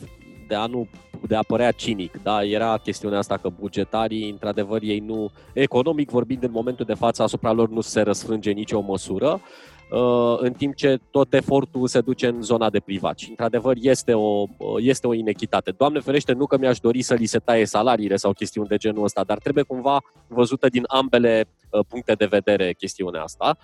de 0.49 0.55
a 0.55 0.66
nu 0.66 0.89
de 1.26 1.37
a 1.37 1.43
părea 1.43 1.70
cinic. 1.70 2.22
Da? 2.22 2.45
Era 2.45 2.78
chestiunea 2.78 3.18
asta 3.18 3.37
că 3.37 3.49
bugetarii, 3.49 4.30
într-adevăr, 4.30 4.82
ei 4.82 4.99
nu, 4.99 5.30
economic 5.53 6.11
vorbind, 6.11 6.43
în 6.43 6.51
momentul 6.51 6.84
de 6.84 6.95
față, 6.95 7.22
asupra 7.22 7.53
lor 7.53 7.68
nu 7.68 7.80
se 7.80 8.01
răsfrânge 8.01 8.51
nicio 8.51 8.80
măsură. 8.80 9.41
Uh, 9.91 10.37
în 10.39 10.53
timp 10.53 10.74
ce 10.74 10.99
tot 11.11 11.34
efortul 11.34 11.87
se 11.87 12.01
duce 12.01 12.26
în 12.26 12.43
zona 12.43 12.70
de 12.70 12.80
privat. 12.80 13.18
Și, 13.18 13.28
într-adevăr, 13.28 13.76
este 13.80 14.12
o, 14.12 14.45
uh, 14.57 14.76
este 14.78 15.07
o 15.07 15.14
inechitate. 15.14 15.70
Doamne 15.70 16.01
ferește, 16.01 16.32
nu 16.32 16.47
că 16.47 16.59
mi-aș 16.59 16.78
dori 16.78 17.03
să 17.03 17.14
li 17.14 17.26
se 17.26 17.39
taie 17.39 17.64
salariile 17.64 18.16
sau 18.16 18.32
chestiuni 18.32 18.68
de 18.68 18.76
genul 18.76 19.05
ăsta, 19.05 19.24
dar 19.24 19.39
trebuie 19.39 19.64
cumva 19.64 20.03
văzută 20.26 20.68
din 20.68 20.84
ambele 20.87 21.45
uh, 21.70 21.80
puncte 21.89 22.12
de 22.12 22.24
vedere 22.26 22.72
chestiunea 22.72 23.22
asta. 23.22 23.57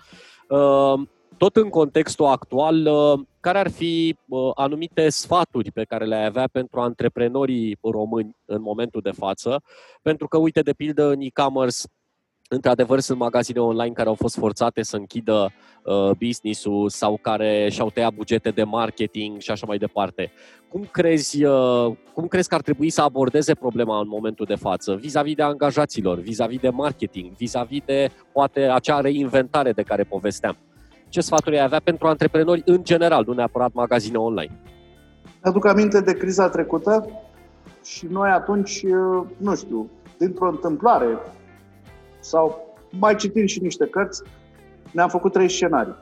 Tot 1.37 1.55
în 1.55 1.69
contextul 1.69 2.25
actual, 2.25 2.89
care 3.39 3.57
ar 3.57 3.69
fi 3.69 4.17
anumite 4.53 5.09
sfaturi 5.09 5.71
pe 5.71 5.83
care 5.83 6.05
le-ai 6.05 6.25
avea 6.25 6.47
pentru 6.51 6.79
antreprenorii 6.79 7.77
români 7.81 8.35
în 8.45 8.61
momentul 8.61 9.01
de 9.01 9.11
față? 9.11 9.61
Pentru 10.01 10.27
că, 10.27 10.37
uite, 10.37 10.61
de 10.61 10.73
pildă, 10.73 11.03
în 11.03 11.21
e-commerce 11.21 11.81
Într-adevăr, 12.49 12.99
sunt 12.99 13.17
magazine 13.19 13.59
online 13.59 13.93
care 13.93 14.07
au 14.07 14.15
fost 14.15 14.37
forțate 14.37 14.83
să 14.83 14.95
închidă 14.95 15.51
uh, 15.83 16.11
business-ul 16.17 16.89
sau 16.89 17.19
care 17.21 17.69
și-au 17.71 17.89
tăiat 17.89 18.13
bugete 18.13 18.49
de 18.49 18.63
marketing 18.63 19.39
și 19.39 19.51
așa 19.51 19.65
mai 19.67 19.77
departe. 19.77 20.31
Cum 20.69 20.87
crezi, 20.91 21.43
uh, 21.43 21.91
cum 22.13 22.27
crezi 22.27 22.47
că 22.47 22.55
ar 22.55 22.61
trebui 22.61 22.89
să 22.89 23.01
abordeze 23.01 23.53
problema 23.53 23.99
în 23.99 24.07
momentul 24.07 24.45
de 24.45 24.55
față, 24.55 24.95
vis-a-vis 24.95 25.35
de 25.35 25.43
angajaților, 25.43 26.19
vis-a-vis 26.19 26.59
de 26.59 26.69
marketing, 26.69 27.31
vis-a-vis 27.31 27.81
de 27.85 28.09
poate 28.31 28.59
acea 28.59 29.01
reinventare 29.01 29.71
de 29.71 29.81
care 29.81 30.03
povesteam? 30.03 30.57
Ce 31.09 31.21
sfaturi 31.21 31.57
ai 31.57 31.63
avea 31.63 31.81
pentru 31.83 32.07
antreprenori 32.07 32.61
în 32.65 32.83
general, 32.83 33.23
nu 33.27 33.33
neapărat 33.33 33.73
magazine 33.73 34.17
online? 34.17 34.59
Aduc 35.41 35.65
aminte 35.65 36.01
de 36.01 36.13
criza 36.13 36.49
trecută 36.49 37.09
și 37.83 38.05
noi 38.05 38.29
atunci, 38.29 38.81
uh, 38.83 39.25
nu 39.37 39.55
știu, 39.55 39.89
dintr-o 40.17 40.49
întâmplare, 40.49 41.17
sau 42.23 42.75
mai 42.99 43.15
citim 43.15 43.45
și 43.45 43.61
niște 43.61 43.85
cărți, 43.85 44.23
ne-am 44.91 45.09
făcut 45.09 45.31
trei 45.31 45.49
scenarii. 45.49 45.95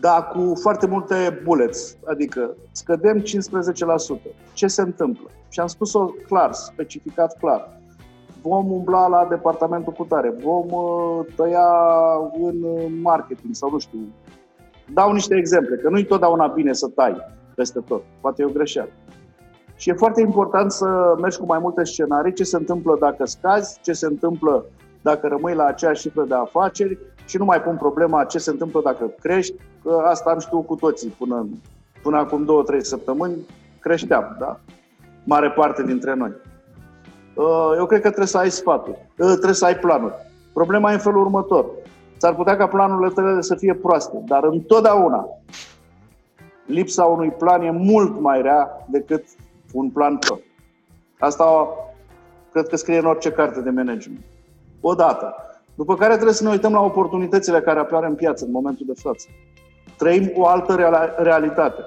Dar 0.00 0.28
cu 0.28 0.52
foarte 0.60 0.86
multe 0.86 1.40
bullets, 1.44 1.96
adică 2.04 2.56
scădem 2.72 3.20
15%. 3.20 3.24
Ce 4.52 4.66
se 4.66 4.82
întâmplă? 4.82 5.30
Și 5.48 5.60
am 5.60 5.66
spus-o 5.66 6.04
clar, 6.06 6.52
specificat 6.52 7.38
clar. 7.38 7.80
Vom 8.42 8.70
umbla 8.70 9.06
la 9.06 9.26
departamentul 9.30 9.92
cu 9.92 10.04
tare, 10.04 10.34
vom 10.42 10.66
uh, 10.70 11.26
tăia 11.36 11.68
în 12.42 12.64
marketing 13.00 13.54
sau 13.54 13.70
nu 13.70 13.78
știu. 13.78 13.98
Dau 14.92 15.12
niște 15.12 15.36
exemple, 15.36 15.76
că 15.76 15.88
nu-i 15.88 16.04
totdeauna 16.04 16.46
bine 16.46 16.72
să 16.72 16.88
tai 16.88 17.16
peste 17.54 17.80
tot. 17.80 18.02
Poate 18.20 18.42
e 18.42 18.44
o 18.44 18.48
greșeală. 18.48 18.90
Și 19.76 19.90
e 19.90 19.92
foarte 19.92 20.20
important 20.20 20.72
să 20.72 21.14
mergi 21.20 21.38
cu 21.38 21.46
mai 21.46 21.58
multe 21.58 21.84
scenarii, 21.84 22.32
ce 22.32 22.44
se 22.44 22.56
întâmplă 22.56 22.96
dacă 23.00 23.26
scazi, 23.26 23.78
ce 23.82 23.92
se 23.92 24.06
întâmplă 24.06 24.64
dacă 25.02 25.26
rămâi 25.26 25.54
la 25.54 25.64
aceeași 25.64 26.00
cifră 26.00 26.24
de 26.24 26.34
afaceri 26.34 26.98
și 27.24 27.36
nu 27.36 27.44
mai 27.44 27.62
pun 27.62 27.76
problema 27.76 28.24
ce 28.24 28.38
se 28.38 28.50
întâmplă 28.50 28.80
dacă 28.84 29.10
crești, 29.20 29.54
că 29.82 30.02
asta 30.04 30.30
am 30.30 30.38
știut 30.38 30.66
cu 30.66 30.74
toții 30.74 31.08
până, 31.18 31.48
până 32.02 32.16
acum 32.16 32.44
două, 32.44 32.62
trei 32.62 32.84
săptămâni, 32.84 33.36
creșteam, 33.80 34.36
da? 34.38 34.60
Mare 35.24 35.50
parte 35.50 35.82
dintre 35.82 36.14
noi. 36.14 36.32
Uh, 37.34 37.72
eu 37.76 37.86
cred 37.86 38.00
că 38.00 38.06
trebuie 38.06 38.26
să 38.26 38.38
ai 38.38 38.50
sfaturi, 38.50 38.98
uh, 39.18 39.26
trebuie 39.26 39.52
să 39.52 39.64
ai 39.64 39.76
planuri. 39.76 40.14
Problema 40.52 40.90
e 40.90 40.94
în 40.94 41.00
felul 41.00 41.20
următor. 41.20 41.66
S-ar 42.16 42.34
putea 42.34 42.56
ca 42.56 42.66
planurile 42.66 43.12
tale 43.14 43.40
să 43.40 43.54
fie 43.54 43.74
proaste, 43.74 44.22
dar 44.26 44.44
întotdeauna 44.44 45.28
lipsa 46.66 47.04
unui 47.04 47.30
plan 47.30 47.62
e 47.62 47.70
mult 47.70 48.20
mai 48.20 48.42
rea 48.42 48.86
decât 48.88 49.24
un 49.72 49.90
plan 49.90 50.18
pro. 50.18 50.38
Asta 51.18 51.68
cred 52.52 52.68
că 52.68 52.76
scrie 52.76 52.98
în 52.98 53.04
orice 53.04 53.30
carte 53.30 53.60
de 53.60 53.70
management. 53.70 54.24
Odată. 54.80 55.34
După 55.74 55.94
care 55.96 56.12
trebuie 56.12 56.34
să 56.34 56.44
ne 56.44 56.50
uităm 56.50 56.72
la 56.72 56.80
oportunitățile 56.80 57.60
care 57.60 57.78
apar 57.78 58.04
în 58.04 58.14
piață 58.14 58.44
în 58.44 58.50
momentul 58.50 58.86
de 58.86 59.00
față. 59.02 59.28
Trăim 59.96 60.30
o 60.34 60.46
altă 60.46 60.74
realitate. 61.18 61.84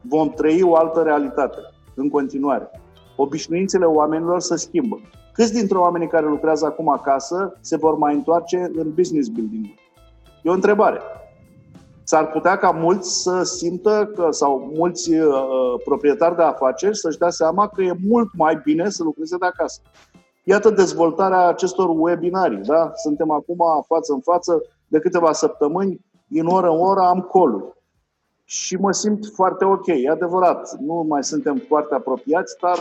Vom 0.00 0.30
trăi 0.30 0.62
o 0.62 0.74
altă 0.74 1.02
realitate 1.02 1.58
în 1.94 2.08
continuare. 2.08 2.70
Obișnuințele 3.16 3.84
oamenilor 3.84 4.40
se 4.40 4.56
schimbă. 4.56 5.00
Câți 5.32 5.52
dintre 5.52 5.78
oamenii 5.78 6.08
care 6.08 6.26
lucrează 6.26 6.66
acum 6.66 6.88
acasă 6.88 7.56
se 7.60 7.76
vor 7.76 7.96
mai 7.96 8.14
întoarce 8.14 8.70
în 8.74 8.92
business 8.94 9.28
building? 9.28 9.66
E 10.42 10.50
o 10.50 10.52
întrebare. 10.52 11.00
S-ar 12.04 12.26
putea 12.30 12.56
ca 12.56 12.70
mulți 12.70 13.22
să 13.22 13.42
simtă 13.42 14.12
că, 14.14 14.26
sau 14.30 14.70
mulți 14.74 15.12
uh, 15.14 15.34
proprietari 15.84 16.36
de 16.36 16.42
afaceri 16.42 16.96
să-și 16.96 17.18
dea 17.18 17.30
seama 17.30 17.68
că 17.68 17.82
e 17.82 17.96
mult 18.08 18.28
mai 18.36 18.60
bine 18.64 18.90
să 18.90 19.02
lucreze 19.02 19.36
de 19.36 19.46
acasă. 19.46 19.80
Iată 20.44 20.70
dezvoltarea 20.70 21.46
acestor 21.46 21.88
webinarii. 21.98 22.60
Da? 22.60 22.92
Suntem 22.94 23.30
acum 23.30 23.84
față 23.86 24.12
în 24.12 24.20
față 24.20 24.62
de 24.88 24.98
câteva 24.98 25.32
săptămâni, 25.32 26.00
din 26.26 26.46
oră 26.46 26.70
în 26.70 26.78
oră 26.78 27.00
am 27.00 27.20
coluri. 27.20 27.64
Și 28.44 28.76
mă 28.76 28.92
simt 28.92 29.26
foarte 29.34 29.64
ok, 29.64 29.86
e 29.86 30.10
adevărat. 30.10 30.76
Nu 30.80 31.04
mai 31.08 31.24
suntem 31.24 31.62
foarte 31.68 31.94
apropiați, 31.94 32.56
dar 32.60 32.78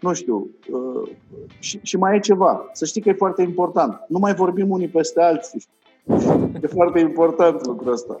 nu 0.00 0.12
știu. 0.12 0.50
Uh, 0.72 1.10
și, 1.58 1.80
și 1.82 1.96
mai 1.96 2.16
e 2.16 2.20
ceva. 2.20 2.68
Să 2.72 2.84
știi 2.84 3.00
că 3.00 3.08
e 3.08 3.12
foarte 3.12 3.42
important. 3.42 4.04
Nu 4.08 4.18
mai 4.18 4.34
vorbim 4.34 4.70
unii 4.70 4.88
peste 4.88 5.20
alții. 5.20 5.66
E 6.62 6.66
foarte 6.66 6.98
important 6.98 7.66
lucrul 7.66 7.92
ăsta. 7.92 8.20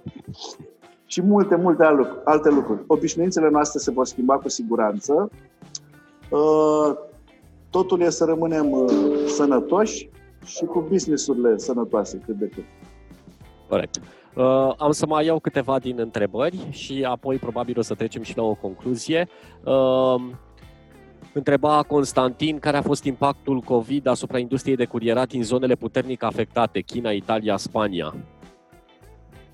Și 1.06 1.22
multe, 1.22 1.56
multe 1.56 1.84
alte 2.24 2.48
lucruri. 2.48 2.84
Obișnuințele 2.86 3.48
noastre 3.50 3.78
se 3.78 3.90
vor 3.90 4.06
schimba 4.06 4.38
cu 4.38 4.48
siguranță. 4.48 5.30
Uh, 6.30 6.94
totul 7.70 8.00
e 8.00 8.10
să 8.10 8.24
rămânem 8.24 8.70
uh, 8.70 8.90
sănătoși 9.26 10.10
și 10.44 10.64
cu 10.64 10.84
businessurile 10.88 11.58
sănătoase 11.58 12.22
cât 12.26 12.36
de 12.36 12.48
cât. 12.48 12.64
Corect. 13.68 14.00
Uh, 14.34 14.72
am 14.76 14.90
să 14.90 15.06
mai 15.06 15.24
iau 15.24 15.38
câteva 15.38 15.78
din 15.78 15.98
întrebări 15.98 16.66
și 16.70 17.04
apoi 17.08 17.36
probabil 17.36 17.78
o 17.78 17.82
să 17.82 17.94
trecem 17.94 18.22
și 18.22 18.36
la 18.36 18.42
o 18.42 18.54
concluzie. 18.54 19.28
Uh, 19.64 20.22
întreba 21.32 21.82
Constantin 21.82 22.58
care 22.58 22.76
a 22.76 22.82
fost 22.82 23.04
impactul 23.04 23.60
COVID 23.60 24.06
asupra 24.06 24.38
industriei 24.38 24.76
de 24.76 24.84
curierat 24.84 25.28
din 25.28 25.42
zonele 25.42 25.74
puternic 25.74 26.22
afectate, 26.22 26.80
China, 26.80 27.10
Italia, 27.10 27.56
Spania. 27.56 28.14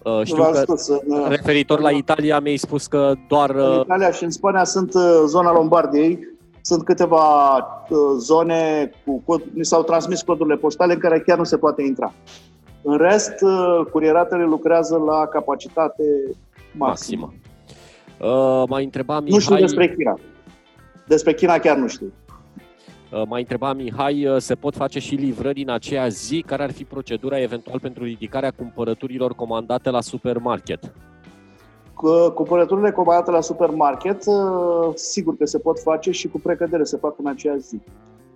Uh, 0.03 0.21
știu 0.25 0.43
că 0.43 0.53
spus, 0.53 0.89
referitor 1.29 1.81
la 1.81 1.91
Italia 1.91 2.41
mi-ai 2.41 2.57
spus 2.57 2.87
că 2.87 3.15
doar... 3.29 3.51
În 3.51 3.81
Italia 3.81 4.11
și 4.11 4.25
în 4.25 4.31
Spania 4.31 4.65
sunt 4.65 4.95
uh, 4.95 5.23
zona 5.27 5.53
Lombardiei, 5.53 6.19
Sunt 6.61 6.85
câteva 6.85 7.57
uh, 7.89 7.99
zone 8.19 8.91
cu 9.05 9.23
cod, 9.27 9.43
ni 9.55 9.65
s-au 9.65 9.83
transmis 9.83 10.23
codurile 10.23 10.57
poștale 10.57 10.93
în 10.93 10.99
care 10.99 11.21
chiar 11.21 11.39
nu 11.39 11.45
se 11.45 11.57
poate 11.59 11.83
intra. 11.83 12.13
În 12.83 12.97
rest, 12.97 13.35
uh, 13.41 13.87
curieratele 13.91 14.45
lucrează 14.45 14.97
la 14.97 15.27
capacitate 15.27 16.03
maximă. 16.73 17.33
maximă. 17.33 17.33
Uh, 18.21 18.69
mai 18.69 18.85
întrebam 18.85 19.25
Nu 19.27 19.39
știu 19.39 19.57
despre 19.57 19.95
China. 19.95 20.19
Despre 21.09 21.35
China 21.35 21.59
chiar 21.59 21.77
nu 21.77 21.87
știu. 21.87 22.13
Uh, 23.13 23.23
mai 23.29 23.41
întreba 23.41 23.73
Mihai, 23.73 24.27
uh, 24.27 24.37
se 24.39 24.55
pot 24.55 24.75
face 24.75 24.99
și 24.99 25.15
livrări 25.15 25.63
în 25.63 25.71
aceea 25.71 26.09
zi? 26.09 26.45
Care 26.47 26.63
ar 26.63 26.73
fi 26.73 26.85
procedura 26.85 27.41
eventual 27.41 27.81
pentru 27.81 28.05
ridicarea 28.05 28.51
cumpărăturilor 28.51 29.35
comandate 29.35 29.91
la 29.91 30.01
supermarket? 30.01 30.93
Cumpărăturile 32.35 32.91
comandate 32.91 33.31
la 33.31 33.41
supermarket, 33.41 34.27
uh, 34.27 34.91
sigur 34.95 35.37
că 35.37 35.47
se 35.47 35.59
pot 35.59 35.81
face 35.81 36.11
și 36.11 36.29
cu 36.29 36.39
precădere 36.39 36.85
se 36.85 36.97
fac 36.97 37.19
în 37.19 37.27
aceea 37.27 37.57
zi. 37.57 37.81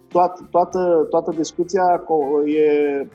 Toată, 0.09 0.49
toată, 0.51 1.07
toată 1.11 1.33
discuția 1.37 2.03
e 2.45 3.07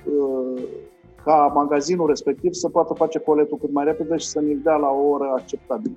ca 1.23 1.51
magazinul 1.53 2.07
respectiv 2.07 2.53
să 2.53 2.69
poată 2.69 2.93
face 2.93 3.19
coletul 3.19 3.57
cât 3.57 3.71
mai 3.71 3.85
repede 3.85 4.17
și 4.17 4.27
să 4.27 4.41
ne 4.41 4.53
dea 4.53 4.75
la 4.75 4.87
o 4.87 5.07
oră 5.07 5.33
acceptabilă. 5.35 5.95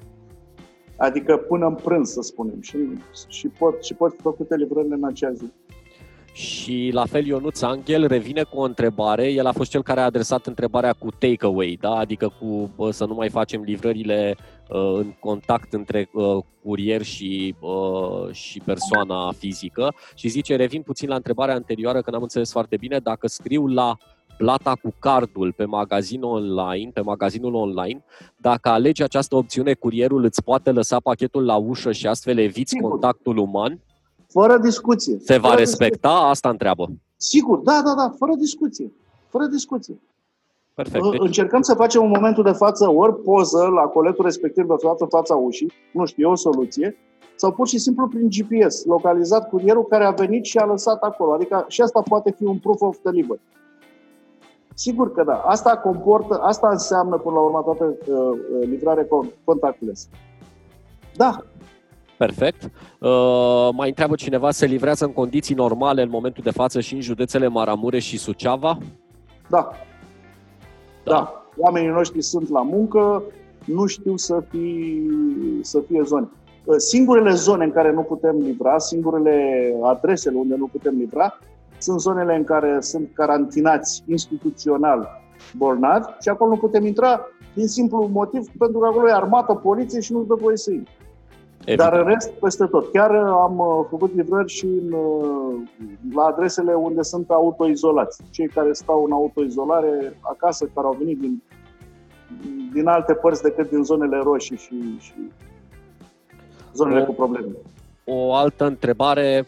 Adică 1.01 1.37
până 1.37 1.67
în 1.67 1.75
prânz, 1.75 2.11
să 2.11 2.21
spunem. 2.21 2.61
Și, 2.61 2.77
și, 3.29 3.49
pot, 3.49 3.85
și 3.85 3.95
pot 3.95 4.15
fi 4.15 4.21
făcute 4.21 4.57
livrările 4.57 4.95
în 4.95 5.05
acea 5.05 5.33
zi. 5.33 5.53
Și 6.33 6.91
la 6.93 7.05
fel 7.07 7.27
Ionuț 7.27 7.61
Angel 7.61 8.07
revine 8.07 8.43
cu 8.43 8.59
o 8.59 8.63
întrebare. 8.63 9.29
El 9.29 9.47
a 9.47 9.53
fost 9.53 9.71
cel 9.71 9.83
care 9.83 10.01
a 10.01 10.05
adresat 10.05 10.47
întrebarea 10.47 10.93
cu 10.93 11.11
takeaway, 11.19 11.79
da? 11.81 11.91
adică 11.91 12.33
cu 12.41 12.71
bă, 12.77 12.91
să 12.91 13.05
nu 13.05 13.15
mai 13.15 13.29
facem 13.29 13.63
livrările 13.63 14.37
uh, 14.69 14.95
în 14.95 15.13
contact 15.21 15.73
între 15.73 16.11
uh, 16.13 16.37
curier 16.63 17.03
și, 17.03 17.55
uh, 17.61 18.33
și 18.33 18.61
persoana 18.65 19.33
fizică. 19.33 19.95
Și 20.15 20.29
zice, 20.29 20.57
revin 20.57 20.83
puțin 20.83 21.09
la 21.09 21.15
întrebarea 21.15 21.55
anterioară, 21.55 22.01
că 22.01 22.11
n-am 22.11 22.23
înțeles 22.23 22.51
foarte 22.51 22.77
bine, 22.77 22.99
dacă 22.99 23.27
scriu 23.29 23.67
la 23.67 23.97
plata 24.41 24.75
cu 24.83 24.95
cardul 24.99 25.53
pe 25.57 25.65
magazinul 25.65 26.31
online, 26.31 26.91
pe 26.95 27.01
magazinul 27.01 27.55
online, 27.55 28.05
dacă 28.37 28.69
alegi 28.69 29.03
această 29.03 29.37
opțiune, 29.37 29.75
curierul 29.75 30.25
îți 30.25 30.43
poate 30.43 30.71
lăsa 30.71 31.01
pachetul 31.01 31.45
la 31.45 31.57
ușă 31.57 31.93
și 31.93 32.07
astfel 32.07 32.39
eviți 32.39 32.71
Sigur. 32.75 32.91
contactul 32.91 33.37
uman? 33.37 33.81
Fără 34.29 34.59
discuție. 34.59 35.19
Se 35.19 35.39
va 35.39 35.49
fără 35.49 35.61
respecta? 35.61 36.09
Discuție. 36.09 36.31
Asta 36.31 36.49
întreabă. 36.49 36.91
Sigur, 37.17 37.59
da, 37.59 37.81
da, 37.85 37.95
da, 37.95 38.15
fără 38.19 38.33
discuție. 38.39 38.93
Fără 39.29 39.45
discuție. 39.45 40.01
Perfect. 40.75 41.11
Deci... 41.11 41.21
Încercăm 41.21 41.63
să 41.63 41.75
facem 41.75 42.03
în 42.03 42.13
momentul 42.15 42.43
de 42.43 42.53
față 42.53 42.91
ori 42.91 43.23
poză 43.23 43.67
la 43.67 43.83
coletul 43.83 44.25
respectiv 44.25 44.67
de 44.67 44.75
față 44.79 45.05
fața 45.05 45.35
ușii, 45.35 45.73
nu 45.93 46.05
știu, 46.05 46.29
e 46.29 46.33
o 46.33 46.35
soluție, 46.35 46.97
sau 47.35 47.53
pur 47.53 47.69
și 47.69 47.79
simplu 47.79 48.09
prin 48.09 48.29
GPS, 48.29 48.85
localizat 48.85 49.49
curierul 49.49 49.85
care 49.85 50.05
a 50.05 50.11
venit 50.11 50.45
și 50.45 50.59
a 50.59 50.65
lăsat 50.65 51.03
acolo. 51.03 51.33
Adică 51.33 51.65
și 51.69 51.81
asta 51.81 52.03
poate 52.09 52.31
fi 52.31 52.45
un 52.45 52.59
proof 52.59 52.81
of 52.81 52.97
delivery. 53.03 53.41
Sigur 54.81 55.13
că 55.13 55.23
da. 55.25 55.33
Asta 55.33 55.77
comportă, 55.77 56.39
asta 56.43 56.69
înseamnă 56.69 57.17
până 57.17 57.35
la 57.35 57.41
urmă 57.41 57.63
toată 57.65 57.85
uh, 57.85 58.17
uh 58.17 58.69
livrare 58.69 59.09
contactless. 59.45 60.09
Da. 61.17 61.45
Perfect. 62.19 62.63
Uh, 62.99 63.69
mai 63.73 63.89
întreabă 63.89 64.15
cineva, 64.15 64.51
se 64.51 64.67
livrează 64.67 65.05
în 65.05 65.13
condiții 65.13 65.55
normale 65.55 66.03
în 66.03 66.09
momentul 66.09 66.43
de 66.43 66.51
față 66.51 66.81
și 66.81 66.95
în 66.95 67.01
județele 67.01 67.49
Maramureș 67.49 68.05
și 68.05 68.19
Suceava? 68.19 68.79
Da. 69.49 69.71
Da. 71.05 71.13
da. 71.13 71.45
Oamenii 71.57 71.89
noștri 71.89 72.23
sunt 72.23 72.49
la 72.49 72.63
muncă, 72.63 73.23
nu 73.65 73.87
știu 73.87 74.17
să 74.17 74.43
fie, 74.51 75.03
să 75.61 75.81
fie 75.87 76.03
zone. 76.05 76.29
Uh, 76.65 76.75
singurele 76.77 77.35
zone 77.35 77.65
în 77.65 77.73
care 77.73 77.93
nu 77.93 78.03
putem 78.03 78.37
livra, 78.37 78.79
singurele 78.79 79.75
adresele 79.83 80.37
unde 80.37 80.55
nu 80.55 80.67
putem 80.67 80.95
livra, 80.97 81.39
sunt 81.83 82.01
zonele 82.01 82.37
în 82.37 82.45
care 82.45 82.81
sunt 82.81 83.11
carantinați 83.15 84.03
instituțional 84.07 85.09
bolnavi 85.57 86.07
și 86.21 86.29
acolo 86.29 86.51
nu 86.51 86.57
putem 86.57 86.87
intra 86.87 87.27
din 87.55 87.69
simplu 87.69 88.09
motiv 88.13 88.47
pentru 88.59 88.79
că 88.79 88.87
acolo 88.87 89.09
e 89.09 89.13
armată, 89.13 89.55
poliție 89.55 90.01
și 90.01 90.13
nu 90.13 90.23
dă 90.23 90.35
voie 90.35 90.57
să 90.57 90.71
intri. 90.71 90.99
Dar 91.77 91.93
în 91.93 92.05
rest, 92.05 92.31
peste 92.31 92.67
tot. 92.67 92.93
Chiar 92.93 93.11
am 93.15 93.59
uh, 93.59 93.87
făcut 93.91 94.15
livrări 94.15 94.49
și 94.49 94.65
în, 94.65 94.93
uh, 94.93 95.55
la 96.15 96.23
adresele 96.23 96.75
unde 96.75 97.03
sunt 97.03 97.31
autoizolați. 97.31 98.23
Cei 98.31 98.49
care 98.49 98.73
stau 98.73 99.05
în 99.05 99.13
autoizolare 99.13 100.19
acasă, 100.21 100.71
care 100.75 100.87
au 100.87 100.97
venit 100.99 101.19
din, 101.21 101.43
din 102.73 102.87
alte 102.87 103.15
părți 103.15 103.43
decât 103.43 103.71
din 103.71 103.83
zonele 103.83 104.21
roșii 104.23 104.57
și, 104.57 104.97
și 104.99 105.15
zonele 106.75 107.01
o, 107.01 107.05
cu 107.05 107.13
probleme. 107.13 107.49
O 108.05 108.35
altă 108.35 108.67
întrebare 108.67 109.47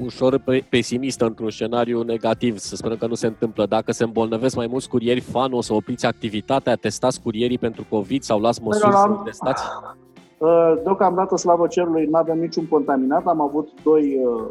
ușor 0.00 0.42
pesimistă 0.68 1.24
într-un 1.24 1.50
scenariu 1.50 2.02
negativ, 2.02 2.58
să 2.58 2.76
sperăm 2.76 2.96
că 2.96 3.06
nu 3.06 3.14
se 3.14 3.26
întâmplă. 3.26 3.66
Dacă 3.66 3.92
se 3.92 4.04
îmbolnăvesc 4.04 4.56
mai 4.56 4.66
mulți 4.66 4.88
curieri 4.88 5.20
fan, 5.20 5.52
o 5.52 5.60
să 5.60 5.72
opriți 5.72 6.06
activitatea, 6.06 6.74
testați 6.74 7.20
curierii 7.20 7.58
pentru 7.58 7.86
COVID 7.90 8.22
sau 8.22 8.40
las 8.40 8.58
măsuri 8.58 8.92
să 8.92 9.20
testați? 9.24 9.62
Uh, 10.38 10.74
deocamdată, 10.82 11.36
slavă 11.36 11.66
cerului, 11.66 12.06
nu 12.10 12.18
avem 12.18 12.38
niciun 12.38 12.66
contaminat. 12.68 13.26
Am 13.26 13.40
avut 13.40 13.68
doi, 13.82 14.20
uh, 14.24 14.42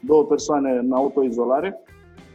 două 0.00 0.24
persoane 0.24 0.70
în 0.70 0.92
autoizolare. 0.92 1.82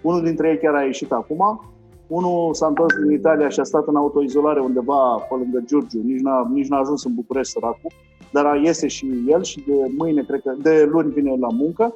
Unul 0.01 0.23
dintre 0.23 0.49
ei 0.49 0.57
chiar 0.57 0.75
a 0.75 0.84
ieșit 0.84 1.11
acum. 1.11 1.61
Unul 2.07 2.53
s-a 2.53 2.67
întors 2.67 2.95
din 2.95 3.11
Italia 3.11 3.49
și 3.49 3.59
a 3.59 3.63
stat 3.63 3.88
în 3.88 3.95
autoizolare 3.95 4.59
undeva 4.59 5.25
pe 5.29 5.36
lângă 5.36 5.63
Giurgiu. 5.65 6.01
Nici 6.03 6.19
n-a, 6.19 6.49
nici 6.53 6.67
n-a 6.67 6.77
ajuns 6.77 7.03
în 7.03 7.13
București 7.13 7.51
săracul. 7.51 7.91
Dar 8.32 8.55
iese 8.55 8.88
și 8.88 9.23
el 9.27 9.43
și 9.43 9.63
de 9.67 9.73
mâine, 9.97 10.23
cred 10.27 10.41
că, 10.41 10.53
de 10.61 10.88
luni 10.91 11.11
vine 11.11 11.36
la 11.39 11.47
muncă. 11.51 11.95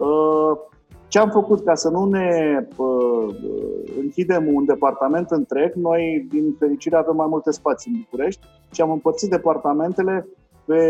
Uh, 0.00 0.58
ce 1.08 1.18
am 1.18 1.30
făcut 1.30 1.64
ca 1.64 1.74
să 1.74 1.88
nu 1.88 2.04
ne 2.04 2.58
uh, 2.76 3.34
închidem 4.00 4.54
un 4.54 4.64
departament 4.64 5.30
întreg? 5.30 5.72
Noi, 5.74 6.26
din 6.30 6.54
fericire, 6.58 6.96
avem 6.96 7.16
mai 7.16 7.26
multe 7.28 7.50
spații 7.50 7.92
în 7.92 8.00
București 8.00 8.46
și 8.72 8.80
am 8.80 8.90
împărțit 8.90 9.30
departamentele 9.30 10.28
pe 10.64 10.82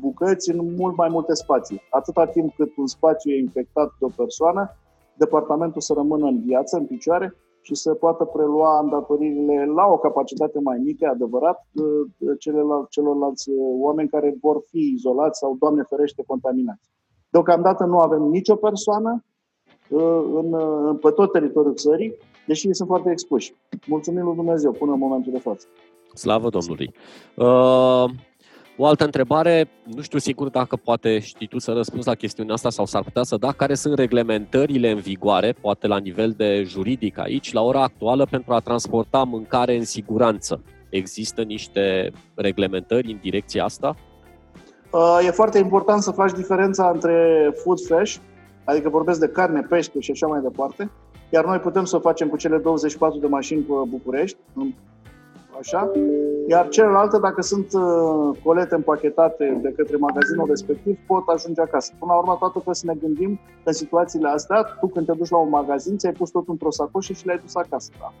bucăți 0.00 0.50
în 0.50 0.74
mult 0.76 0.96
mai 0.96 1.08
multe 1.10 1.34
spații. 1.34 1.82
Atâta 1.90 2.26
timp 2.26 2.54
cât 2.54 2.76
un 2.76 2.86
spațiu 2.86 3.30
e 3.30 3.38
infectat 3.38 3.92
de 3.98 4.04
o 4.04 4.08
persoană, 4.16 4.76
departamentul 5.14 5.80
să 5.80 5.92
rămână 5.92 6.26
în 6.26 6.40
viață, 6.44 6.76
în 6.76 6.86
picioare 6.86 7.34
și 7.60 7.74
să 7.74 7.94
poată 7.94 8.24
prelua 8.24 8.80
îndatoririle 8.80 9.66
la 9.66 9.86
o 9.86 9.98
capacitate 9.98 10.60
mai 10.60 10.78
mică, 10.78 11.06
adevărat, 11.06 11.66
celorlalți 12.88 13.50
oameni 13.80 14.08
care 14.08 14.36
vor 14.40 14.62
fi 14.70 14.78
izolați 14.78 15.38
sau, 15.38 15.56
Doamne 15.58 15.82
ferește, 15.82 16.22
contaminați. 16.26 16.90
Deocamdată 17.38 17.84
nu 17.84 17.98
avem 17.98 18.22
nicio 18.22 18.54
persoană 18.54 19.24
uh, 19.88 20.22
în, 20.34 20.52
uh, 20.52 20.98
pe 21.00 21.10
tot 21.10 21.32
teritoriul 21.32 21.74
țării, 21.74 22.14
deși 22.46 22.72
sunt 22.72 22.88
foarte 22.88 23.10
expuși. 23.10 23.54
Mulțumim 23.86 24.24
lui 24.24 24.34
Dumnezeu 24.34 24.72
până 24.72 24.92
în 24.92 24.98
momentul 24.98 25.32
de 25.32 25.38
față. 25.38 25.66
Slavă 26.14 26.48
Domnului! 26.48 26.94
Uh, 27.34 28.04
o 28.76 28.86
altă 28.86 29.04
întrebare, 29.04 29.68
nu 29.84 30.02
știu 30.02 30.18
sigur 30.18 30.48
dacă 30.48 30.76
poate 30.76 31.18
știi 31.18 31.46
tu 31.46 31.58
să 31.58 31.72
răspunzi 31.72 32.08
la 32.08 32.14
chestiunea 32.14 32.54
asta 32.54 32.70
sau 32.70 32.84
s-ar 32.84 33.02
putea 33.02 33.22
să 33.22 33.36
da, 33.36 33.52
care 33.52 33.74
sunt 33.74 33.94
reglementările 33.94 34.90
în 34.90 34.98
vigoare, 34.98 35.52
poate 35.60 35.86
la 35.86 35.98
nivel 35.98 36.30
de 36.30 36.62
juridic 36.62 37.18
aici, 37.18 37.52
la 37.52 37.62
ora 37.62 37.82
actuală, 37.82 38.26
pentru 38.30 38.52
a 38.52 38.60
transporta 38.60 39.22
mâncare 39.22 39.76
în 39.76 39.84
siguranță. 39.84 40.62
Există 40.88 41.42
niște 41.42 42.12
reglementări 42.34 43.12
în 43.12 43.18
direcția 43.22 43.64
asta? 43.64 43.96
Uh, 44.92 45.18
e 45.26 45.30
foarte 45.30 45.58
important 45.58 46.02
să 46.02 46.10
faci 46.10 46.32
diferența 46.32 46.90
între 46.90 47.50
food 47.54 47.80
fresh, 47.80 48.16
adică 48.64 48.88
vorbesc 48.88 49.20
de 49.20 49.28
carne, 49.28 49.60
pește 49.60 50.00
și 50.00 50.10
așa 50.10 50.26
mai 50.26 50.40
departe, 50.40 50.90
iar 51.28 51.44
noi 51.44 51.58
putem 51.58 51.84
să 51.84 51.96
o 51.96 52.00
facem 52.00 52.28
cu 52.28 52.36
cele 52.36 52.58
24 52.58 53.18
de 53.18 53.26
mașini 53.26 53.60
pe 53.60 53.72
București, 53.88 54.38
așa, 55.58 55.90
iar 56.48 56.68
celelalte, 56.68 57.18
dacă 57.18 57.42
sunt 57.42 57.72
uh, 57.72 58.38
colete 58.44 58.74
împachetate 58.74 59.58
de 59.62 59.72
către 59.76 59.96
magazinul 59.96 60.46
respectiv, 60.48 60.98
pot 61.06 61.28
ajunge 61.28 61.60
acasă. 61.60 61.92
Până 61.98 62.12
la 62.12 62.18
urmă, 62.18 62.36
toată 62.38 62.52
trebuie 62.52 62.74
să 62.74 62.86
ne 62.86 62.94
gândim 62.94 63.34
că 63.34 63.68
în 63.68 63.72
situațiile 63.72 64.28
astea, 64.28 64.62
tu 64.80 64.86
când 64.86 65.06
te 65.06 65.12
duci 65.12 65.30
la 65.30 65.38
un 65.38 65.48
magazin, 65.48 65.96
ți-ai 65.96 66.12
pus 66.12 66.30
tot 66.30 66.48
într-o 66.48 66.70
sacoșă 66.70 67.12
și 67.12 67.26
le-ai 67.26 67.40
dus 67.42 67.54
acasă. 67.54 67.90
Da? 67.98 68.12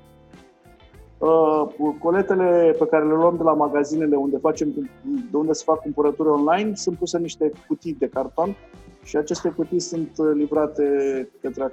Uh, 1.18 1.66
coletele 1.98 2.74
pe 2.78 2.86
care 2.86 3.04
le 3.04 3.14
luăm 3.14 3.36
de 3.36 3.42
la 3.42 3.52
magazinele 3.52 4.16
unde, 4.16 4.36
facem, 4.40 4.90
de 5.30 5.36
unde 5.36 5.52
se 5.52 5.62
fac 5.66 5.80
cumpărături 5.80 6.28
online 6.28 6.74
sunt 6.74 6.98
puse 6.98 7.16
în 7.16 7.22
niște 7.22 7.52
cutii 7.66 7.96
de 7.98 8.08
carton 8.08 8.56
și 9.04 9.16
aceste 9.16 9.48
cutii 9.48 9.80
sunt 9.80 10.10
uh, 10.16 10.30
livrate 10.34 10.82
către, 11.40 11.72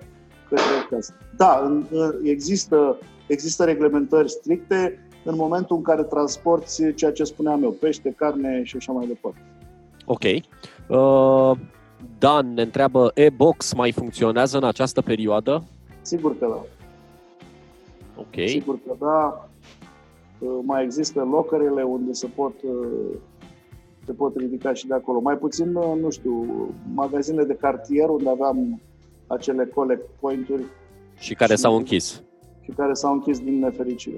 către 0.50 0.64
casă. 0.90 1.14
Da, 1.38 1.82
există, 2.24 2.98
există 3.28 3.64
reglementări 3.64 4.30
stricte 4.30 5.08
în 5.24 5.36
momentul 5.36 5.76
în 5.76 5.82
care 5.82 6.04
transporti 6.04 6.94
ceea 6.94 7.12
ce 7.12 7.24
spuneam 7.24 7.64
eu, 7.64 7.72
pește, 7.72 8.14
carne 8.18 8.64
și 8.64 8.76
așa 8.78 8.92
mai 8.92 9.08
departe. 9.08 9.40
Ok. 10.06 10.24
Uh, 10.24 11.58
Dan 12.20 12.54
ne 12.54 12.62
întreabă, 12.62 13.12
e-box 13.14 13.74
mai 13.74 13.92
funcționează 13.92 14.58
în 14.58 14.64
această 14.64 15.02
perioadă? 15.02 15.64
Sigur 16.02 16.38
că 16.38 16.46
da. 16.50 16.62
Ok. 18.18 18.48
Sigur 18.48 18.80
că 18.88 18.96
da. 19.00 19.50
Mai 20.62 20.84
există 20.84 21.24
locările 21.24 21.84
unde 21.84 22.12
se 22.12 22.28
pot 22.28 22.54
se 24.06 24.14
pot 24.14 24.36
ridica 24.36 24.74
și 24.74 24.88
de 24.88 24.94
acolo. 24.94 25.20
Mai 25.20 25.38
puțin, 25.38 25.72
nu 25.72 26.10
știu, 26.10 26.46
magazinele 26.94 27.46
de 27.46 27.56
cartier 27.56 28.10
unde 28.10 28.30
aveam 28.30 28.82
acele 29.28 29.66
collect 29.66 30.10
point-uri. 30.20 30.66
Și 31.18 31.34
care 31.34 31.54
și, 31.54 31.60
s-au 31.60 31.76
închis. 31.76 32.24
Și 32.62 32.72
care 32.72 32.94
s-au 32.94 33.14
închis 33.14 33.40
din 33.40 33.60
nefericire. 33.60 34.18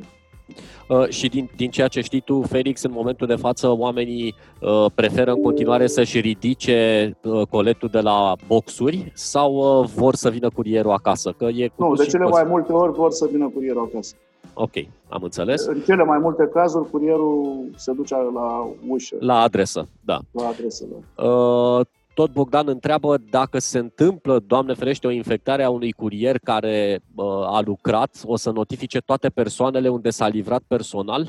Uh, 0.88 1.08
și 1.10 1.28
din, 1.28 1.50
din 1.56 1.70
ceea 1.70 1.88
ce 1.88 2.02
știi 2.02 2.22
tu, 2.22 2.42
Felix, 2.42 2.84
în 2.84 2.92
momentul 2.94 3.28
de 3.28 3.36
față 3.36 3.78
oamenii 3.78 4.36
uh, 4.62 4.86
preferă 4.96 5.32
în 5.32 5.42
continuare 5.42 5.88
să-și 5.88 6.20
ridice 6.20 7.12
uh, 7.24 7.48
coletul 7.50 7.90
de 7.92 8.00
la 8.00 8.36
boxuri 8.48 9.12
sau 9.14 9.82
uh, 9.82 9.90
vor 9.96 10.16
să 10.16 10.30
vină 10.30 10.50
curierul 10.50 10.92
acasă? 10.92 11.34
Că 11.38 11.46
e 11.46 11.70
nu, 11.76 11.94
de 11.94 12.06
cele 12.06 12.26
mai 12.26 12.44
multe 12.48 12.72
ori 12.72 12.92
vor 12.92 13.12
să 13.12 13.28
vină 13.32 13.50
curierul 13.54 13.90
acasă. 13.92 14.16
Ok, 14.54 14.74
am 15.10 15.24
înțeles. 15.24 15.66
În 15.66 15.82
cele 15.86 16.04
mai 16.04 16.18
multe 16.18 16.50
cazuri, 16.54 16.90
curierul 16.90 17.66
se 17.76 17.92
duce 17.92 18.16
la 18.16 18.68
ușă. 18.88 19.16
La 19.20 19.40
adresă, 19.40 19.88
da. 20.06 20.20
La 20.32 20.48
adresă, 20.48 20.86
da. 20.92 21.24
Uh, 21.24 21.86
tot 22.18 22.32
Bogdan 22.32 22.68
întreabă 22.68 23.18
dacă 23.18 23.60
se 23.60 23.78
întâmplă, 23.78 24.40
Doamne 24.40 24.74
ferește, 24.74 25.08
o 25.08 25.12
infectare 25.12 25.64
a 25.64 25.70
unui 25.70 25.92
curier 25.92 26.38
care 26.38 27.02
uh, 27.16 27.26
a 27.26 27.62
lucrat, 27.66 28.22
o 28.24 28.36
să 28.36 28.52
notifice 28.52 29.00
toate 29.00 29.30
persoanele 29.30 29.90
unde 29.90 30.10
s-a 30.10 30.28
livrat 30.28 30.62
personal 30.68 31.28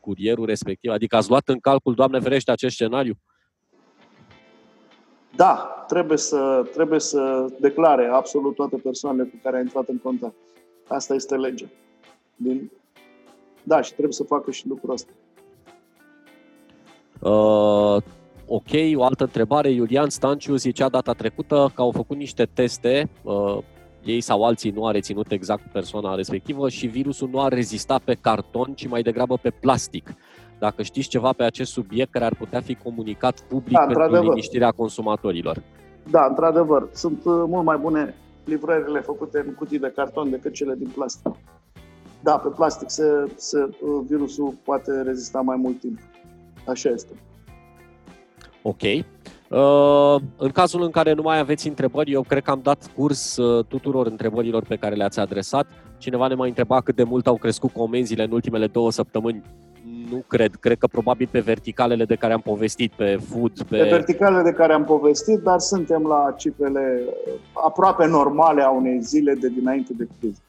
curierul 0.00 0.46
respectiv? 0.46 0.90
Adică 0.90 1.16
ați 1.16 1.28
luat 1.28 1.48
în 1.48 1.58
calcul, 1.58 1.94
Doamne 1.94 2.20
ferește, 2.20 2.50
acest 2.50 2.74
scenariu? 2.74 3.14
Da, 5.36 5.84
trebuie 5.88 6.18
să, 6.18 6.68
trebuie 6.72 7.00
să 7.00 7.46
declare 7.60 8.06
absolut 8.12 8.54
toate 8.54 8.76
persoanele 8.76 9.28
cu 9.28 9.36
care 9.42 9.56
a 9.56 9.60
intrat 9.60 9.88
în 9.88 9.98
contact. 9.98 10.34
Asta 10.88 11.14
este 11.14 11.36
legea. 11.36 11.66
Din... 12.36 12.70
Da, 13.62 13.80
și 13.80 13.92
trebuie 13.92 14.12
să 14.12 14.24
facă 14.24 14.50
și 14.50 14.68
lucrul 14.68 14.92
ăsta. 14.92 15.12
Uh, 17.20 18.02
ok, 18.46 18.70
o 18.94 19.04
altă 19.04 19.22
întrebare. 19.22 19.70
Iulian 19.70 20.08
Stanciu 20.08 20.56
zicea 20.56 20.88
data 20.88 21.12
trecută 21.12 21.70
că 21.74 21.82
au 21.82 21.90
făcut 21.90 22.16
niște 22.16 22.48
teste, 22.54 23.08
uh, 23.22 23.58
ei 24.04 24.20
sau 24.20 24.44
alții 24.44 24.70
nu 24.70 24.86
a 24.86 24.90
reținut 24.90 25.30
exact 25.30 25.72
persoana 25.72 26.14
respectivă 26.14 26.68
și 26.68 26.86
virusul 26.86 27.28
nu 27.32 27.40
a 27.40 27.48
rezistat 27.48 28.02
pe 28.02 28.16
carton, 28.20 28.72
ci 28.74 28.88
mai 28.88 29.02
degrabă 29.02 29.36
pe 29.36 29.50
plastic. 29.50 30.14
Dacă 30.58 30.82
știți 30.82 31.08
ceva 31.08 31.32
pe 31.32 31.42
acest 31.42 31.72
subiect 31.72 32.10
care 32.10 32.24
ar 32.24 32.34
putea 32.34 32.60
fi 32.60 32.74
comunicat 32.74 33.40
public 33.40 33.78
da, 33.78 33.86
pentru 33.86 34.22
liniștirea 34.22 34.70
consumatorilor. 34.70 35.62
Da, 36.10 36.26
într-adevăr. 36.28 36.88
Sunt 36.92 37.18
uh, 37.24 37.44
mult 37.46 37.64
mai 37.64 37.76
bune 37.76 38.14
livrările 38.44 39.00
făcute 39.00 39.44
în 39.46 39.54
cutii 39.54 39.78
de 39.78 39.92
carton 39.96 40.30
decât 40.30 40.52
cele 40.52 40.74
din 40.74 40.88
plastic. 40.94 41.34
Da, 42.20 42.36
pe 42.38 42.48
plastic 42.48 42.90
se, 42.90 43.04
se, 43.34 43.58
uh, 43.58 44.04
virusul 44.06 44.54
poate 44.64 45.02
rezista 45.02 45.40
mai 45.40 45.56
mult 45.56 45.80
timp. 45.80 45.98
Așa 46.66 46.88
este. 46.88 47.12
Ok. 48.66 48.82
Uh, 48.82 50.20
în 50.36 50.50
cazul 50.52 50.82
în 50.82 50.90
care 50.90 51.12
nu 51.12 51.22
mai 51.22 51.38
aveți 51.38 51.68
întrebări, 51.68 52.12
eu 52.12 52.22
cred 52.22 52.42
că 52.42 52.50
am 52.50 52.60
dat 52.62 52.90
curs 52.96 53.36
uh, 53.36 53.64
tuturor 53.64 54.06
întrebărilor 54.06 54.64
pe 54.64 54.76
care 54.76 54.94
le-ați 54.94 55.20
adresat. 55.20 55.66
Cineva 55.98 56.26
ne 56.26 56.34
mai 56.34 56.48
întreba 56.48 56.80
cât 56.80 56.96
de 56.96 57.02
mult 57.02 57.26
au 57.26 57.36
crescut 57.36 57.72
comenzile 57.72 58.22
în 58.22 58.32
ultimele 58.32 58.66
două 58.66 58.90
săptămâni. 58.90 59.42
Nu 60.10 60.24
cred, 60.26 60.54
cred 60.54 60.78
că 60.78 60.86
probabil 60.86 61.28
pe 61.30 61.40
verticalele 61.40 62.04
de 62.04 62.14
care 62.14 62.32
am 62.32 62.40
povestit, 62.40 62.92
pe 62.92 63.18
food, 63.30 63.62
pe... 63.62 63.76
Pe 63.76 63.88
verticalele 63.88 64.42
de 64.42 64.52
care 64.52 64.72
am 64.72 64.84
povestit, 64.84 65.38
dar 65.38 65.58
suntem 65.58 66.02
la 66.02 66.34
cifrele 66.36 67.02
aproape 67.52 68.06
normale 68.06 68.62
a 68.62 68.70
unei 68.70 69.02
zile 69.02 69.34
de 69.34 69.48
dinainte 69.48 69.92
de 69.96 70.08
criză. 70.20 70.40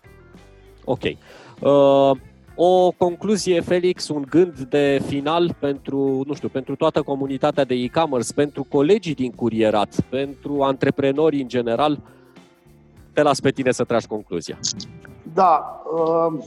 Ok. 0.84 1.04
Uh, 1.04 2.18
o 2.56 2.92
concluzie, 2.92 3.62
Felix, 3.62 4.08
un 4.08 4.26
gând 4.30 4.60
de 4.60 5.02
final 5.06 5.56
pentru, 5.60 6.24
nu 6.28 6.34
știu, 6.34 6.48
pentru 6.48 6.76
toată 6.76 7.02
comunitatea 7.02 7.64
de 7.64 7.74
e-commerce, 7.74 8.34
pentru 8.34 8.66
colegii 8.70 9.16
din 9.16 9.32
curierat, 9.32 9.96
pentru 10.10 10.62
antreprenori 10.62 11.42
în 11.42 11.48
general, 11.48 12.00
te 13.14 13.22
las 13.22 13.40
pe 13.40 13.52
tine 13.52 13.72
să 13.72 13.84
tragi 13.84 14.08
concluzia. 14.08 14.60
Da, 15.34 15.82
uh, 15.94 16.44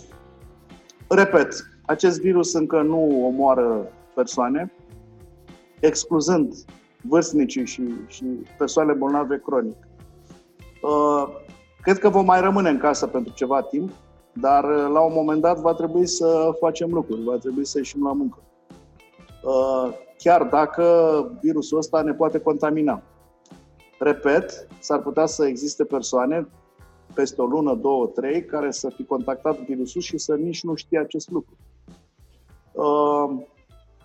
repet, 1.09 1.71
acest 1.87 2.21
virus 2.21 2.55
încă 2.55 2.83
nu 2.83 3.27
omoară 3.27 3.93
persoane, 4.15 4.73
excluzând 5.81 6.55
vârstnicii 7.03 7.67
și, 7.67 7.83
și 8.07 8.25
persoanele 8.59 8.99
bolnave 8.99 9.41
cronic. 9.45 9.77
Uh, 10.83 11.29
cred 11.83 11.99
că 11.99 12.09
vom 12.09 12.25
mai 12.25 12.41
rămâne 12.41 12.69
în 12.69 12.79
casă 12.79 13.07
pentru 13.07 13.33
ceva 13.33 13.63
timp, 13.63 13.91
dar 14.41 14.65
uh, 14.65 14.89
la 14.93 15.01
un 15.01 15.13
moment 15.15 15.41
dat 15.41 15.59
va 15.59 15.75
trebui 15.75 16.07
să 16.07 16.57
facem 16.59 16.93
lucruri, 16.93 17.23
va 17.23 17.37
trebui 17.37 17.67
să 17.67 17.79
ieșim 17.79 18.03
la 18.03 18.13
muncă. 18.13 18.39
Uh, 19.43 19.93
chiar 20.19 20.43
dacă 20.43 20.85
virusul 21.41 21.79
ăsta 21.79 22.03
ne 22.03 22.13
poate 22.13 22.39
contamina. 22.39 23.03
Repet, 23.99 24.67
s-ar 24.81 25.01
putea 25.01 25.27
să 25.27 25.47
existe 25.47 25.85
persoane 25.85 26.49
peste 27.15 27.43
o 27.43 27.47
lună, 27.47 27.75
două, 27.75 28.07
trei, 28.07 28.45
care 28.45 28.71
să 28.71 28.91
fi 28.91 29.05
contactat 29.05 29.59
virusul 29.59 30.01
și 30.01 30.19
să 30.19 30.35
nici 30.35 30.63
nu 30.63 30.75
știe 30.75 30.99
acest 30.99 31.31
lucru. 31.31 31.57
Uh, 32.73 33.47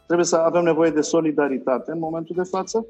trebuie 0.06 0.26
să 0.26 0.36
avem 0.36 0.64
nevoie 0.64 0.90
de 0.90 1.02
solidaritate 1.02 1.92
în 1.92 2.00
momentul 2.00 2.36
de 2.36 2.44
față 2.44 2.86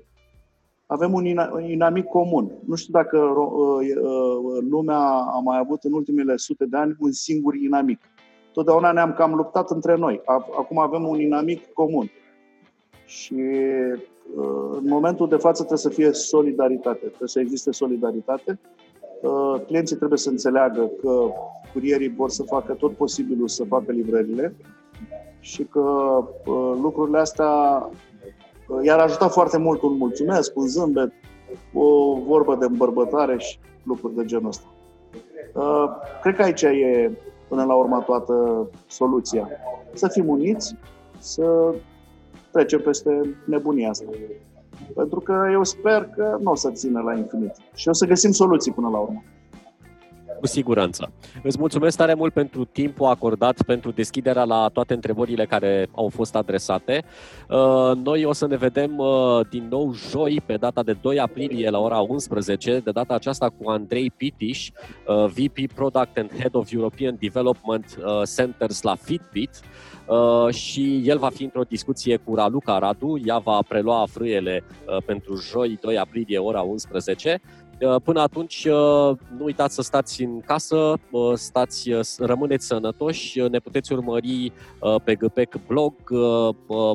avem 0.93 1.13
un 1.13 1.25
inamic 1.67 2.05
comun. 2.05 2.51
Nu 2.65 2.75
știu 2.75 2.93
dacă 2.93 3.17
uh, 3.17 3.87
uh, 4.01 4.63
lumea 4.69 4.99
a 5.07 5.39
mai 5.43 5.57
avut 5.57 5.83
în 5.83 5.93
ultimele 5.93 6.37
sute 6.37 6.65
de 6.65 6.77
ani 6.77 6.95
un 6.99 7.11
singur 7.11 7.55
inamic. 7.55 7.99
Totdeauna 8.51 8.91
ne-am 8.91 9.13
cam 9.13 9.33
luptat 9.35 9.69
între 9.69 9.95
noi. 9.95 10.21
Acum 10.25 10.79
avem 10.79 11.07
un 11.07 11.19
inamic 11.19 11.73
comun. 11.73 12.11
Și 13.05 13.33
uh, 14.35 14.77
în 14.77 14.87
momentul 14.87 15.27
de 15.29 15.35
față 15.35 15.57
trebuie 15.57 15.77
să 15.77 15.89
fie 15.89 16.11
solidaritate, 16.11 17.05
trebuie 17.05 17.27
să 17.27 17.39
existe 17.39 17.71
solidaritate. 17.71 18.59
Clienții 19.65 19.95
trebuie 19.95 20.17
să 20.17 20.29
înțeleagă 20.29 20.91
că 21.01 21.29
curierii 21.73 22.09
vor 22.09 22.29
să 22.29 22.43
facă 22.43 22.73
tot 22.73 22.93
posibilul 22.93 23.47
să 23.47 23.63
facă 23.63 23.91
livrările 23.91 24.55
și 25.39 25.63
că 25.63 25.81
lucrurile 26.81 27.17
astea 27.17 27.89
i-ar 28.82 28.99
ajuta 28.99 29.28
foarte 29.28 29.57
mult 29.57 29.82
un 29.82 29.97
mulțumesc, 29.97 30.55
un 30.55 30.67
zâmbet, 30.67 31.11
o 31.74 32.19
vorbă 32.19 32.55
de 32.55 32.65
îmbărbătare 32.65 33.38
și 33.38 33.59
lucruri 33.84 34.15
de 34.15 34.26
genul 34.26 34.47
ăsta. 34.47 34.65
Uh, 35.53 35.89
cred 36.21 36.36
că 36.36 36.41
aici 36.41 36.61
e 36.61 37.11
până 37.47 37.63
la 37.63 37.74
urmă 37.74 38.03
toată 38.05 38.67
soluția. 38.88 39.47
Să 39.93 40.07
fim 40.07 40.28
uniți, 40.28 40.76
să 41.17 41.74
trecem 42.51 42.80
peste 42.82 43.36
nebunia 43.45 43.89
asta. 43.89 44.05
Pentru 44.95 45.19
că 45.19 45.49
eu 45.51 45.63
sper 45.63 46.09
că 46.15 46.38
nu 46.41 46.51
o 46.51 46.55
să 46.55 46.71
țină 46.71 47.01
la 47.01 47.13
infinit. 47.13 47.55
Și 47.74 47.89
o 47.89 47.93
să 47.93 48.05
găsim 48.05 48.32
soluții 48.32 48.71
până 48.71 48.89
la 48.89 48.97
urmă. 48.97 49.24
Cu 50.43 50.49
siguranță. 50.49 51.11
Îți 51.43 51.59
mulțumesc 51.59 51.97
tare 51.97 52.13
mult 52.13 52.33
pentru 52.33 52.65
timpul 52.65 53.05
acordat, 53.05 53.61
pentru 53.61 53.91
deschiderea 53.91 54.43
la 54.43 54.69
toate 54.73 54.93
întrebările 54.93 55.45
care 55.45 55.89
au 55.95 56.09
fost 56.09 56.35
adresate. 56.35 57.03
Uh, 57.49 57.91
noi 58.03 58.25
o 58.25 58.33
să 58.33 58.47
ne 58.47 58.55
vedem 58.55 58.97
uh, 58.97 59.39
din 59.49 59.67
nou 59.69 59.93
joi, 59.93 60.41
pe 60.45 60.55
data 60.55 60.83
de 60.83 60.97
2 61.01 61.19
aprilie 61.19 61.69
la 61.69 61.79
ora 61.79 61.99
11, 61.99 62.81
de 62.83 62.91
data 62.91 63.13
aceasta 63.13 63.49
cu 63.49 63.69
Andrei 63.69 64.11
Pitiș, 64.17 64.69
uh, 65.07 65.25
VP 65.25 65.73
Product 65.73 66.17
and 66.17 66.31
Head 66.39 66.55
of 66.55 66.71
European 66.71 67.17
Development 67.19 67.97
Centers 68.35 68.81
la 68.81 68.95
Fitbit. 68.95 69.59
Uh, 70.07 70.53
și 70.53 71.01
el 71.05 71.17
va 71.17 71.29
fi 71.29 71.43
într-o 71.43 71.61
discuție 71.61 72.17
cu 72.17 72.35
Raluca 72.35 72.77
Radu, 72.77 73.21
ea 73.25 73.37
va 73.37 73.59
prelua 73.67 74.05
frâiele 74.09 74.63
uh, 74.87 74.97
pentru 75.05 75.35
joi 75.35 75.77
2 75.81 75.97
aprilie 75.97 76.37
ora 76.37 76.61
11 76.61 77.41
Uh, 77.41 77.62
până 78.03 78.21
atunci, 78.21 78.65
uh, 78.65 79.17
nu 79.38 79.43
uitați 79.43 79.76
să 79.76 79.82
stați 79.82 80.24
în 80.24 80.41
casă, 80.41 80.76
uh, 81.11 81.34
stați, 81.34 81.89
rămâneți 82.19 82.65
sănătoși, 82.65 83.39
ne 83.39 83.59
puteți 83.59 83.93
urmări 83.93 84.53
pe 85.03 85.15
GPEC 85.15 85.55
blog, 85.67 85.93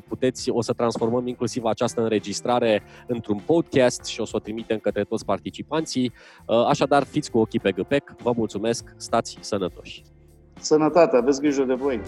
puteți, 0.08 0.50
o 0.50 0.62
să 0.62 0.72
transformăm 0.72 1.26
inclusiv 1.26 1.64
această 1.64 2.02
înregistrare 2.02 2.82
într-un 3.06 3.42
podcast 3.46 4.04
și 4.04 4.20
o 4.20 4.24
să 4.24 4.32
o 4.34 4.38
trimitem 4.38 4.78
către 4.78 5.04
toți 5.04 5.24
participanții. 5.24 6.12
Așadar, 6.68 7.04
fiți 7.04 7.30
cu 7.30 7.38
ochii 7.38 7.60
pe 7.60 7.72
GPEC, 7.72 8.14
vă 8.22 8.32
mulțumesc, 8.36 8.94
stați 8.96 9.38
sănătoși! 9.40 10.02
Sănătate, 10.60 11.16
aveți 11.16 11.40
grijă 11.40 11.62
de 11.62 11.74
voi! 11.74 12.00